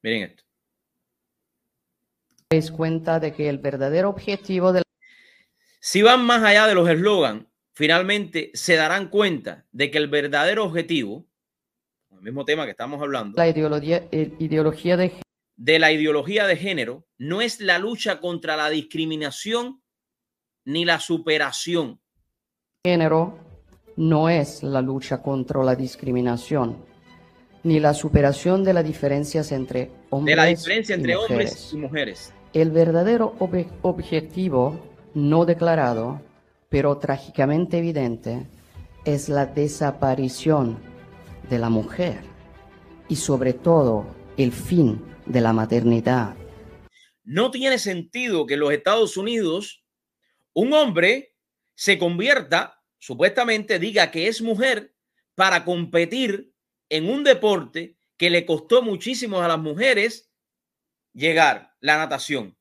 Miren 0.00 0.22
esto 0.22 0.43
cuenta 2.70 3.20
de 3.20 3.32
que 3.32 3.48
el 3.48 3.58
verdadero 3.58 4.10
objetivo 4.10 4.72
de 4.72 4.82
Si 5.80 6.02
van 6.02 6.24
más 6.24 6.42
allá 6.42 6.66
de 6.66 6.74
los 6.74 6.88
eslogans, 6.88 7.46
finalmente 7.72 8.50
se 8.54 8.76
darán 8.76 9.08
cuenta 9.08 9.66
de 9.72 9.90
que 9.90 9.98
el 9.98 10.08
verdadero 10.08 10.64
objetivo, 10.64 11.26
el 12.12 12.22
mismo 12.22 12.44
tema 12.44 12.64
que 12.64 12.70
estamos 12.70 13.02
hablando, 13.02 13.36
la 13.36 13.48
ideología, 13.48 14.06
ideología 14.10 14.96
de... 14.96 15.12
de 15.56 15.78
la 15.78 15.92
ideología 15.92 16.46
de 16.46 16.56
género, 16.56 17.06
no 17.18 17.42
es 17.42 17.60
la 17.60 17.78
lucha 17.78 18.20
contra 18.20 18.56
la 18.56 18.70
discriminación 18.70 19.82
ni 20.64 20.84
la 20.84 21.00
superación. 21.00 22.00
Género 22.84 23.38
no 23.96 24.28
es 24.28 24.62
la 24.62 24.80
lucha 24.80 25.22
contra 25.22 25.62
la 25.62 25.74
discriminación 25.74 26.94
ni 27.64 27.80
la 27.80 27.94
superación 27.94 28.62
de 28.62 28.74
las 28.74 28.84
diferencias 28.84 29.50
entre 29.50 29.90
hombres 30.10 30.32
de 30.32 30.36
la 30.36 30.46
diferencia 30.46 30.94
entre 30.94 31.12
y 31.12 31.14
hombres 31.16 31.70
y 31.72 31.76
mujeres. 31.78 32.32
El 32.54 32.70
verdadero 32.70 33.34
objetivo 33.82 34.80
no 35.12 35.44
declarado, 35.44 36.22
pero 36.68 36.98
trágicamente 36.98 37.78
evidente, 37.78 38.46
es 39.04 39.28
la 39.28 39.46
desaparición 39.46 40.78
de 41.50 41.58
la 41.58 41.68
mujer 41.68 42.20
y 43.08 43.16
sobre 43.16 43.54
todo 43.54 44.06
el 44.36 44.52
fin 44.52 45.02
de 45.26 45.40
la 45.40 45.52
maternidad. 45.52 46.36
No 47.24 47.50
tiene 47.50 47.76
sentido 47.76 48.46
que 48.46 48.54
en 48.54 48.60
los 48.60 48.72
Estados 48.72 49.16
Unidos 49.16 49.84
un 50.52 50.74
hombre 50.74 51.34
se 51.74 51.98
convierta, 51.98 52.80
supuestamente 52.98 53.80
diga 53.80 54.12
que 54.12 54.28
es 54.28 54.40
mujer 54.40 54.94
para 55.34 55.64
competir 55.64 56.52
en 56.88 57.10
un 57.10 57.24
deporte 57.24 57.96
que 58.16 58.30
le 58.30 58.46
costó 58.46 58.80
muchísimo 58.80 59.40
a 59.40 59.48
las 59.48 59.58
mujeres 59.58 60.30
llegar 61.14 61.74
la 61.80 61.96
natación. 61.96 62.56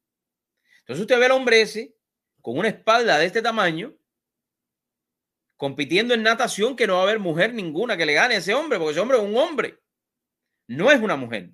Entonces 0.79 1.01
usted 1.01 1.19
ve 1.19 1.25
al 1.25 1.31
hombre 1.31 1.61
ese 1.61 1.95
con 2.41 2.57
una 2.57 2.69
espalda 2.69 3.17
de 3.17 3.25
este 3.25 3.41
tamaño 3.41 3.93
compitiendo 5.57 6.13
en 6.13 6.23
natación 6.23 6.75
que 6.75 6.87
no 6.87 6.95
va 6.95 6.99
a 6.99 7.03
haber 7.03 7.19
mujer 7.19 7.53
ninguna 7.53 7.95
que 7.95 8.05
le 8.05 8.13
gane 8.13 8.35
a 8.35 8.39
ese 8.39 8.53
hombre, 8.53 8.77
porque 8.77 8.91
ese 8.91 8.99
hombre 8.99 9.17
es 9.17 9.23
un 9.23 9.37
hombre, 9.37 9.79
no 10.67 10.91
es 10.91 10.99
una 10.99 11.15
mujer. 11.15 11.51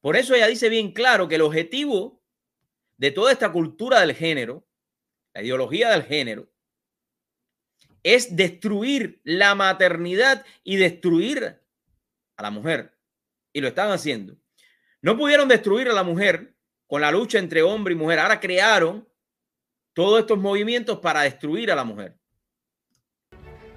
Por 0.00 0.16
eso 0.16 0.34
ella 0.34 0.46
dice 0.46 0.68
bien 0.68 0.92
claro 0.92 1.28
que 1.28 1.34
el 1.34 1.42
objetivo 1.42 2.22
de 2.96 3.10
toda 3.10 3.32
esta 3.32 3.52
cultura 3.52 4.00
del 4.00 4.14
género, 4.14 4.66
la 5.34 5.42
ideología 5.42 5.90
del 5.90 6.04
género, 6.04 6.50
es 8.02 8.36
destruir 8.36 9.20
la 9.24 9.54
maternidad 9.54 10.46
y 10.62 10.76
destruir 10.76 11.60
a 12.36 12.42
la 12.42 12.50
mujer. 12.50 12.96
Y 13.52 13.60
lo 13.60 13.68
están 13.68 13.90
haciendo. 13.90 14.36
No 15.02 15.16
pudieron 15.16 15.48
destruir 15.48 15.88
a 15.88 15.92
la 15.92 16.02
mujer 16.02 16.54
con 16.86 17.00
la 17.00 17.10
lucha 17.10 17.38
entre 17.38 17.62
hombre 17.62 17.94
y 17.94 17.96
mujer. 17.96 18.18
Ahora 18.18 18.40
crearon 18.40 19.06
todos 19.92 20.20
estos 20.20 20.38
movimientos 20.38 20.98
para 20.98 21.22
destruir 21.22 21.70
a 21.70 21.74
la 21.74 21.84
mujer. 21.84 22.16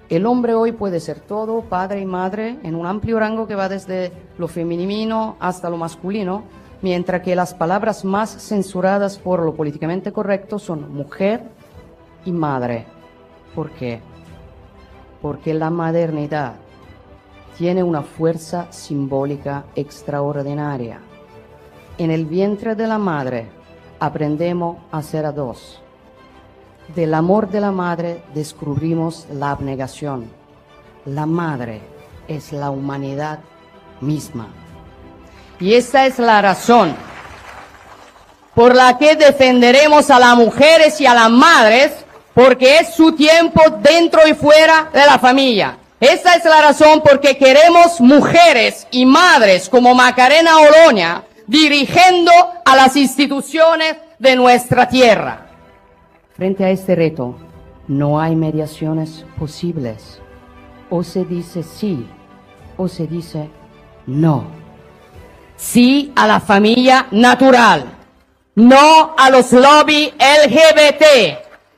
El 0.08 0.26
hombre 0.26 0.54
hoy 0.54 0.72
puede 0.72 0.98
ser 0.98 1.20
todo, 1.20 1.62
padre 1.62 2.00
y 2.00 2.04
madre, 2.04 2.58
en 2.64 2.74
un 2.74 2.84
amplio 2.84 3.20
rango 3.20 3.46
que 3.46 3.54
va 3.54 3.68
desde 3.68 4.10
lo 4.38 4.48
femenino 4.48 5.36
hasta 5.38 5.70
lo 5.70 5.76
masculino, 5.76 6.44
mientras 6.82 7.22
que 7.22 7.36
las 7.36 7.54
palabras 7.54 8.04
más 8.04 8.30
censuradas 8.42 9.18
por 9.18 9.40
lo 9.40 9.54
políticamente 9.54 10.10
correcto 10.12 10.58
son 10.58 10.92
mujer 10.92 11.42
y 12.24 12.32
madre. 12.32 12.86
¿Por 13.54 13.70
qué? 13.70 14.00
Porque 15.22 15.54
la 15.54 15.70
modernidad 15.70 16.54
tiene 17.56 17.84
una 17.84 18.02
fuerza 18.02 18.72
simbólica 18.72 19.66
extraordinaria. 19.76 21.00
En 22.00 22.10
el 22.10 22.24
vientre 22.24 22.74
de 22.76 22.86
la 22.86 22.96
madre 22.96 23.50
aprendemos 23.98 24.78
a 24.90 25.02
ser 25.02 25.26
a 25.26 25.32
dos. 25.32 25.82
Del 26.96 27.12
amor 27.12 27.50
de 27.50 27.60
la 27.60 27.72
madre 27.72 28.22
descubrimos 28.32 29.26
la 29.30 29.50
abnegación. 29.50 30.30
La 31.04 31.26
madre 31.26 31.82
es 32.26 32.52
la 32.52 32.70
humanidad 32.70 33.40
misma. 34.00 34.48
Y 35.60 35.74
esta 35.74 36.06
es 36.06 36.18
la 36.18 36.40
razón 36.40 36.96
por 38.54 38.74
la 38.74 38.96
que 38.96 39.14
defenderemos 39.16 40.10
a 40.10 40.18
las 40.18 40.36
mujeres 40.36 40.98
y 41.02 41.06
a 41.06 41.12
las 41.12 41.30
madres, 41.30 41.92
porque 42.32 42.78
es 42.78 42.94
su 42.94 43.12
tiempo 43.12 43.60
dentro 43.82 44.26
y 44.26 44.32
fuera 44.32 44.88
de 44.90 45.04
la 45.04 45.18
familia. 45.18 45.76
Esta 46.00 46.32
es 46.34 46.46
la 46.46 46.62
razón 46.62 47.02
porque 47.02 47.36
queremos 47.36 48.00
mujeres 48.00 48.86
y 48.90 49.04
madres 49.04 49.68
como 49.68 49.94
Macarena 49.94 50.60
Oloña 50.60 51.24
dirigiendo 51.50 52.32
a 52.64 52.76
las 52.76 52.96
instituciones 52.96 53.96
de 54.18 54.36
nuestra 54.36 54.88
tierra. 54.88 55.48
Frente 56.34 56.64
a 56.64 56.70
este 56.70 56.94
reto, 56.94 57.36
no 57.88 58.20
hay 58.20 58.36
mediaciones 58.36 59.26
posibles. 59.38 60.20
O 60.88 61.02
se 61.02 61.24
dice 61.24 61.62
sí 61.62 62.06
o 62.76 62.88
se 62.88 63.06
dice 63.06 63.50
no. 64.06 64.44
Sí 65.56 66.12
a 66.16 66.26
la 66.26 66.40
familia 66.40 67.06
natural. 67.10 67.84
No 68.54 69.14
a 69.18 69.28
los 69.30 69.52
lobbies 69.52 70.12
LGBT. 70.14 71.04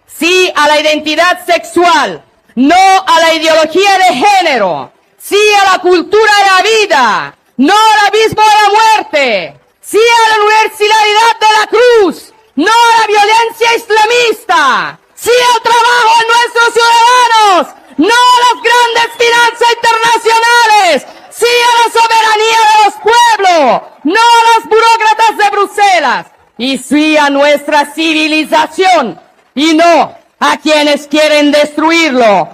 Sí 0.07 0.53
a 0.55 0.69
la 0.69 0.81
identidad 0.81 1.45
sexual 1.45 2.23
no 2.55 2.75
a 2.75 3.21
la 3.21 3.35
ideología 3.35 3.99
de 3.99 4.15
género, 4.15 4.93
sí 5.19 5.39
a 5.61 5.73
la 5.73 5.79
cultura 5.79 6.33
de 6.39 6.47
la 6.47 6.79
vida, 6.79 7.37
no 7.59 7.73
al 7.73 8.09
abismo 8.09 8.43
de 8.43 8.49
la 8.49 8.69
muerte, 8.71 9.61
sí 9.83 9.99
a 9.99 10.29
la 10.31 10.45
universalidad 10.45 11.35
de 11.41 11.47
la 11.61 11.67
cruz, 11.67 12.33
no 12.55 12.71
a 12.71 13.01
la 13.01 13.07
violencia 13.07 13.75
islamista, 13.77 15.01
sí 15.15 15.31
al 15.55 15.63
trabajo 15.63 16.13
de 16.19 16.27
nuestros 16.33 16.75
ciudadanos, 16.75 17.75
no 17.99 18.15
a 18.15 18.39
las 18.47 18.63
grandes 18.63 19.09
finanzas 19.19 19.69
internacionales, 19.77 21.07
sí 21.31 21.47
a 21.47 21.73
la 21.83 21.93
soberanía 21.93 22.59
de 22.71 22.85
los 22.85 22.95
pueblos, 23.03 23.83
no 24.05 24.21
a 24.21 24.43
las 24.55 24.69
burócratas 24.69 25.37
de 25.39 25.51
Bruselas, 25.51 26.27
y 26.59 26.79
sí 26.79 27.17
a 27.17 27.29
nuestra 27.29 27.93
civilización, 27.93 29.21
y 29.55 29.75
no 29.75 30.17
a 30.39 30.57
quienes 30.59 31.09
quieren 31.09 31.51
destruirlo. 31.51 32.49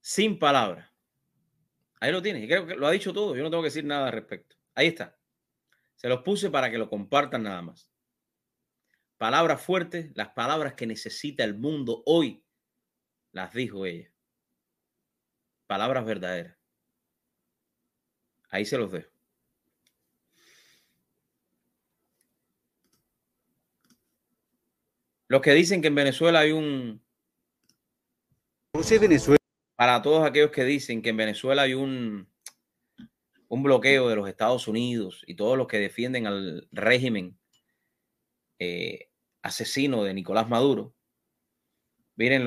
Sin 0.00 0.38
palabras. 0.38 0.89
Ahí 2.00 2.10
lo 2.12 2.22
tienes. 2.22 2.46
Creo 2.46 2.66
que 2.66 2.74
lo 2.74 2.86
ha 2.86 2.90
dicho 2.90 3.12
todo. 3.12 3.36
Yo 3.36 3.42
no 3.42 3.50
tengo 3.50 3.62
que 3.62 3.68
decir 3.68 3.84
nada 3.84 4.06
al 4.06 4.12
respecto. 4.12 4.56
Ahí 4.74 4.88
está. 4.88 5.16
Se 5.96 6.08
los 6.08 6.22
puse 6.22 6.50
para 6.50 6.70
que 6.70 6.78
lo 6.78 6.88
compartan 6.88 7.42
nada 7.42 7.60
más. 7.60 7.90
Palabras 9.18 9.60
fuertes, 9.62 10.10
las 10.14 10.30
palabras 10.30 10.72
que 10.72 10.86
necesita 10.86 11.44
el 11.44 11.58
mundo 11.58 12.02
hoy, 12.06 12.42
las 13.32 13.52
dijo 13.52 13.84
ella. 13.84 14.10
Palabras 15.66 16.06
verdaderas. 16.06 16.56
Ahí 18.48 18.64
se 18.64 18.78
los 18.78 18.90
dejo. 18.90 19.10
Los 25.28 25.42
que 25.42 25.52
dicen 25.52 25.80
que 25.80 25.88
en 25.88 25.94
Venezuela 25.94 26.40
hay 26.40 26.52
un... 26.52 27.00
Venezuela. 28.72 29.39
Para 29.80 30.02
todos 30.02 30.26
aquellos 30.26 30.50
que 30.50 30.62
dicen 30.62 31.00
que 31.00 31.08
en 31.08 31.16
Venezuela 31.16 31.62
hay 31.62 31.72
un, 31.72 32.28
un 33.48 33.62
bloqueo 33.62 34.10
de 34.10 34.16
los 34.16 34.28
Estados 34.28 34.68
Unidos 34.68 35.24
y 35.26 35.36
todos 35.36 35.56
los 35.56 35.68
que 35.68 35.78
defienden 35.78 36.26
al 36.26 36.68
régimen 36.70 37.38
eh, 38.58 39.08
asesino 39.40 40.04
de 40.04 40.12
Nicolás 40.12 40.50
Maduro, 40.50 40.94
miren, 42.14 42.44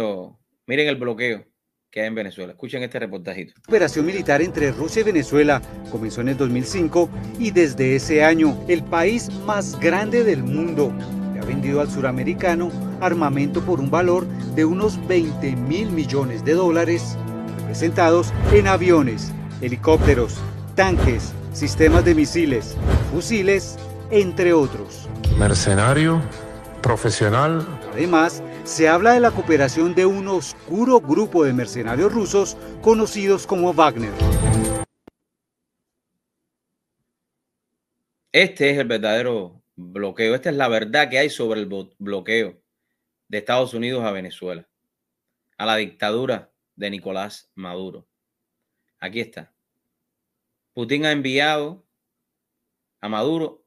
miren 0.68 0.88
el 0.88 0.96
bloqueo 0.96 1.48
que 1.90 2.02
hay 2.02 2.08
en 2.10 2.14
Venezuela. 2.14 2.52
Escuchen 2.52 2.84
este 2.84 3.00
reportajito. 3.00 3.56
La 3.56 3.64
operación 3.68 4.06
militar 4.06 4.44
entre 4.44 4.72
Rusia 4.72 5.00
y 5.00 5.06
Venezuela 5.06 5.60
comenzó 5.92 6.22
en 6.22 6.30
el 6.30 6.38
2005 6.38 7.10
y 7.40 7.50
desde 7.50 7.96
ese 7.96 8.24
año 8.24 8.64
el 8.68 8.84
país 8.84 9.32
más 9.48 9.80
grande 9.80 10.24
del 10.24 10.44
mundo 10.44 10.94
vendido 11.46 11.82
al 11.82 11.90
suramericano 11.90 12.72
armamento 13.02 13.62
por 13.62 13.80
un 13.80 13.90
valor 13.90 14.26
de 14.56 14.66
unos 14.66 15.06
20 15.08 15.56
mil 15.56 15.92
millones 15.92 16.44
de 16.44 16.54
dólares, 16.54 17.18
representados 17.74 18.32
en 18.52 18.68
aviones, 18.68 19.34
helicópteros, 19.60 20.36
tanques, 20.76 21.34
sistemas 21.54 22.06
de 22.06 22.14
misiles, 22.14 22.78
fusiles, 23.12 23.80
entre 24.12 24.54
otros. 24.54 25.10
Mercenario, 25.40 26.22
profesional. 26.84 27.66
Además, 27.92 28.44
se 28.64 28.88
habla 28.88 29.14
de 29.14 29.22
la 29.22 29.32
cooperación 29.32 29.96
de 29.96 30.06
un 30.06 30.28
oscuro 30.28 31.02
grupo 31.02 31.46
de 31.46 31.54
mercenarios 31.54 32.14
rusos 32.14 32.58
conocidos 32.84 33.48
como 33.48 33.74
Wagner. 33.74 34.14
Este 38.32 38.70
es 38.70 38.78
el 38.78 38.88
verdadero 38.88 39.64
bloqueo. 39.76 40.36
Esta 40.36 40.52
es 40.52 40.56
la 40.58 40.68
verdad 40.68 41.10
que 41.10 41.18
hay 41.18 41.32
sobre 41.32 41.62
el 41.62 41.90
bloqueo 41.98 42.56
de 43.30 43.38
Estados 43.40 43.74
Unidos 43.74 44.04
a 44.04 44.12
Venezuela, 44.12 44.68
a 45.58 45.66
la 45.66 45.78
dictadura 45.78 46.53
de 46.76 46.90
Nicolás 46.90 47.52
Maduro. 47.56 48.08
Aquí 49.00 49.20
está. 49.20 49.54
Putin 50.74 51.06
ha 51.06 51.12
enviado 51.12 51.86
a 53.02 53.10
Maduro 53.10 53.66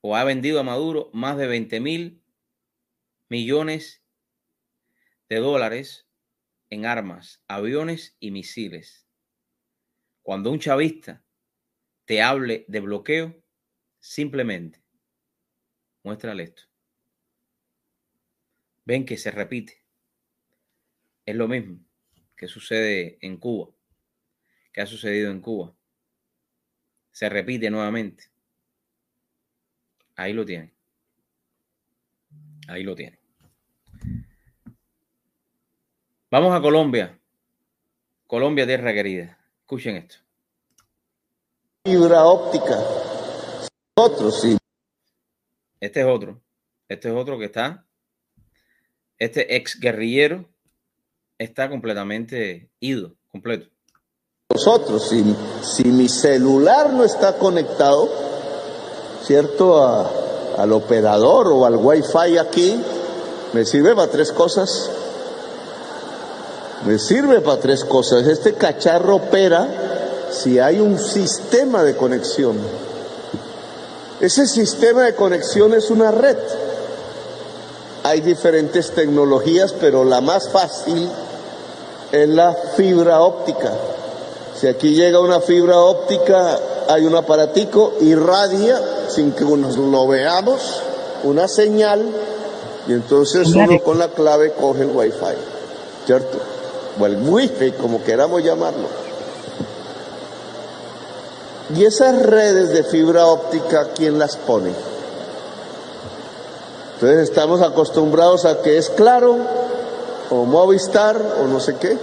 o 0.00 0.16
ha 0.16 0.24
vendido 0.24 0.60
a 0.60 0.64
Maduro 0.64 1.10
más 1.12 1.36
de 1.36 1.46
20 1.46 1.80
mil 1.80 2.22
millones 3.28 4.02
de 5.28 5.36
dólares 5.36 6.08
en 6.70 6.86
armas, 6.86 7.42
aviones 7.48 8.16
y 8.20 8.30
misiles. 8.30 9.06
Cuando 10.22 10.50
un 10.50 10.58
chavista 10.58 11.24
te 12.04 12.22
hable 12.22 12.64
de 12.68 12.80
bloqueo, 12.80 13.44
Simplemente, 14.06 14.84
muéstrale 16.02 16.42
esto. 16.42 16.64
Ven 18.84 19.06
que 19.06 19.16
se 19.16 19.30
repite. 19.30 19.83
Es 21.26 21.34
lo 21.34 21.48
mismo 21.48 21.78
que 22.36 22.46
sucede 22.46 23.18
en 23.20 23.38
Cuba, 23.38 23.70
que 24.72 24.80
ha 24.80 24.86
sucedido 24.86 25.30
en 25.30 25.40
Cuba. 25.40 25.74
Se 27.12 27.28
repite 27.28 27.70
nuevamente. 27.70 28.24
Ahí 30.16 30.32
lo 30.32 30.44
tienen. 30.44 30.72
Ahí 32.68 32.82
lo 32.82 32.94
tienen. 32.94 33.18
Vamos 36.30 36.54
a 36.54 36.60
Colombia. 36.60 37.18
Colombia, 38.26 38.66
tierra 38.66 38.92
querida. 38.92 39.38
Escuchen 39.60 39.96
esto. 39.96 40.16
Fibra 41.84 42.24
óptica 42.24 42.76
otro, 43.96 44.32
sí. 44.32 44.56
Este 45.78 46.00
es 46.00 46.06
otro. 46.06 46.42
Este 46.88 47.08
es 47.08 47.14
otro 47.14 47.38
que 47.38 47.44
está. 47.44 47.86
Este 49.18 49.54
ex 49.54 49.78
guerrillero 49.78 50.52
está 51.44 51.68
completamente 51.68 52.70
ido, 52.80 53.14
completo. 53.30 53.68
nosotros. 54.52 55.08
Si, 55.08 55.36
si 55.62 55.84
mi 55.84 56.08
celular 56.08 56.92
no 56.92 57.04
está 57.04 57.36
conectado, 57.36 58.08
¿cierto? 59.24 59.82
A, 59.82 60.10
al 60.58 60.72
operador 60.72 61.48
o 61.48 61.66
al 61.66 61.76
wifi 61.76 62.38
aquí, 62.38 62.80
me 63.52 63.64
sirve 63.64 63.94
para 63.94 64.10
tres 64.10 64.32
cosas. 64.32 64.90
Me 66.86 66.98
sirve 66.98 67.40
para 67.40 67.60
tres 67.60 67.84
cosas. 67.84 68.26
Este 68.26 68.54
cacharro 68.54 69.16
opera 69.16 70.28
si 70.30 70.58
hay 70.58 70.80
un 70.80 70.98
sistema 70.98 71.82
de 71.82 71.96
conexión. 71.96 72.56
Ese 74.20 74.46
sistema 74.46 75.02
de 75.02 75.14
conexión 75.14 75.74
es 75.74 75.90
una 75.90 76.10
red. 76.10 76.36
Hay 78.04 78.20
diferentes 78.20 78.90
tecnologías, 78.90 79.72
pero 79.72 80.04
la 80.04 80.20
más 80.20 80.50
fácil 80.50 81.08
es 82.14 82.28
la 82.28 82.54
fibra 82.76 83.20
óptica. 83.20 83.72
Si 84.54 84.68
aquí 84.68 84.94
llega 84.94 85.18
una 85.18 85.40
fibra 85.40 85.78
óptica, 85.80 86.58
hay 86.88 87.04
un 87.06 87.16
aparatico, 87.16 87.94
irradia, 88.00 88.80
sin 89.08 89.32
que 89.32 89.44
nos 89.44 89.76
lo 89.76 90.06
veamos, 90.06 90.80
una 91.24 91.48
señal, 91.48 92.06
y 92.86 92.92
entonces 92.92 93.48
uno 93.48 93.80
con 93.82 93.98
la 93.98 94.08
clave 94.08 94.52
coge 94.52 94.82
el 94.82 94.90
wifi, 94.90 95.34
¿cierto? 96.06 96.38
O 97.00 97.04
el 97.04 97.16
wifi, 97.16 97.72
como 97.72 98.04
queramos 98.04 98.44
llamarlo. 98.44 98.86
Y 101.74 101.84
esas 101.84 102.22
redes 102.22 102.70
de 102.70 102.84
fibra 102.84 103.26
óptica, 103.26 103.88
¿quién 103.92 104.20
las 104.20 104.36
pone? 104.36 104.70
Entonces 106.94 107.28
estamos 107.28 107.60
acostumbrados 107.60 108.44
a 108.44 108.62
que 108.62 108.78
es 108.78 108.88
claro, 108.90 109.63
o 110.30 110.44
Movistar, 110.44 111.16
o 111.40 111.46
no 111.46 111.60
sé 111.60 111.76
qué. 111.76 111.96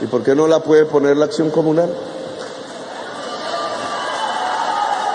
¿Y 0.00 0.06
por 0.06 0.22
qué 0.22 0.34
no 0.34 0.46
la 0.46 0.60
puede 0.60 0.86
poner 0.86 1.16
la 1.16 1.26
acción 1.26 1.50
comunal? 1.50 1.90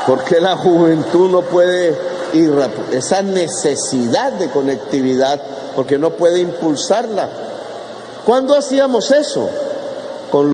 ¿Por 0.05 0.23
qué 0.23 0.39
la 0.39 0.55
juventud 0.55 1.31
no 1.31 1.41
puede 1.41 1.97
ir 2.33 2.53
esa 2.91 3.21
necesidad 3.21 4.33
de 4.33 4.49
conectividad? 4.49 5.41
porque 5.75 5.97
no 5.97 6.15
puede 6.15 6.39
impulsarla? 6.39 7.29
¿Cuándo 8.25 8.57
hacíamos 8.57 9.11
eso? 9.11 9.49
Con 10.31 10.53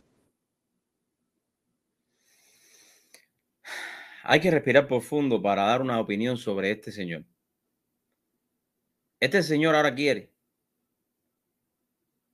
Hay 4.23 4.39
que 4.39 4.51
respirar 4.51 4.87
profundo 4.87 5.41
para 5.41 5.63
dar 5.63 5.81
una 5.81 5.99
opinión 5.99 6.37
sobre 6.37 6.71
este 6.71 6.91
señor. 6.91 7.23
Este 9.19 9.43
señor 9.43 9.75
ahora 9.75 9.93
quiere. 9.93 10.33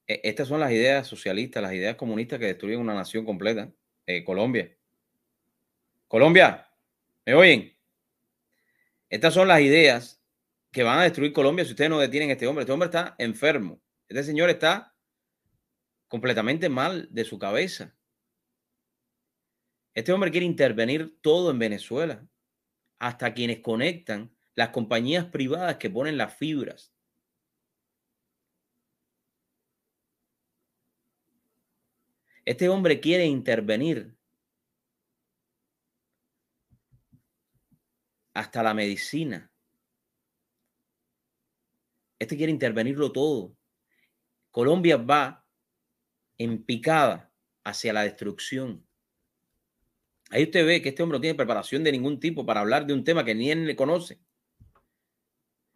E, 0.07 0.21
estas 0.23 0.47
son 0.47 0.59
las 0.59 0.71
ideas 0.71 1.05
socialistas, 1.07 1.61
las 1.61 1.73
ideas 1.73 1.95
comunistas 1.95 2.39
que 2.39 2.45
destruyen 2.45 2.79
una 2.79 2.95
nación 2.95 3.25
completa. 3.25 3.71
Eh, 4.05 4.23
Colombia. 4.23 4.75
Colombia, 6.07 6.69
¿me 7.25 7.33
oyen? 7.33 7.77
Estas 9.09 9.33
son 9.33 9.47
las 9.47 9.59
ideas 9.61 10.21
que 10.71 10.83
van 10.83 10.99
a 10.99 11.03
destruir 11.03 11.33
Colombia 11.33 11.65
si 11.65 11.71
ustedes 11.71 11.89
no 11.89 11.99
detienen 11.99 12.29
a 12.29 12.33
este 12.33 12.47
hombre. 12.47 12.63
Este 12.63 12.71
hombre 12.71 12.87
está 12.87 13.15
enfermo. 13.17 13.81
Este 14.07 14.23
señor 14.23 14.49
está 14.49 14.95
completamente 16.07 16.69
mal 16.69 17.07
de 17.11 17.25
su 17.25 17.37
cabeza. 17.37 17.93
Este 19.93 20.13
hombre 20.13 20.31
quiere 20.31 20.45
intervenir 20.45 21.19
todo 21.21 21.51
en 21.51 21.59
Venezuela, 21.59 22.25
hasta 22.99 23.33
quienes 23.33 23.59
conectan 23.59 24.31
las 24.55 24.69
compañías 24.69 25.25
privadas 25.25 25.77
que 25.77 25.89
ponen 25.89 26.17
las 26.17 26.35
fibras. 26.35 26.93
Este 32.47 32.69
hombre 32.69 33.01
quiere 33.01 33.25
intervenir 33.25 34.15
hasta 38.33 38.63
la 38.63 38.73
medicina. 38.73 39.51
Este 42.17 42.37
quiere 42.37 42.53
intervenirlo 42.53 43.11
todo. 43.11 43.57
Colombia 44.49 44.95
va 44.95 45.45
en 46.37 46.63
picada 46.63 47.33
hacia 47.65 47.91
la 47.91 48.03
destrucción. 48.03 48.87
Ahí 50.29 50.43
usted 50.43 50.65
ve 50.65 50.81
que 50.81 50.87
este 50.87 51.03
hombre 51.03 51.17
no 51.17 51.21
tiene 51.21 51.35
preparación 51.35 51.83
de 51.83 51.91
ningún 51.91 52.17
tipo 52.17 52.45
para 52.45 52.61
hablar 52.61 52.87
de 52.87 52.93
un 52.93 53.03
tema 53.03 53.25
que 53.25 53.35
ni 53.35 53.51
él 53.51 53.67
le 53.67 53.75
conoce. 53.75 54.21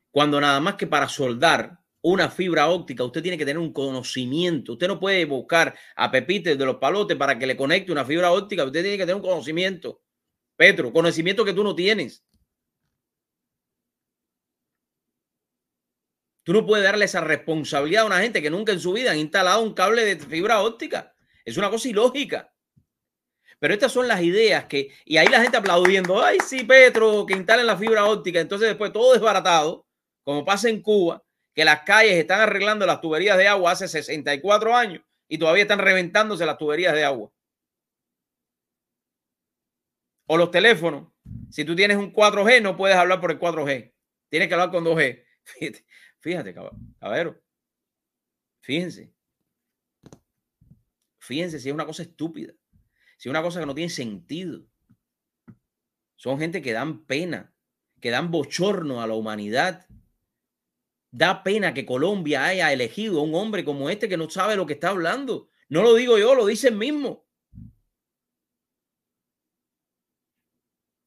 Cuando 0.10 0.40
nada 0.40 0.62
más 0.62 0.76
que 0.76 0.88
para 0.88 1.10
soldar 1.10 1.81
una 2.02 2.30
fibra 2.30 2.70
óptica, 2.70 3.04
usted 3.04 3.22
tiene 3.22 3.38
que 3.38 3.46
tener 3.46 3.60
un 3.60 3.74
conocimiento. 3.74 4.74
Usted 4.74 4.88
no 4.88 5.00
puede 5.00 5.26
buscar 5.26 5.76
a 5.96 6.10
Pepite 6.10 6.56
de 6.56 6.66
los 6.66 6.78
palotes 6.78 7.18
para 7.18 7.38
que 7.38 7.46
le 7.46 7.56
conecte 7.56 7.92
una 7.92 8.06
fibra 8.06 8.32
óptica. 8.32 8.64
Usted 8.64 8.82
tiene 8.82 8.98
que 8.98 9.04
tener 9.04 9.16
un 9.16 9.22
conocimiento. 9.22 10.02
Petro, 10.56 10.92
conocimiento 10.92 11.46
que 11.46 11.54
tú 11.54 11.64
no 11.64 11.76
tienes. 11.76 12.24
Tú 16.44 16.54
no 16.54 16.66
puedes 16.66 16.84
darle 16.84 17.06
esa 17.06 17.22
responsabilidad 17.22 18.04
a 18.04 18.08
una 18.08 18.20
gente 18.20 18.42
que 18.42 18.50
nunca 18.50 18.72
en 18.72 18.80
su 18.80 18.94
vida 18.94 19.12
han 19.12 19.20
instalado 19.20 19.62
un 19.62 19.74
cable 19.74 20.04
de 20.04 20.18
fibra 20.18 20.62
óptica. 20.62 21.16
Es 21.46 21.58
una 21.58 21.70
cosa 21.70 21.88
ilógica. 21.88 22.52
Pero 23.60 23.76
estas 23.76 23.92
son 23.92 24.08
las 24.08 24.24
ideas 24.24 24.66
que, 24.66 24.92
y 25.06 25.18
ahí 25.18 25.28
la 25.28 25.40
gente 25.40 25.58
aplaudiendo, 25.58 26.20
ay, 26.20 26.40
sí, 26.44 26.64
Petro, 26.64 27.28
que 27.28 27.36
instalen 27.36 27.68
la 27.68 27.78
fibra 27.78 28.06
óptica. 28.06 28.40
Entonces 28.40 28.70
después 28.70 28.92
todo 28.92 29.14
desbaratado 29.14 29.86
como 30.24 30.44
pasa 30.44 30.70
en 30.70 30.82
Cuba, 30.82 31.24
que 31.54 31.66
las 31.66 31.82
calles 31.82 32.14
están 32.14 32.42
arreglando 32.42 32.86
las 32.86 33.02
tuberías 33.02 33.38
de 33.38 33.48
agua 33.48 33.72
hace 33.72 33.88
64 33.88 34.76
años 34.76 35.04
y 35.28 35.38
todavía 35.38 35.64
están 35.64 35.80
reventándose 35.80 36.46
las 36.46 36.58
tuberías 36.58 36.94
de 36.94 37.04
agua. 37.04 37.32
O 40.28 40.38
los 40.38 40.52
teléfonos. 40.52 41.12
Si 41.50 41.66
tú 41.66 41.76
tienes 41.76 41.98
un 41.98 42.14
4G, 42.14 42.62
no 42.62 42.78
puedes 42.78 42.96
hablar 42.96 43.20
por 43.20 43.32
el 43.32 43.40
4G. 43.40 43.94
Tienes 44.30 44.48
que 44.48 44.54
hablar 44.54 44.72
con 44.72 44.86
2G. 44.86 45.26
Fíjate, 45.44 45.86
fíjate 46.20 46.54
caballero. 47.00 47.42
Fíjense. 48.62 49.14
Fíjense 51.20 51.60
si 51.60 51.70
es 51.70 51.74
una 51.74 51.86
cosa 51.86 52.04
estúpida. 52.04 52.54
Si 53.18 53.28
es 53.28 53.32
una 53.32 53.42
cosa 53.42 53.60
que 53.60 53.66
no 53.66 53.76
tiene 53.76 53.90
sentido. 53.90 54.66
Son 56.16 56.40
gente 56.40 56.62
que 56.62 56.72
dan 56.72 57.06
pena, 57.06 57.54
que 58.00 58.12
dan 58.12 58.32
bochorno 58.32 59.02
a 59.02 59.08
la 59.08 59.16
humanidad 59.16 59.88
Da 61.12 61.44
pena 61.44 61.74
que 61.74 61.86
Colombia 61.86 62.46
haya 62.46 62.72
elegido 62.72 63.20
a 63.20 63.24
un 63.24 63.36
hombre 63.36 63.66
como 63.66 63.90
este 63.90 64.08
que 64.08 64.18
no 64.18 64.30
sabe 64.30 64.56
lo 64.56 64.66
que 64.66 64.74
está 64.74 64.90
hablando. 64.90 65.50
No 65.70 65.84
lo 65.84 65.94
digo 65.94 66.18
yo, 66.18 66.36
lo 66.36 66.46
dice 66.46 66.70
el 66.70 66.76
mismo. 66.76 67.28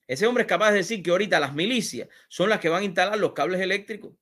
Ese 0.07 0.27
hombre 0.27 0.43
es 0.43 0.49
capaz 0.49 0.73
de 0.73 0.79
decir 0.79 1.03
que 1.03 1.11
ahorita 1.11 1.41
las 1.41 1.55
milicias 1.55 2.09
son 2.29 2.51
las 2.51 2.61
que 2.61 2.69
van 2.69 2.83
a 2.83 2.85
instalar 2.85 3.19
los 3.19 3.33
cables 3.33 3.61
eléctricos. 3.61 4.15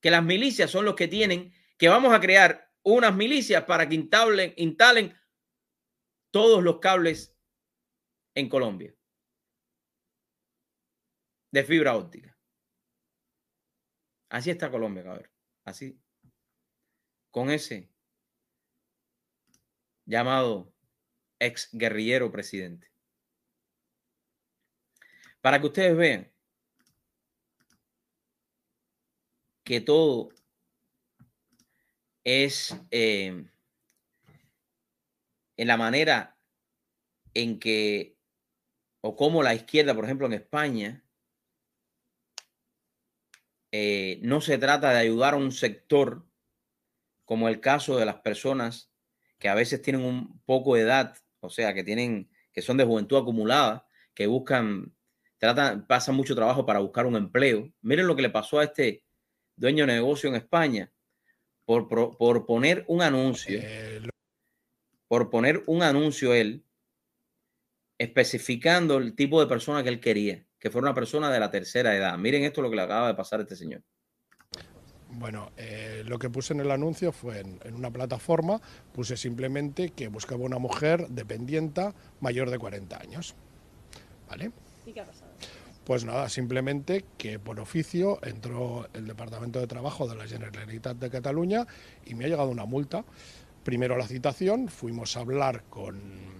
Que 0.00 0.10
las 0.10 0.24
milicias 0.24 0.70
son 0.70 0.84
los 0.84 0.96
que 0.96 1.06
tienen, 1.06 1.54
que 1.78 1.88
vamos 1.88 2.12
a 2.12 2.20
crear 2.20 2.72
unas 2.82 3.14
milicias 3.14 3.62
para 3.64 3.88
que 3.88 3.94
instalen, 3.94 4.52
instalen 4.56 5.16
todos 6.32 6.62
los 6.62 6.80
cables 6.80 7.36
en 8.34 8.48
Colombia 8.48 8.94
de 11.54 11.62
fibra 11.62 11.96
óptica. 11.96 12.33
Así 14.34 14.50
está 14.50 14.68
Colombia, 14.68 15.04
cabrón. 15.04 15.30
Así. 15.64 15.96
Con 17.30 17.50
ese 17.50 17.88
llamado 20.06 20.74
ex 21.38 21.68
guerrillero 21.70 22.32
presidente. 22.32 22.90
Para 25.40 25.60
que 25.60 25.66
ustedes 25.66 25.96
vean 25.96 26.32
que 29.62 29.80
todo 29.80 30.30
es 32.24 32.76
eh, 32.90 33.48
en 35.56 35.68
la 35.68 35.76
manera 35.76 36.36
en 37.34 37.60
que, 37.60 38.18
o 39.00 39.14
como 39.14 39.44
la 39.44 39.54
izquierda, 39.54 39.94
por 39.94 40.04
ejemplo, 40.04 40.26
en 40.26 40.32
España, 40.32 41.03
eh, 43.76 44.20
no 44.22 44.40
se 44.40 44.56
trata 44.56 44.92
de 44.92 44.98
ayudar 44.98 45.34
a 45.34 45.36
un 45.36 45.50
sector 45.50 46.24
como 47.24 47.48
el 47.48 47.58
caso 47.58 47.96
de 47.96 48.06
las 48.06 48.20
personas 48.20 48.92
que 49.40 49.48
a 49.48 49.56
veces 49.56 49.82
tienen 49.82 50.02
un 50.04 50.40
poco 50.42 50.76
de 50.76 50.82
edad, 50.82 51.16
o 51.40 51.50
sea, 51.50 51.74
que 51.74 51.82
tienen, 51.82 52.30
que 52.52 52.62
son 52.62 52.76
de 52.76 52.84
juventud 52.84 53.16
acumulada, 53.16 53.88
que 54.14 54.28
buscan, 54.28 54.94
tratan, 55.38 55.88
pasan 55.88 56.14
mucho 56.14 56.36
trabajo 56.36 56.64
para 56.64 56.78
buscar 56.78 57.04
un 57.04 57.16
empleo. 57.16 57.68
Miren 57.82 58.06
lo 58.06 58.14
que 58.14 58.22
le 58.22 58.30
pasó 58.30 58.60
a 58.60 58.64
este 58.64 59.02
dueño 59.56 59.86
de 59.86 59.94
negocio 59.94 60.28
en 60.28 60.36
España 60.36 60.92
por, 61.64 61.88
por 61.88 62.46
poner 62.46 62.84
un 62.86 63.02
anuncio, 63.02 63.58
eh, 63.60 64.02
por 65.08 65.30
poner 65.30 65.64
un 65.66 65.82
anuncio 65.82 66.32
él, 66.32 66.64
especificando 67.98 68.98
el 68.98 69.16
tipo 69.16 69.40
de 69.40 69.48
persona 69.48 69.82
que 69.82 69.88
él 69.88 69.98
quería 69.98 70.46
que 70.64 70.70
fuera 70.70 70.86
una 70.86 70.94
persona 70.94 71.30
de 71.30 71.38
la 71.38 71.50
tercera 71.50 71.94
edad. 71.94 72.16
Miren 72.16 72.42
esto 72.42 72.62
lo 72.62 72.70
que 72.70 72.76
le 72.76 72.82
acaba 72.82 73.08
de 73.08 73.14
pasar 73.14 73.38
a 73.38 73.42
este 73.42 73.54
señor. 73.54 73.82
Bueno, 75.10 75.52
eh, 75.58 76.02
lo 76.06 76.18
que 76.18 76.30
puse 76.30 76.54
en 76.54 76.60
el 76.60 76.70
anuncio 76.70 77.12
fue 77.12 77.40
en, 77.40 77.60
en, 77.64 77.74
una 77.74 77.90
plataforma, 77.90 78.62
puse 78.94 79.18
simplemente 79.18 79.90
que 79.90 80.08
buscaba 80.08 80.42
una 80.42 80.58
mujer 80.58 81.06
dependienta 81.10 81.94
mayor 82.20 82.48
de 82.48 82.58
40 82.58 82.98
años. 82.98 83.34
¿Vale? 84.26 84.52
¿Y 84.86 84.94
qué 84.94 85.02
ha 85.02 85.04
pasado? 85.04 85.32
Pues 85.84 86.06
nada, 86.06 86.30
simplemente 86.30 87.04
que 87.18 87.38
por 87.38 87.60
oficio 87.60 88.18
entró 88.22 88.88
el 88.94 89.06
Departamento 89.06 89.60
de 89.60 89.66
Trabajo 89.66 90.08
de 90.08 90.16
la 90.16 90.26
Generalitat 90.26 90.96
de 90.96 91.10
Cataluña 91.10 91.66
y 92.06 92.14
me 92.14 92.24
ha 92.24 92.28
llegado 92.28 92.48
una 92.48 92.64
multa. 92.64 93.04
Primero 93.64 93.98
la 93.98 94.08
citación, 94.08 94.68
fuimos 94.68 95.14
a 95.18 95.20
hablar 95.20 95.64
con, 95.68 96.33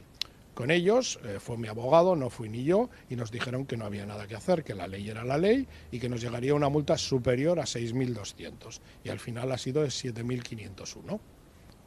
con 0.55 0.71
ellos, 0.71 1.19
eh, 1.25 1.39
fue 1.41 1.59
mi 1.59 1.69
abogado, 1.69 2.17
no 2.17 2.31
fui 2.31 2.49
ni 2.49 2.65
yo, 2.65 2.89
y 3.11 3.17
nos 3.17 3.31
dijeron 3.31 3.67
que 3.67 3.77
no 3.77 3.85
había 3.85 4.07
nada 4.07 4.27
que 4.27 4.37
hacer, 4.37 4.65
que 4.65 4.75
la 4.75 4.87
ley 4.87 5.09
era 5.09 5.25
la 5.25 5.37
ley 5.37 5.67
y 5.91 5.99
que 5.99 6.09
nos 6.09 6.21
llegaría 6.21 6.55
una 6.55 6.69
multa 6.69 6.97
superior 6.97 7.59
a 7.59 7.65
6.200. 7.65 8.81
Y 9.03 9.09
al 9.09 9.19
final 9.19 9.51
ha 9.53 9.59
sido 9.59 9.83
de 9.83 9.89
7.501 9.89 11.21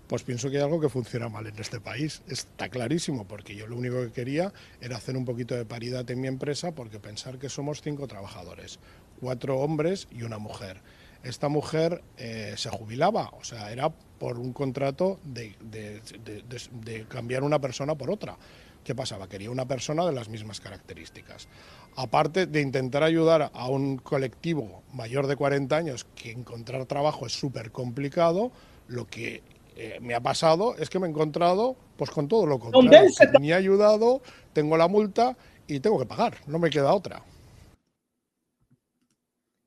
pues 0.07 0.23
pienso 0.23 0.49
que 0.49 0.57
hay 0.57 0.63
algo 0.63 0.79
que 0.79 0.89
funciona 0.89 1.27
mal 1.27 1.47
en 1.47 1.59
este 1.59 1.81
país. 1.81 2.21
Está 2.27 2.69
clarísimo, 2.69 3.27
porque 3.27 3.55
yo 3.55 3.67
lo 3.67 3.75
único 3.75 4.01
que 4.01 4.11
quería 4.11 4.53
era 4.79 4.97
hacer 4.97 5.17
un 5.17 5.25
poquito 5.25 5.53
de 5.53 5.65
paridad 5.65 6.09
en 6.09 6.21
mi 6.21 6.27
empresa, 6.27 6.71
porque 6.73 6.99
pensar 6.99 7.37
que 7.37 7.49
somos 7.49 7.81
cinco 7.81 8.07
trabajadores, 8.07 8.79
cuatro 9.19 9.59
hombres 9.59 10.07
y 10.11 10.23
una 10.23 10.37
mujer. 10.37 10.81
Esta 11.23 11.49
mujer 11.49 12.03
eh, 12.17 12.53
se 12.55 12.69
jubilaba, 12.69 13.31
o 13.37 13.43
sea, 13.43 13.71
era 13.71 13.91
por 14.19 14.39
un 14.39 14.53
contrato 14.53 15.19
de, 15.23 15.55
de, 15.61 16.01
de, 16.23 16.43
de, 16.71 17.05
cambiar 17.05 17.43
una 17.43 17.59
persona 17.59 17.95
por 17.95 18.09
otra. 18.09 18.37
¿Qué 18.83 18.95
pasaba? 18.95 19.27
Quería 19.27 19.51
una 19.51 19.67
persona 19.67 20.05
de 20.05 20.13
las 20.13 20.29
mismas 20.29 20.61
características. 20.61 21.47
Aparte 21.95 22.45
de 22.45 22.61
intentar 22.61 23.03
ayudar 23.03 23.51
a 23.53 23.67
un 23.67 23.97
colectivo 23.97 24.83
mayor 24.93 25.27
de 25.27 25.35
40 25.35 25.75
años 25.75 26.05
que 26.15 26.31
encontrar 26.31 26.85
trabajo 26.85 27.25
es 27.25 27.33
súper 27.33 27.71
complicado, 27.71 28.51
lo 28.87 29.05
que 29.07 29.41
eh, 29.75 29.99
me 30.01 30.15
ha 30.15 30.21
pasado 30.21 30.75
es 30.77 30.89
que 30.89 30.99
me 30.99 31.07
he 31.07 31.09
encontrado 31.09 31.75
pues 31.97 32.09
con 32.11 32.27
todo 32.27 32.45
lo 32.45 32.59
contrario. 32.59 33.09
Ni 33.39 33.51
ha 33.51 33.57
ayudado, 33.57 34.21
tengo 34.53 34.77
la 34.77 34.87
multa 34.87 35.37
y 35.67 35.79
tengo 35.79 35.99
que 35.99 36.05
pagar, 36.05 36.37
no 36.47 36.57
me 36.57 36.69
queda 36.69 36.93
otra. 36.93 37.23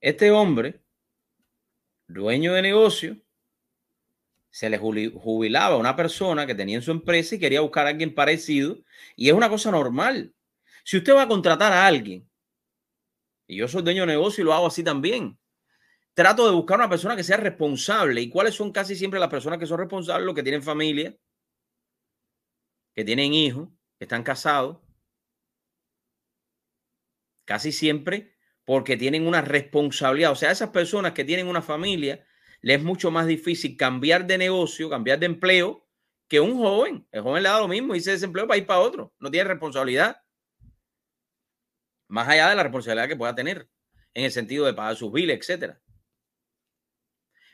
Este 0.00 0.30
hombre, 0.30 0.80
dueño 2.08 2.54
de 2.54 2.62
negocio, 2.62 3.16
se 4.50 4.68
le 4.68 4.78
jubilaba 4.78 5.76
a 5.76 5.78
una 5.78 5.96
persona 5.96 6.46
que 6.46 6.54
tenía 6.54 6.76
en 6.76 6.82
su 6.82 6.90
empresa 6.90 7.34
y 7.34 7.38
quería 7.38 7.60
buscar 7.60 7.86
a 7.86 7.90
alguien 7.90 8.14
parecido 8.14 8.78
y 9.16 9.28
es 9.28 9.34
una 9.34 9.48
cosa 9.48 9.70
normal. 9.70 10.34
Si 10.84 10.96
usted 10.96 11.14
va 11.14 11.22
a 11.22 11.28
contratar 11.28 11.72
a 11.72 11.86
alguien, 11.86 12.28
y 13.46 13.56
yo 13.56 13.68
soy 13.68 13.82
dueño 13.82 14.02
de 14.02 14.08
negocio 14.08 14.42
y 14.42 14.44
lo 14.44 14.54
hago 14.54 14.66
así 14.66 14.82
también, 14.82 15.38
trato 16.14 16.46
de 16.46 16.52
buscar 16.52 16.78
una 16.78 16.88
persona 16.88 17.16
que 17.16 17.24
sea 17.24 17.36
responsable. 17.36 18.20
¿Y 18.20 18.30
cuáles 18.30 18.54
son 18.54 18.72
casi 18.72 18.96
siempre 18.96 19.20
las 19.20 19.28
personas 19.28 19.58
que 19.58 19.66
son 19.66 19.78
responsables? 19.78 20.26
Los 20.26 20.34
que 20.34 20.42
tienen 20.42 20.62
familia, 20.62 21.16
que 22.94 23.04
tienen 23.04 23.32
hijos, 23.34 23.68
que 23.98 24.04
están 24.04 24.22
casados. 24.22 24.78
Casi 27.44 27.72
siempre 27.72 28.36
porque 28.64 28.96
tienen 28.96 29.26
una 29.26 29.42
responsabilidad. 29.42 30.32
O 30.32 30.36
sea, 30.36 30.52
esas 30.52 30.70
personas 30.70 31.12
que 31.12 31.24
tienen 31.24 31.48
una 31.48 31.62
familia, 31.62 32.24
les 32.62 32.78
es 32.78 32.84
mucho 32.84 33.10
más 33.10 33.26
difícil 33.26 33.76
cambiar 33.76 34.26
de 34.26 34.38
negocio, 34.38 34.90
cambiar 34.90 35.18
de 35.18 35.26
empleo, 35.26 35.86
que 36.28 36.40
un 36.40 36.56
joven. 36.56 37.06
El 37.10 37.22
joven 37.22 37.42
le 37.42 37.48
da 37.48 37.58
lo 37.58 37.68
mismo 37.68 37.94
y 37.94 38.00
se 38.00 38.12
desempleo 38.12 38.46
para 38.46 38.58
ir 38.58 38.66
para 38.66 38.80
otro. 38.80 39.12
No 39.18 39.30
tiene 39.30 39.48
responsabilidad. 39.48 40.22
Más 42.08 42.28
allá 42.28 42.50
de 42.50 42.56
la 42.56 42.62
responsabilidad 42.62 43.08
que 43.08 43.16
pueda 43.16 43.34
tener 43.34 43.68
en 44.14 44.24
el 44.24 44.30
sentido 44.30 44.66
de 44.66 44.74
pagar 44.74 44.96
sus 44.96 45.12
biles, 45.12 45.38
etcétera. 45.38 45.80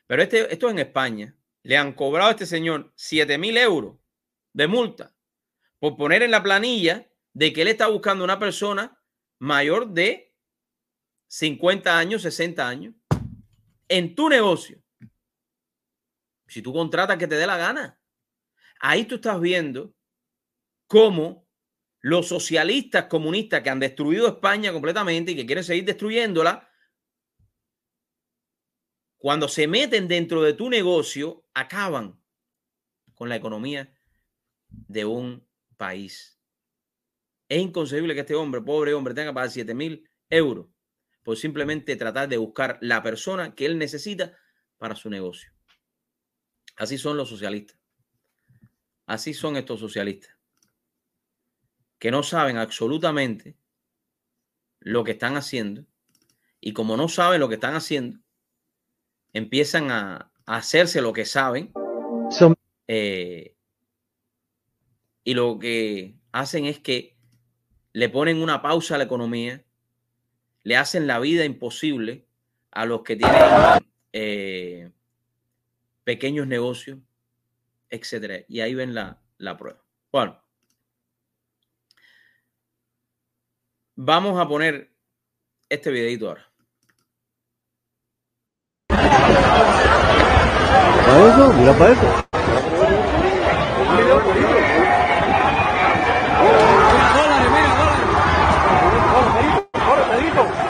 Pero 0.07 0.23
este, 0.23 0.53
esto 0.53 0.71
en 0.71 0.79
España. 0.79 1.37
Le 1.63 1.77
han 1.77 1.95
cobrado 1.95 2.29
a 2.29 2.33
este 2.33 2.47
señor 2.47 2.93
7 2.95 3.39
mil 3.39 3.57
euros 3.57 3.99
de 4.53 4.69
multa 4.69 5.17
por 5.81 5.97
poner 5.97 6.23
en 6.23 6.31
la 6.31 6.43
planilla 6.43 7.11
de 7.33 7.53
que 7.53 7.63
él 7.63 7.69
está 7.69 7.89
buscando 7.89 8.23
una 8.23 8.39
persona 8.39 9.03
mayor 9.41 9.89
de 9.89 10.33
50 11.29 11.99
años, 11.99 12.23
60 12.23 12.69
años, 12.69 12.95
en 13.89 14.15
tu 14.15 14.29
negocio. 14.29 14.81
Si 16.47 16.63
tú 16.63 16.73
contratas 16.73 17.17
que 17.17 17.27
te 17.27 17.37
dé 17.37 17.47
la 17.47 17.57
gana. 17.57 18.01
Ahí 18.81 19.05
tú 19.05 19.17
estás 19.17 19.41
viendo 19.41 19.95
cómo 20.87 21.47
los 22.01 22.29
socialistas 22.29 23.07
comunistas 23.07 23.63
que 23.63 23.71
han 23.71 23.81
destruido 23.81 24.29
España 24.29 24.73
completamente 24.73 25.33
y 25.33 25.37
que 25.37 25.47
quieren 25.47 25.65
seguir 25.65 25.85
destruyéndola, 25.85 26.71
cuando 29.17 29.49
se 29.49 29.67
meten 29.67 30.07
dentro 30.07 30.43
de 30.43 30.53
tu 30.53 30.71
negocio, 30.71 31.49
acaban 31.53 32.23
con 33.15 33.29
la 33.29 33.37
economía 33.37 33.93
de 34.69 35.05
un 35.05 35.49
país. 35.77 36.39
Es 37.49 37.61
inconcebible 37.61 38.15
que 38.15 38.21
este 38.21 38.35
hombre, 38.35 38.61
pobre 38.61 38.95
hombre, 38.95 39.15
tenga 39.15 39.31
que 39.31 39.35
pagar 39.35 39.51
7 39.51 39.75
mil 39.75 40.09
euros 40.31 40.69
por 41.23 41.37
simplemente 41.37 41.97
tratar 41.97 42.29
de 42.29 42.37
buscar 42.37 42.79
la 42.83 43.03
persona 43.03 43.55
que 43.55 43.67
él 43.67 43.79
necesita 43.79 44.37
para 44.79 44.95
su 44.95 45.11
negocio. 45.11 45.56
Así 46.77 46.99
son 46.99 47.17
los 47.17 47.29
socialistas. 47.29 47.79
Así 49.07 49.35
son 49.35 49.57
estos 49.57 49.81
socialistas. 49.81 50.37
Que 51.99 52.11
no 52.11 52.23
saben 52.23 52.59
absolutamente 52.59 53.57
lo 54.81 55.05
que 55.05 55.13
están 55.13 55.37
haciendo. 55.37 55.85
Y 56.61 56.73
como 56.73 56.97
no 56.97 57.09
saben 57.09 57.41
lo 57.41 57.49
que 57.49 57.55
están 57.55 57.75
haciendo, 57.75 58.19
empiezan 59.33 59.91
a, 59.91 60.31
a 60.47 60.57
hacerse 60.57 61.01
lo 61.01 61.13
que 61.13 61.25
saben. 61.25 61.73
Eh, 62.89 63.55
y 65.25 65.35
lo 65.35 65.59
que 65.59 66.15
hacen 66.33 66.67
es 66.67 66.79
que 66.79 67.17
le 67.93 68.09
ponen 68.09 68.41
una 68.41 68.63
pausa 68.63 68.95
a 68.95 68.99
la 68.99 69.05
economía, 69.05 69.65
le 70.63 70.77
hacen 70.77 71.07
la 71.07 71.19
vida 71.19 71.45
imposible 71.45 72.27
a 72.71 72.85
los 72.85 73.03
que 73.03 73.17
tienen 73.17 73.41
eh, 74.13 74.91
pequeños 76.07 76.47
negocios, 76.47 77.01
etcétera. 77.91 78.45
Y 78.47 78.61
ahí 78.61 78.77
ven 78.77 78.95
la, 78.95 79.21
la 79.39 79.57
prueba. 79.57 79.83
Bueno, 80.13 80.41
vamos 83.97 84.41
a 84.41 84.47
poner 84.47 84.93
este 85.69 85.91
videito 85.91 86.29
ahora. 86.29 86.47
Eso, 91.09 91.53
mira 91.55 91.73
para 91.77 91.93
eso. 91.93 92.27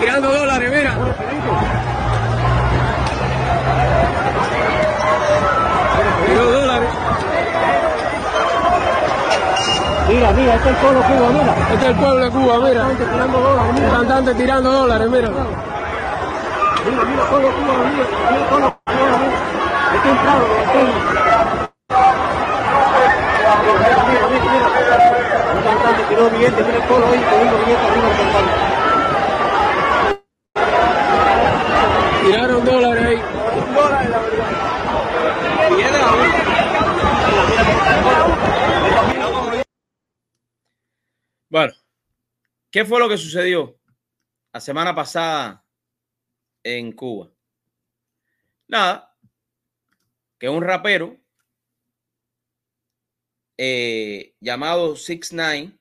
Tirando 0.01 0.31
dólares, 0.31 0.71
mira. 0.71 0.97
Tirando 6.27 6.51
dólares. 6.53 6.89
Mira, 10.17 10.33
mira, 10.33 10.55
este 10.55 10.71
es 10.71 10.75
el 10.75 10.81
pueblo 10.81 11.01
de 11.01 11.07
Cuba, 11.07 11.29
mira. 11.29 11.53
Este 11.61 11.75
es 11.75 11.83
el 11.83 11.97
pueblo 11.97 12.25
de 12.25 12.31
Cuba, 12.31 12.59
mira. 12.61 12.89
tirando 12.97 13.39
dólares, 13.39 13.75
mira. 13.75 13.91
Cantante 13.91 14.35
tirando 14.35 14.73
dólares, 14.73 15.11
mira. 15.11 15.29
Mira, 15.29 15.45
mira, 17.05 17.25
pueblo 17.29 17.49
de 17.49 17.55
Cuba, 17.55 17.73
mira. 17.77 18.07
Mira, 18.33 18.49
pueblo 18.49 18.67
de 18.67 18.73
Cuba, 18.97 19.07
mira. 19.13 19.29
Este 19.95 20.09
es 20.09 20.13
un 20.13 20.19
este 20.57 20.79
es 20.81 20.89
Mira, 23.77 24.05
mira, 24.09 24.27
mira, 24.33 24.49
mira. 24.49 24.97
Un 25.53 25.63
cantante 25.65 26.03
tiró 26.09 26.25
billetes, 26.31 26.65
mira 26.67 26.79
el 26.79 26.85
pueblo 26.85 27.07
ahí, 27.09 27.21
poniendo 27.31 27.57
billetes 27.59 27.87
arriba 27.91 28.09
del 28.09 28.17
cantante. 28.17 28.57
Tiraron 32.25 32.65
dólares 32.65 33.05
ahí. 33.05 33.21
Dólares, 33.77 34.09
la 34.11 34.19
verdad. 34.19 34.47
Billetes 35.69 36.01
Bueno, 41.57 41.73
¿qué 42.71 42.85
fue 42.85 43.01
lo 43.01 43.09
que 43.09 43.17
sucedió 43.17 43.81
la 44.53 44.61
semana 44.61 44.95
pasada 44.95 45.67
en 46.63 46.93
Cuba? 46.93 47.33
Nada, 48.69 49.17
que 50.39 50.51
un 50.51 50.63
rapero 50.63 51.19
eh, 53.57 54.37
llamado 54.39 54.97
Six 54.97 55.33
Nine 55.33 55.79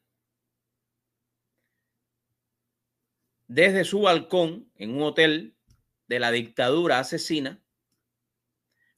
desde 3.47 3.83
su 3.83 3.99
balcón 3.99 4.71
en 4.75 4.95
un 4.95 5.01
hotel 5.01 5.57
de 6.07 6.19
la 6.19 6.31
dictadura 6.31 6.99
asesina 6.99 7.61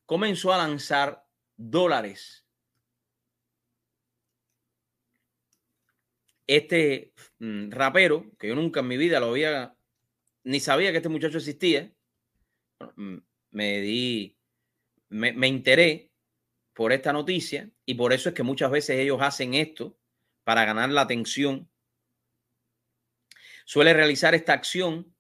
comenzó 0.06 0.54
a 0.54 0.60
lanzar 0.60 1.28
dólares. 1.56 2.47
Este 6.48 7.14
mm, 7.40 7.72
rapero, 7.72 8.32
que 8.40 8.48
yo 8.48 8.56
nunca 8.56 8.80
en 8.80 8.88
mi 8.88 8.98
vida 8.98 9.20
lo 9.20 9.28
había, 9.28 9.76
ni 10.44 10.60
sabía 10.60 10.92
que 10.92 10.98
este 10.98 11.10
muchacho 11.10 11.38
existía, 11.38 11.94
me 13.52 13.82
di, 13.82 14.38
me, 15.10 15.34
me 15.34 15.48
enteré 15.48 16.12
por 16.74 16.94
esta 16.94 17.12
noticia 17.12 17.70
y 17.86 17.96
por 17.96 18.14
eso 18.14 18.30
es 18.30 18.36
que 18.36 18.44
muchas 18.44 18.72
veces 18.72 19.00
ellos 19.00 19.20
hacen 19.22 19.54
esto 19.56 19.98
para 20.44 20.64
ganar 20.64 20.90
la 20.90 21.02
atención. 21.02 21.70
Suele 23.66 23.94
realizar 23.94 24.34
esta 24.34 24.54
acción, 24.54 25.14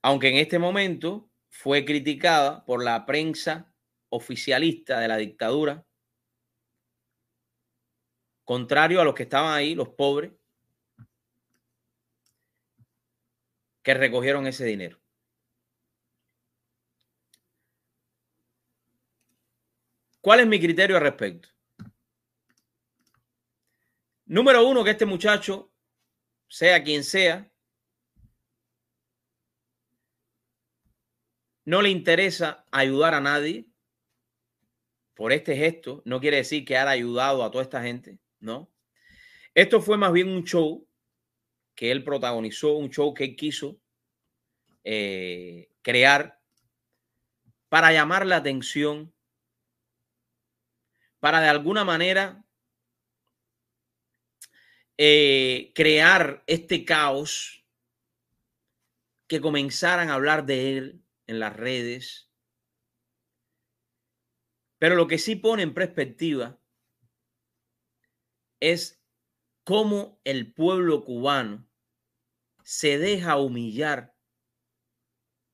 aunque 0.00 0.28
en 0.28 0.36
este 0.36 0.58
momento 0.58 1.30
fue 1.50 1.84
criticada 1.84 2.64
por 2.64 2.82
la 2.82 3.04
prensa 3.04 3.74
oficialista 4.08 5.00
de 5.00 5.08
la 5.08 5.16
dictadura, 5.16 5.84
contrario 8.46 9.00
a 9.00 9.04
los 9.04 9.14
que 9.14 9.24
estaban 9.24 9.52
ahí, 9.52 9.74
los 9.74 9.90
pobres, 9.90 10.32
que 13.82 13.92
recogieron 13.92 14.46
ese 14.46 14.64
dinero. 14.64 14.98
¿Cuál 20.20 20.40
es 20.40 20.46
mi 20.46 20.58
criterio 20.58 20.96
al 20.96 21.02
respecto? 21.02 21.48
Número 24.24 24.66
uno, 24.66 24.82
que 24.82 24.90
este 24.90 25.06
muchacho, 25.06 25.72
sea 26.48 26.82
quien 26.82 27.04
sea, 27.04 27.52
no 31.64 31.82
le 31.82 31.90
interesa 31.90 32.64
ayudar 32.70 33.14
a 33.14 33.20
nadie 33.20 33.66
por 35.14 35.32
este 35.32 35.56
gesto. 35.56 36.02
No 36.04 36.20
quiere 36.20 36.38
decir 36.38 36.64
que 36.64 36.76
haya 36.76 36.90
ayudado 36.90 37.44
a 37.44 37.50
toda 37.50 37.64
esta 37.64 37.82
gente, 37.82 38.18
¿no? 38.40 38.72
Esto 39.54 39.80
fue 39.80 39.96
más 39.96 40.12
bien 40.12 40.28
un 40.28 40.44
show 40.44 40.86
que 41.74 41.90
él 41.90 42.04
protagonizó, 42.04 42.74
un 42.74 42.90
show 42.90 43.14
que 43.14 43.24
él 43.24 43.36
quiso 43.36 43.80
eh, 44.84 45.70
crear 45.82 46.40
para 47.68 47.92
llamar 47.92 48.26
la 48.26 48.36
atención, 48.36 49.14
para 51.20 51.40
de 51.40 51.48
alguna 51.48 51.84
manera 51.84 52.44
eh, 54.96 55.72
crear 55.74 56.42
este 56.46 56.84
caos, 56.84 57.64
que 59.26 59.40
comenzaran 59.40 60.08
a 60.08 60.14
hablar 60.14 60.46
de 60.46 60.78
él 60.78 61.02
en 61.26 61.40
las 61.40 61.54
redes. 61.54 62.30
Pero 64.78 64.94
lo 64.94 65.06
que 65.06 65.18
sí 65.18 65.36
pone 65.36 65.62
en 65.62 65.74
perspectiva 65.74 66.60
es 68.60 69.02
cómo 69.64 70.20
el 70.24 70.52
pueblo 70.52 71.04
cubano 71.04 71.66
se 72.62 72.98
deja 72.98 73.38
humillar 73.38 74.16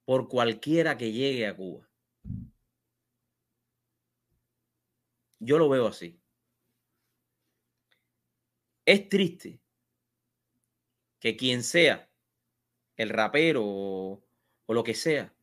por 0.04 0.28
cualquiera 0.28 0.96
que 0.96 1.12
llegue 1.12 1.46
a 1.46 1.56
Cuba. 1.56 1.88
Yo 5.38 5.58
lo 5.58 5.68
veo 5.68 5.86
así. 5.86 6.20
Es 8.84 9.08
triste 9.08 9.60
que 11.18 11.36
quien 11.36 11.62
sea, 11.62 12.10
el 12.96 13.08
rapero 13.08 13.62
o, 13.64 14.24
o 14.66 14.74
lo 14.74 14.82
que 14.82 14.94
sea, 14.94 15.34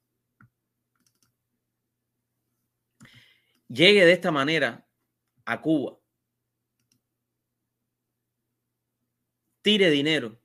llegue 3.68 4.06
de 4.06 4.12
esta 4.12 4.32
manera 4.32 4.88
a 5.46 5.62
Cuba, 5.62 5.99
tire 9.62 9.90
dinero 9.90 10.42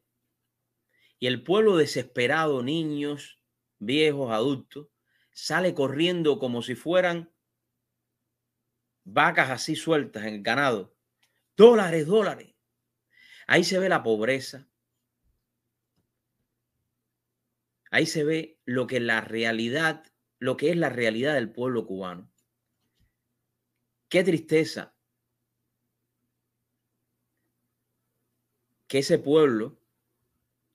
y 1.18 1.26
el 1.26 1.42
pueblo 1.42 1.76
desesperado, 1.76 2.62
niños, 2.62 3.40
viejos, 3.78 4.30
adultos, 4.30 4.88
sale 5.32 5.74
corriendo 5.74 6.38
como 6.38 6.62
si 6.62 6.74
fueran 6.74 7.32
vacas 9.04 9.50
así 9.50 9.76
sueltas 9.76 10.24
en 10.24 10.34
el 10.34 10.42
ganado. 10.42 10.94
Dólares, 11.56 12.06
dólares. 12.06 12.54
Ahí 13.46 13.64
se 13.64 13.78
ve 13.78 13.88
la 13.88 14.02
pobreza. 14.02 14.68
Ahí 17.90 18.06
se 18.06 18.24
ve 18.24 18.60
lo 18.64 18.86
que 18.86 18.98
la 19.00 19.20
realidad, 19.20 20.04
lo 20.38 20.56
que 20.56 20.70
es 20.70 20.76
la 20.76 20.88
realidad 20.88 21.34
del 21.34 21.52
pueblo 21.52 21.86
cubano. 21.86 22.32
Qué 24.08 24.24
tristeza 24.24 24.93
que 28.86 28.98
ese 28.98 29.18
pueblo 29.18 29.78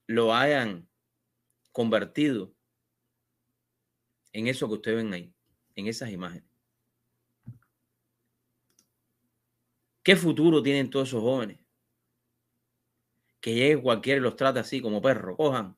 lo 0.08 0.34
hayan 0.34 0.90
convertido 1.72 2.54
en 4.34 4.48
eso 4.48 4.68
que 4.68 4.74
ustedes 4.74 4.98
ven 4.98 5.14
ahí, 5.14 5.34
en 5.76 5.88
esas 5.88 6.10
imágenes. 6.12 6.50
¿Qué 10.04 10.16
futuro 10.16 10.64
tienen 10.64 10.90
todos 10.90 11.10
esos 11.10 11.22
jóvenes? 11.22 11.60
Que 13.40 13.54
llegue 13.54 13.82
cualquiera 13.82 14.20
y 14.20 14.24
los 14.24 14.36
trate 14.36 14.60
así 14.60 14.82
como 14.82 15.02
perros, 15.02 15.38
cojan. 15.38 15.78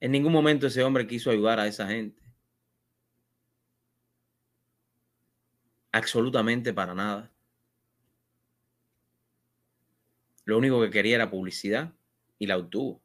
En 0.00 0.12
ningún 0.12 0.32
momento 0.32 0.66
ese 0.66 0.82
hombre 0.82 1.06
quiso 1.06 1.30
ayudar 1.30 1.60
a 1.60 1.66
esa 1.66 1.86
gente. 1.86 2.22
Absolutamente 5.92 6.72
para 6.72 6.94
nada. 6.94 7.32
Lo 10.50 10.58
único 10.58 10.80
que 10.80 10.90
quería 10.90 11.14
era 11.14 11.30
publicidad 11.30 11.92
y 12.36 12.48
la 12.48 12.56
obtuvo. 12.56 13.00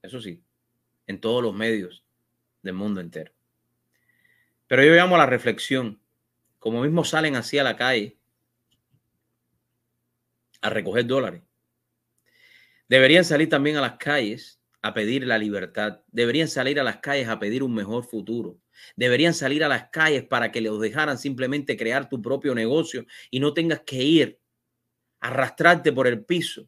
Eso 0.00 0.22
sí, 0.22 0.42
en 1.06 1.20
todos 1.20 1.42
los 1.42 1.54
medios 1.54 2.02
del 2.62 2.72
mundo 2.72 3.02
entero. 3.02 3.30
Pero 4.66 4.82
yo 4.82 4.94
llamo 4.94 5.16
a 5.16 5.18
la 5.18 5.26
reflexión. 5.26 6.00
Como 6.58 6.80
mismo 6.80 7.04
salen 7.04 7.36
así 7.36 7.58
a 7.58 7.62
la 7.62 7.76
calle 7.76 8.16
a 10.62 10.70
recoger 10.70 11.04
dólares. 11.04 11.42
Deberían 12.88 13.26
salir 13.26 13.50
también 13.50 13.76
a 13.76 13.82
las 13.82 13.98
calles 13.98 14.58
a 14.80 14.94
pedir 14.94 15.26
la 15.26 15.36
libertad. 15.36 16.00
Deberían 16.06 16.48
salir 16.48 16.80
a 16.80 16.84
las 16.84 17.00
calles 17.00 17.28
a 17.28 17.38
pedir 17.38 17.62
un 17.62 17.74
mejor 17.74 18.02
futuro. 18.02 18.62
Deberían 18.96 19.34
salir 19.34 19.62
a 19.62 19.68
las 19.68 19.90
calles 19.90 20.24
para 20.24 20.50
que 20.50 20.62
les 20.62 20.80
dejaran 20.80 21.18
simplemente 21.18 21.76
crear 21.76 22.08
tu 22.08 22.22
propio 22.22 22.54
negocio 22.54 23.04
y 23.30 23.40
no 23.40 23.52
tengas 23.52 23.80
que 23.80 24.02
ir 24.02 24.40
arrastrarte 25.20 25.92
por 25.92 26.06
el 26.06 26.24
piso 26.24 26.66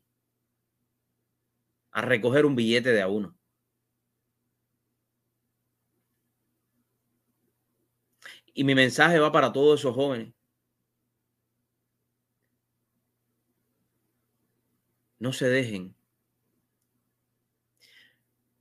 a 1.93 2.03
recoger 2.03 2.47
un 2.47 2.57
billete 2.57 2.91
de 2.93 3.03
a 3.03 3.09
uno. 3.09 3.37
Y 8.55 8.65
mi 8.65 8.75
mensaje 8.75 9.19
va 9.19 9.33
para 9.33 9.53
todos 9.53 9.81
esos 9.81 9.95
jóvenes 9.95 10.33
No 15.21 15.35
se 15.35 15.49
dejen. 15.51 15.95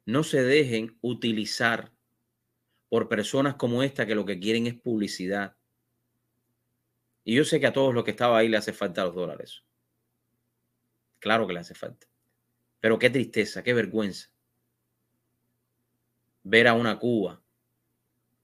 No 0.06 0.24
se 0.24 0.44
dejen 0.44 0.98
utilizar 1.02 1.94
por 2.90 3.08
personas 3.08 3.56
como 3.56 3.82
esta 3.82 4.06
que 4.06 4.14
lo 4.14 4.26
que 4.26 4.40
quieren 4.40 4.68
es 4.68 4.74
publicidad. 4.74 5.56
Y 7.24 7.36
yo 7.36 7.46
sé 7.46 7.62
que 7.62 7.68
a 7.68 7.74
todos 7.74 7.94
los 7.94 8.04
que 8.04 8.12
estaban 8.12 8.38
ahí 8.38 8.50
le 8.50 8.58
hace 8.58 8.74
falta 8.74 9.06
los 9.06 9.16
dólares. 9.16 9.64
Claro 11.20 11.48
que 11.48 11.54
le 11.54 11.60
hace 11.60 11.76
falta. 11.76 12.08
Pero 12.80 13.00
qué 13.00 13.10
tristeza, 13.10 13.64
qué 13.64 13.74
vergüenza 13.74 14.30
ver 16.44 16.68
a 16.68 16.74
una 16.74 16.98
Cuba 16.98 17.42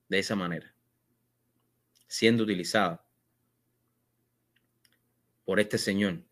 de 0.10 0.20
esa 0.20 0.36
manera, 0.36 0.74
siendo 2.08 2.44
utilizada 2.44 3.04
por 5.44 5.60
este 5.60 5.78
señor 5.78 6.24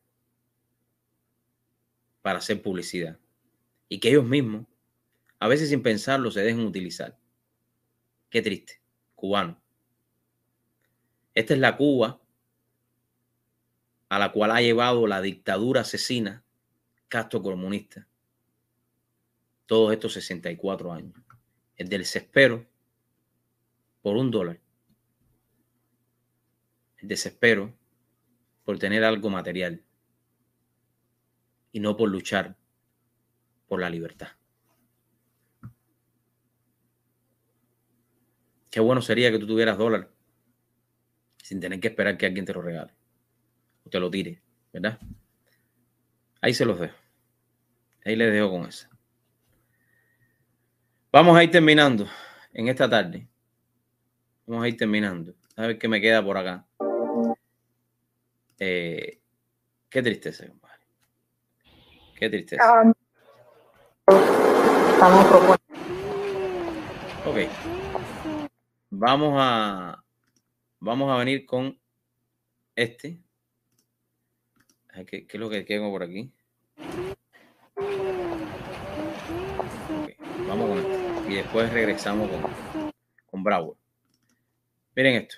para 2.22 2.40
hacer 2.40 2.62
publicidad. 2.62 3.18
Y 3.90 4.00
que 4.00 4.10
ellos 4.10 4.26
mismos, 4.26 4.66
a 5.40 5.48
veces 5.48 5.70
sin 5.70 5.84
pensarlo, 5.84 6.32
se 6.32 6.42
dejen 6.42 6.62
utilizar. 6.62 7.18
Qué 8.30 8.42
triste, 8.42 8.82
cubano. 9.16 9.62
Esta 11.34 11.54
es 11.54 11.60
la 11.60 11.78
Cuba 11.78 12.22
a 14.10 14.20
la 14.20 14.32
cual 14.32 14.52
ha 14.52 14.62
llevado 14.62 15.08
la 15.08 15.22
dictadura 15.22 15.82
asesina 15.82 16.43
Castro 17.14 17.44
comunista 17.44 18.08
todos 19.68 19.94
estos 19.94 20.14
64 20.14 20.92
años. 20.92 21.14
El 21.76 21.88
desespero 21.88 22.66
por 24.02 24.18
un 24.18 24.32
dólar. 24.32 24.60
El 26.98 27.08
desespero 27.08 27.72
por 28.64 28.80
tener 28.80 29.04
algo 29.04 29.30
material 29.30 29.84
y 31.72 31.80
no 31.80 31.96
por 31.96 32.10
luchar 32.10 32.58
por 33.68 33.80
la 33.80 33.92
libertad. 33.92 34.30
Qué 38.72 38.80
bueno 38.80 39.04
sería 39.04 39.30
que 39.30 39.38
tú 39.38 39.46
tuvieras 39.46 39.78
dólar 39.78 40.10
sin 41.44 41.60
tener 41.60 41.80
que 41.80 41.90
esperar 41.90 42.18
que 42.18 42.26
alguien 42.26 42.46
te 42.46 42.54
lo 42.54 42.64
regale 42.64 42.92
o 43.86 43.90
te 43.92 44.00
lo 44.00 44.10
tire, 44.10 44.42
¿verdad? 44.72 45.00
Ahí 46.42 46.56
se 46.56 46.66
los 46.66 46.80
dejo. 46.80 47.03
Ahí 48.06 48.16
les 48.16 48.32
dejo 48.34 48.52
con 48.52 48.66
eso. 48.66 48.88
Vamos 51.12 51.38
a 51.38 51.44
ir 51.44 51.52
terminando 51.52 52.08
en 52.54 52.68
esta 52.68 52.90
tarde. 52.90 53.28
Vamos 54.46 54.66
a 54.66 54.68
ir 54.68 54.78
terminando. 54.78 55.36
A 55.56 55.68
ver 55.68 55.78
qué 55.78 55.88
me 55.88 56.02
queda 56.02 56.24
por 56.24 56.38
acá. 56.38 56.66
Eh, 58.60 59.20
qué 59.90 60.02
tristeza, 60.02 60.48
compadre. 60.48 60.82
Qué 62.16 62.30
tristeza. 62.30 62.82
Um, 62.82 62.94
estamos 64.94 65.26
proponiendo. 65.26 65.64
Ok. 67.26 67.38
Vamos 68.90 69.34
a 69.38 70.04
vamos 70.80 71.12
a 71.12 71.18
venir 71.18 71.46
con 71.46 71.80
este. 72.76 73.22
Ay, 74.90 75.06
¿Qué, 75.06 75.26
qué 75.26 75.38
es 75.38 75.42
lo 75.42 75.50
que 75.50 75.64
tengo 75.64 75.90
por 75.90 76.04
aquí? 76.04 76.32
Ok, 79.90 80.12
Vamos 80.48 80.70
con 80.70 80.78
esto. 80.80 81.14
Y 81.34 81.38
después 81.38 81.74
regresamos 81.74 82.30
con, 82.30 82.92
con 83.26 83.44
Bravo. 83.44 83.76
Miren 84.96 85.16
esto. 85.16 85.38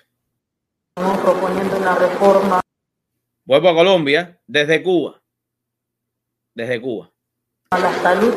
Estamos 0.94 1.22
proponiendo 1.22 1.78
una 1.78 1.94
reforma 1.94 2.60
Vuelvo 3.46 3.70
a 3.70 3.74
Colombia 3.74 4.38
desde 4.46 4.82
Cuba. 4.82 5.22
Desde 6.54 6.82
Cuba. 6.82 7.10
a 7.70 7.78
la 7.78 7.94
salud, 8.02 8.34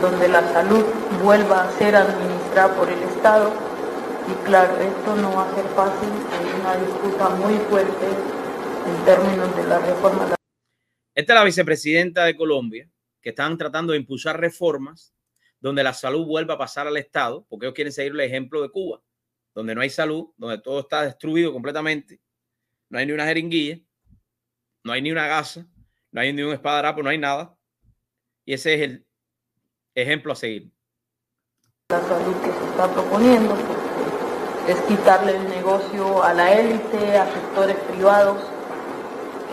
donde 0.00 0.28
la 0.28 0.42
salud 0.52 0.84
vuelva 1.24 1.64
a 1.64 1.72
ser 1.72 1.96
administrada 1.96 2.76
por 2.76 2.88
el 2.88 3.02
Estado. 3.02 3.52
Y 4.30 4.46
claro, 4.46 4.76
esto 4.76 5.16
no 5.16 5.34
va 5.34 5.50
a 5.50 5.54
ser 5.56 5.64
fácil, 5.70 6.08
hay 6.30 6.60
una 6.60 6.76
disputa 6.86 7.30
muy 7.30 7.54
fuerte 7.68 8.06
en 8.06 9.04
términos 9.04 9.56
de 9.56 9.64
la 9.64 9.80
reforma. 9.80 10.36
Esta 11.16 11.32
es 11.32 11.38
la 11.40 11.44
vicepresidenta 11.44 12.24
de 12.26 12.36
Colombia, 12.36 12.88
que 13.20 13.30
están 13.30 13.58
tratando 13.58 13.92
de 13.92 13.98
impulsar 13.98 14.38
reformas 14.38 15.15
donde 15.60 15.82
la 15.82 15.92
salud 15.92 16.26
vuelva 16.26 16.54
a 16.54 16.58
pasar 16.58 16.86
al 16.86 16.96
Estado, 16.96 17.46
porque 17.48 17.66
ellos 17.66 17.74
quieren 17.74 17.92
seguir 17.92 18.12
el 18.12 18.20
ejemplo 18.20 18.62
de 18.62 18.70
Cuba, 18.70 19.02
donde 19.54 19.74
no 19.74 19.80
hay 19.80 19.90
salud, 19.90 20.28
donde 20.36 20.58
todo 20.58 20.80
está 20.80 21.02
destruido 21.02 21.52
completamente, 21.52 22.20
no 22.88 22.98
hay 22.98 23.06
ni 23.06 23.12
una 23.12 23.26
jeringuilla, 23.26 23.80
no 24.84 24.92
hay 24.92 25.02
ni 25.02 25.10
una 25.10 25.26
gasa, 25.26 25.66
no 26.12 26.20
hay 26.20 26.32
ni 26.32 26.42
un 26.42 26.52
espadarapo, 26.52 27.02
no 27.02 27.10
hay 27.10 27.18
nada. 27.18 27.56
Y 28.44 28.54
ese 28.54 28.74
es 28.74 28.80
el 28.82 29.06
ejemplo 29.94 30.32
a 30.32 30.36
seguir. 30.36 30.70
la 31.88 32.00
salud 32.00 32.34
que 32.40 32.52
se 32.52 32.64
está 32.70 32.92
proponiendo, 32.92 33.56
es 34.68 34.76
quitarle 34.82 35.36
el 35.36 35.48
negocio 35.48 36.22
a 36.22 36.34
la 36.34 36.52
élite, 36.52 37.16
a 37.16 37.32
sectores 37.32 37.76
privados 37.76 38.38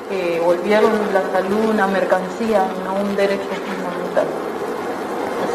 que 0.10 0.40
volvieron 0.40 1.14
la 1.14 1.22
salud 1.32 1.70
una 1.70 1.88
mercancía 1.88 2.68
no 2.84 2.96
un 2.96 3.16
derecho 3.16 3.44
fundamental. 3.44 4.53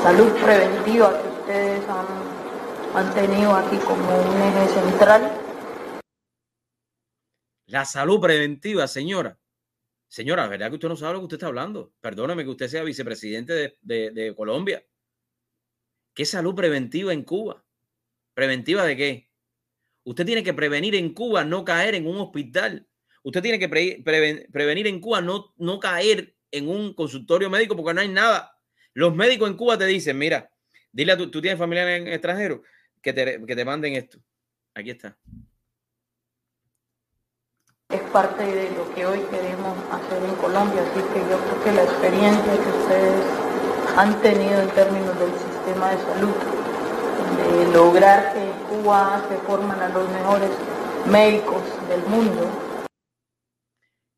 Salud 0.03 0.33
preventiva 0.43 1.21
que 1.23 1.29
ustedes 1.29 1.89
han, 1.89 2.07
han 2.95 3.15
tenido 3.15 3.55
aquí 3.55 3.77
como 3.79 4.19
un 4.19 4.43
eje 4.43 4.69
central 4.69 5.33
La 7.67 7.85
salud 7.85 8.21
preventiva, 8.21 8.87
señora. 8.89 9.39
Señora, 10.09 10.49
¿verdad 10.49 10.69
que 10.71 10.77
usted 10.77 10.89
no 10.89 10.97
sabe 10.97 11.15
lo 11.15 11.19
que 11.21 11.25
usted 11.25 11.37
está 11.37 11.49
hablando? 11.49 11.93
Perdóneme 12.01 12.43
que 12.45 12.51
usted 12.51 12.69
sea 12.69 12.83
vicepresidente 12.83 13.77
de, 13.83 14.11
de- 14.11 14.35
Colombia. 14.35 14.83
¿Qué 16.15 16.25
salud 16.25 16.55
preventiva 16.55 17.13
en 17.13 17.25
Cuba? 17.25 17.63
¿Preventiva 18.35 18.85
de 18.85 18.97
qué? 18.97 19.31
Usted 20.05 20.25
tiene 20.25 20.43
que 20.43 20.55
prevenir 20.55 20.95
en 20.95 21.13
Cuba 21.13 21.45
no 21.45 21.63
caer 21.65 21.95
en 21.95 22.07
un 22.07 22.19
hospital. 22.21 22.89
Usted 23.23 23.43
tiene 23.43 23.59
que 23.59 23.69
pre- 23.69 24.03
preven- 24.03 24.51
prevenir 24.51 24.87
en 24.87 25.01
Cuba 25.01 25.21
no, 25.21 25.53
no 25.59 25.79
caer 25.79 26.35
en 26.51 26.69
un 26.71 26.95
consultorio 26.95 27.51
médico 27.51 27.77
porque 27.77 27.93
no 27.93 28.01
hay 28.01 28.09
nada. 28.09 28.58
Los 28.95 29.15
médicos 29.15 29.49
en 29.49 29.57
Cuba 29.57 29.79
te 29.79 29.87
dicen, 29.87 30.19
mira, 30.19 30.51
dile 30.93 31.13
a 31.13 31.17
tu, 31.17 31.31
tú 31.31 31.41
tienes 31.41 31.59
familiares 31.59 32.01
en 32.01 32.09
extranjero 32.09 32.63
que 33.03 33.13
te, 33.13 33.45
que 33.47 33.57
te 33.57 33.65
manden 33.65 33.95
esto. 33.95 34.19
Aquí 34.75 34.91
está. 34.91 35.17
es 37.91 38.03
parte 38.13 38.45
de 38.45 38.71
lo 38.77 38.95
que 38.95 39.07
hoy 39.07 39.19
queremos 39.31 39.75
hacer 39.91 40.23
en 40.23 40.35
Colombia, 40.37 40.83
así 40.83 41.01
que 41.01 41.21
yo 41.21 41.39
creo 41.41 41.65
que 41.65 41.73
la 41.73 41.85
experiencia 41.85 42.53
que 42.53 42.79
ustedes 42.83 43.25
han 43.97 44.21
tenido 44.21 44.61
en 44.61 44.69
términos 44.71 45.19
del 45.19 45.33
sistema 45.33 45.93
de 45.93 45.97
salud, 45.97 46.35
de 47.39 47.73
lograr 47.73 48.35
que 48.35 48.43
en 48.45 48.83
Cuba 48.83 49.23
se 49.31 49.39
forman 49.47 49.81
a 49.81 49.89
los 49.89 50.07
mejores 50.11 50.51
médicos 51.07 51.63
del 51.89 52.03
mundo, 52.03 52.47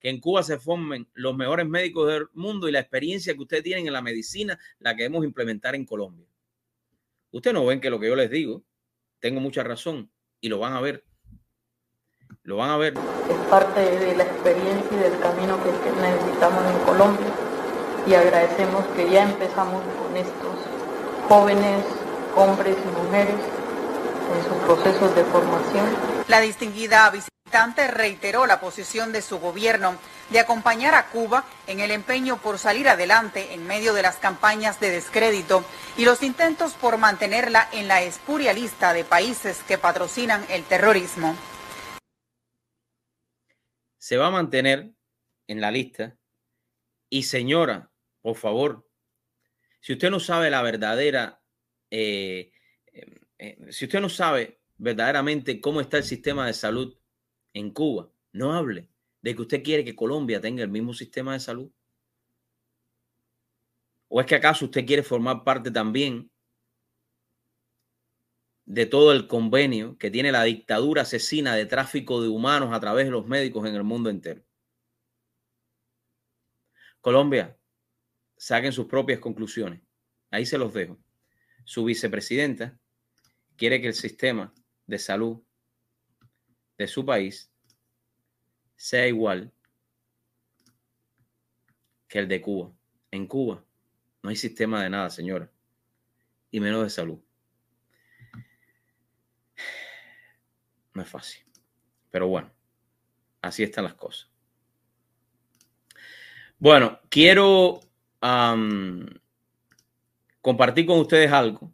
que 0.01 0.09
en 0.09 0.19
Cuba 0.19 0.43
se 0.43 0.59
formen 0.59 1.07
los 1.13 1.37
mejores 1.37 1.67
médicos 1.67 2.09
del 2.09 2.29
mundo 2.33 2.69
y 2.69 2.73
la 2.73 2.81
experiencia 2.81 3.35
que 3.35 3.41
ustedes 3.41 3.63
tienen 3.63 3.87
en 3.87 3.93
la 3.93 4.03
medicina, 4.03 4.59
la 4.79 4.97
que 4.97 5.03
debemos 5.03 5.25
implementar 5.25 5.75
en 5.75 5.85
Colombia. 5.85 6.27
Ustedes 7.31 7.55
no 7.55 7.67
ven 7.67 7.81
que 7.81 7.91
lo 7.91 8.01
que 8.01 8.09
yo 8.09 8.17
les 8.17 8.31
digo, 8.31 8.63
tengo 9.21 9.41
mucha 9.41 9.63
razón 9.63 10.11
y 10.41 10.49
lo 10.49 10.59
van 10.59 10.73
a 10.73 10.81
ver. 10.81 11.05
Lo 12.43 12.57
van 12.57 12.71
a 12.71 12.77
ver. 12.79 12.95
es 12.95 13.49
parte 13.49 13.81
de 13.81 14.17
la 14.17 14.25
experiencia 14.25 14.97
y 14.97 15.01
del 15.01 15.21
camino 15.21 15.63
que, 15.63 15.71
que 15.71 16.01
necesitamos 16.01 16.65
en 16.65 16.79
Colombia 16.85 17.27
y 18.07 18.15
agradecemos 18.15 18.85
que 18.97 19.11
ya 19.11 19.25
empezamos 19.25 19.83
con 19.83 20.17
estos 20.17 20.57
jóvenes, 21.29 21.85
hombres 22.35 22.77
y 22.83 23.05
mujeres 23.05 23.35
en 23.35 24.45
sus 24.45 24.63
procesos 24.65 25.15
de 25.15 25.25
formación. 25.25 25.87
La 26.29 26.41
distinguida 26.41 27.07
reiteró 27.89 28.47
la 28.47 28.61
posición 28.61 29.13
de 29.13 29.23
su 29.23 29.39
gobierno 29.39 29.99
de 30.31 30.41
acompañar 30.41 30.95
a 30.95 31.09
Cuba 31.09 31.45
en 31.67 31.81
el 31.81 31.91
empeño 31.91 32.41
por 32.41 32.59
salir 32.59 32.89
adelante 32.89 33.53
en 33.55 33.67
medio 33.67 33.95
de 33.95 34.03
las 34.03 34.17
campañas 34.17 34.81
de 34.81 34.91
descrédito 34.91 35.65
y 35.97 36.05
los 36.05 36.23
intentos 36.23 36.75
por 36.75 36.99
mantenerla 36.99 37.69
en 37.73 37.89
la 37.89 38.03
espuria 38.03 38.53
lista 38.53 38.93
de 38.93 39.05
países 39.05 39.63
que 39.65 39.79
patrocinan 39.79 40.45
el 40.51 40.65
terrorismo. 40.65 41.37
Se 43.99 44.17
va 44.17 44.29
a 44.29 44.31
mantener 44.31 44.93
en 45.47 45.61
la 45.61 45.71
lista. 45.71 46.17
Y 47.09 47.25
señora, 47.25 47.91
por 48.23 48.37
favor, 48.37 48.89
si 49.81 49.95
usted 49.95 50.11
no 50.11 50.21
sabe 50.21 50.49
la 50.51 50.63
verdadera, 50.63 51.43
eh, 51.91 52.53
eh, 52.93 53.21
eh, 53.39 53.59
si 53.71 53.87
usted 53.87 54.01
no 54.01 54.09
sabe 54.09 54.61
verdaderamente 54.77 55.61
cómo 55.61 55.81
está 55.81 55.99
el 55.99 56.05
sistema 56.05 56.47
de 56.47 56.55
salud 56.55 57.00
en 57.53 57.71
Cuba, 57.71 58.11
no 58.33 58.53
hable 58.53 58.89
de 59.23 59.35
que 59.35 59.43
usted 59.43 59.63
quiere 59.63 59.85
que 59.85 59.97
Colombia 59.97 60.41
tenga 60.41 60.63
el 60.63 60.71
mismo 60.71 60.95
sistema 60.95 61.33
de 61.33 61.41
salud. 61.41 61.71
¿O 64.09 64.21
es 64.21 64.27
que 64.27 64.35
acaso 64.35 64.65
usted 64.65 64.87
quiere 64.87 65.03
formar 65.03 65.45
parte 65.45 65.71
también 65.71 66.31
de 68.65 68.87
todo 68.87 69.13
el 69.13 69.27
convenio 69.27 69.99
que 69.99 70.11
tiene 70.11 70.33
la 70.33 70.45
dictadura 70.45 71.03
asesina 71.03 71.55
de 71.55 71.67
tráfico 71.67 72.23
de 72.23 72.29
humanos 72.29 72.73
a 72.73 72.81
través 72.81 73.07
de 73.07 73.11
los 73.11 73.27
médicos 73.27 73.69
en 73.69 73.75
el 73.75 73.85
mundo 73.85 74.11
entero? 74.11 74.43
Colombia, 77.01 77.57
saquen 78.37 78.73
sus 78.73 78.87
propias 78.87 79.21
conclusiones. 79.21 79.81
Ahí 80.31 80.47
se 80.47 80.59
los 80.59 80.73
dejo. 80.73 80.99
Su 81.65 81.85
vicepresidenta 81.85 82.79
quiere 83.57 83.81
que 83.81 83.89
el 83.89 83.95
sistema 83.95 84.53
de 84.87 84.99
salud 84.99 85.43
de 86.81 86.89
su 86.89 87.05
país 87.05 87.53
sea 88.75 89.07
igual 89.07 89.53
que 92.09 92.19
el 92.19 92.27
de 92.27 92.41
Cuba. 92.41 92.73
En 93.11 93.27
Cuba 93.27 93.63
no 94.23 94.31
hay 94.31 94.37
sistema 94.37 94.83
de 94.83 94.89
nada, 94.89 95.11
señora, 95.11 95.51
y 96.51 96.59
menos 96.59 96.83
de 96.83 96.89
salud. 96.89 97.19
No 100.95 101.03
es 101.03 101.09
fácil, 101.09 101.45
pero 102.11 102.29
bueno, 102.29 102.51
así 103.43 103.63
están 103.63 103.85
las 103.85 103.93
cosas. 103.95 104.31
Bueno, 106.59 106.99
quiero 107.11 107.81
compartir 110.41 110.87
con 110.87 111.01
ustedes 111.01 111.31
algo. 111.31 111.71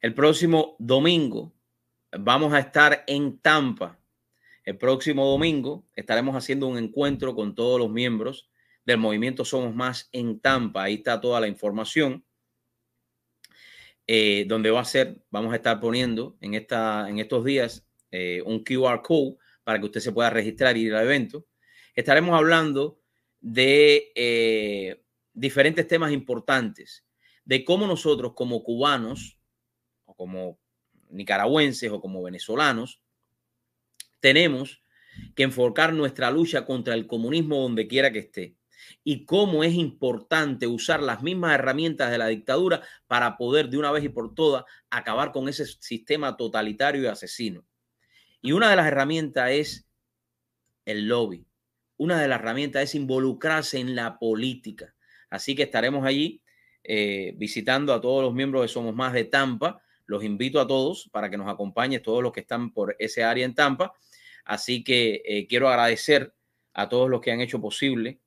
El 0.00 0.14
próximo 0.14 0.76
domingo 0.78 1.52
vamos 2.12 2.52
a 2.52 2.60
estar 2.60 3.04
en 3.06 3.38
Tampa. 3.40 3.98
El 4.64 4.78
próximo 4.78 5.26
domingo 5.26 5.86
estaremos 5.96 6.36
haciendo 6.36 6.66
un 6.68 6.78
encuentro 6.78 7.34
con 7.34 7.54
todos 7.54 7.78
los 7.80 7.90
miembros 7.90 8.50
del 8.84 8.98
movimiento 8.98 9.44
Somos 9.44 9.74
Más 9.74 10.08
en 10.12 10.40
Tampa. 10.40 10.84
Ahí 10.84 10.94
está 10.94 11.20
toda 11.20 11.40
la 11.40 11.48
información. 11.48 12.24
eh, 14.06 14.46
donde 14.48 14.70
va 14.70 14.80
a 14.80 14.84
ser, 14.84 15.22
vamos 15.30 15.52
a 15.52 15.56
estar 15.56 15.78
poniendo 15.80 16.36
en, 16.40 16.54
esta, 16.54 17.08
en 17.08 17.18
estos 17.18 17.44
días 17.44 17.86
eh, 18.10 18.42
un 18.46 18.64
QR 18.64 19.02
code 19.02 19.36
para 19.64 19.78
que 19.78 19.84
usted 19.86 20.00
se 20.00 20.12
pueda 20.12 20.30
registrar 20.30 20.76
y 20.76 20.86
ir 20.86 20.94
al 20.94 21.04
evento. 21.04 21.46
Estaremos 21.94 22.34
hablando 22.34 23.00
de 23.40 24.10
eh, 24.14 25.02
diferentes 25.34 25.86
temas 25.86 26.12
importantes, 26.12 27.04
de 27.44 27.64
cómo 27.64 27.86
nosotros 27.86 28.32
como 28.34 28.62
cubanos 28.64 29.38
o 30.06 30.14
como 30.14 30.58
nicaragüenses 31.10 31.90
o 31.90 32.00
como 32.00 32.22
venezolanos 32.22 33.00
tenemos 34.20 34.82
que 35.34 35.44
enfocar 35.44 35.92
nuestra 35.92 36.30
lucha 36.30 36.64
contra 36.64 36.94
el 36.94 37.06
comunismo 37.06 37.60
donde 37.60 37.86
quiera 37.86 38.12
que 38.12 38.20
esté. 38.20 38.54
y 39.04 39.26
cómo 39.26 39.64
es 39.64 39.74
importante 39.74 40.66
usar 40.66 41.02
las 41.02 41.22
mismas 41.22 41.52
herramientas 41.52 42.10
de 42.10 42.16
la 42.16 42.28
dictadura 42.28 42.80
para 43.06 43.36
poder 43.36 43.68
de 43.68 43.76
una 43.76 43.90
vez 43.90 44.04
y 44.04 44.08
por 44.08 44.34
todas 44.34 44.64
acabar 44.88 45.32
con 45.32 45.48
ese 45.48 45.66
sistema 45.66 46.36
totalitario 46.36 47.02
y 47.02 47.06
asesino. 47.06 47.66
Y 48.40 48.52
una 48.52 48.70
de 48.70 48.76
las 48.76 48.86
herramientas 48.86 49.50
es 49.50 49.88
el 50.84 51.08
lobby. 51.08 51.44
Una 51.96 52.20
de 52.20 52.28
las 52.28 52.40
herramientas 52.40 52.84
es 52.84 52.94
involucrarse 52.94 53.78
en 53.78 53.94
la 53.96 54.18
política. 54.18 54.94
Así 55.28 55.54
que 55.54 55.64
estaremos 55.64 56.06
allí 56.06 56.40
eh, 56.84 57.34
visitando 57.36 57.92
a 57.92 58.00
todos 58.00 58.22
los 58.22 58.32
miembros 58.32 58.62
de 58.62 58.68
Somos 58.68 58.94
Más 58.94 59.12
de 59.12 59.24
Tampa. 59.24 59.82
Los 60.08 60.24
invito 60.24 60.60
a 60.60 60.66
todos 60.66 61.08
para 61.12 61.30
que 61.30 61.36
nos 61.36 61.48
acompañen, 61.48 62.02
todos 62.02 62.22
los 62.22 62.32
que 62.32 62.40
están 62.40 62.72
por 62.72 62.96
ese 62.98 63.22
área 63.22 63.44
en 63.44 63.54
Tampa. 63.54 63.92
Así 64.44 64.82
que 64.82 65.22
eh, 65.24 65.46
quiero 65.46 65.68
agradecer 65.68 66.34
a 66.72 66.88
todos 66.88 67.08
los 67.08 67.20
que 67.20 67.30
han 67.30 67.40
hecho 67.40 67.60
posible 67.60 68.18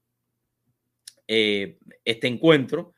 eh, 1.28 1.80
este 2.06 2.28
encuentro. 2.28 2.94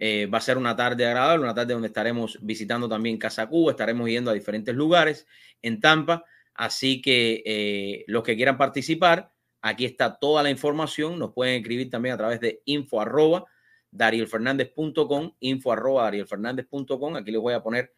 va 0.00 0.38
a 0.38 0.40
ser 0.40 0.56
una 0.56 0.76
tarde 0.76 1.04
agradable, 1.04 1.42
una 1.42 1.54
tarde 1.54 1.72
donde 1.72 1.88
estaremos 1.88 2.38
visitando 2.40 2.88
también 2.88 3.18
Casa 3.18 3.48
Cuba, 3.48 3.72
estaremos 3.72 4.08
yendo 4.08 4.30
a 4.30 4.34
diferentes 4.34 4.74
lugares 4.74 5.26
en 5.60 5.80
Tampa. 5.80 6.24
Así 6.54 7.02
que 7.02 8.04
los 8.06 8.22
que 8.22 8.36
quieran 8.36 8.56
participar, 8.56 9.32
aquí 9.60 9.84
está 9.84 10.16
toda 10.16 10.42
la 10.42 10.50
información. 10.50 11.18
Nos 11.18 11.32
pueden 11.32 11.56
escribir 11.56 11.90
también 11.90 12.14
a 12.14 12.18
través 12.18 12.40
de 12.40 12.62
info 12.66 13.00
arroba 13.00 13.46
info 15.40 15.72
arroba. 15.72 16.08
Aquí 16.08 17.30
les 17.30 17.40
voy 17.40 17.54
a 17.54 17.62
poner 17.62 17.94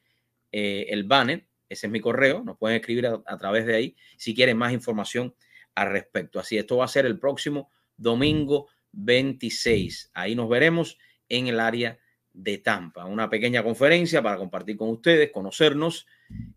eh, 0.52 0.86
el 0.88 1.04
banner, 1.04 1.46
ese 1.68 1.86
es 1.86 1.92
mi 1.92 2.00
correo, 2.00 2.42
nos 2.44 2.58
pueden 2.58 2.76
escribir 2.76 3.06
a, 3.06 3.38
través 3.38 3.66
de 3.66 3.76
ahí 3.76 3.96
si 4.16 4.34
quieren 4.34 4.56
más 4.56 4.72
información 4.72 5.34
al 5.74 5.90
respecto. 5.92 6.40
Así, 6.40 6.58
esto 6.58 6.78
va 6.78 6.84
a 6.84 6.88
ser 6.88 7.06
el 7.06 7.18
próximo 7.18 7.70
domingo 7.96 8.68
26. 8.92 10.10
Ahí 10.14 10.34
nos 10.34 10.48
veremos 10.48 10.98
en 11.28 11.46
el 11.46 11.60
área 11.60 11.98
de 12.32 12.58
Tampa. 12.58 13.04
Una 13.04 13.30
pequeña 13.30 13.62
conferencia 13.62 14.22
para 14.22 14.36
compartir 14.36 14.76
con 14.76 14.88
ustedes, 14.88 15.30
conocernos 15.30 16.06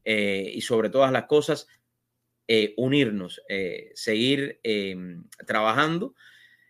eh, 0.04 0.52
y 0.54 0.62
sobre 0.62 0.90
todas 0.90 1.12
las 1.12 1.26
cosas, 1.26 1.68
eh, 2.48 2.74
unirnos, 2.78 3.42
seguir 3.94 4.60
trabajando 5.46 6.16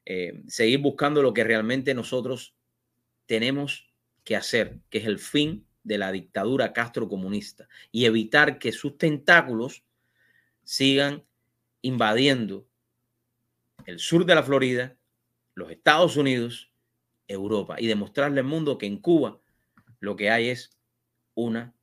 eh, 0.06 0.44
seguir 0.48 0.80
buscando 0.80 1.22
lo 1.22 1.34
que 1.34 1.46
realmente 1.46 1.94
nosotros 1.94 2.56
tenemos 3.26 3.90
que 4.26 4.36
hacer, 4.36 4.80
que 4.90 4.98
es 4.98 5.06
el 5.06 5.18
fin 5.18 5.66
de 5.84 5.98
la 5.98 6.12
dictadura 6.12 6.74
castrocomunista 6.74 7.68
y 7.92 8.06
evitar 8.06 8.60
que 8.60 8.72
sus 8.72 8.98
tentáculos 8.98 9.84
sigan 10.64 11.24
invadiendo 11.82 12.66
el 13.86 14.00
sur 14.00 14.26
de 14.26 14.36
la 14.36 14.44
Florida, 14.44 14.96
los 15.56 15.70
Estados 15.72 16.16
Unidos, 16.16 16.72
Europa 17.28 17.76
y 17.80 17.88
demostrarle 17.88 18.40
al 18.40 18.46
mundo 18.46 18.78
que 18.78 18.86
en 18.86 18.98
Cuba 18.98 19.40
lo 20.00 20.16
que 20.16 20.30
hay 20.30 20.50
es 20.50 20.72
una 21.36 21.74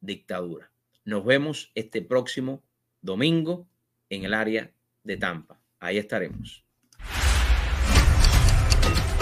dictadura. 0.00 0.70
Nos 1.04 1.24
vemos 1.24 1.70
este 1.74 2.02
próximo 2.02 2.62
domingo 3.02 3.66
en 4.08 4.24
el 4.24 4.34
área 4.34 4.70
de 5.04 5.16
Tampa. 5.16 5.60
Ahí 5.78 5.98
estaremos. 5.98 6.64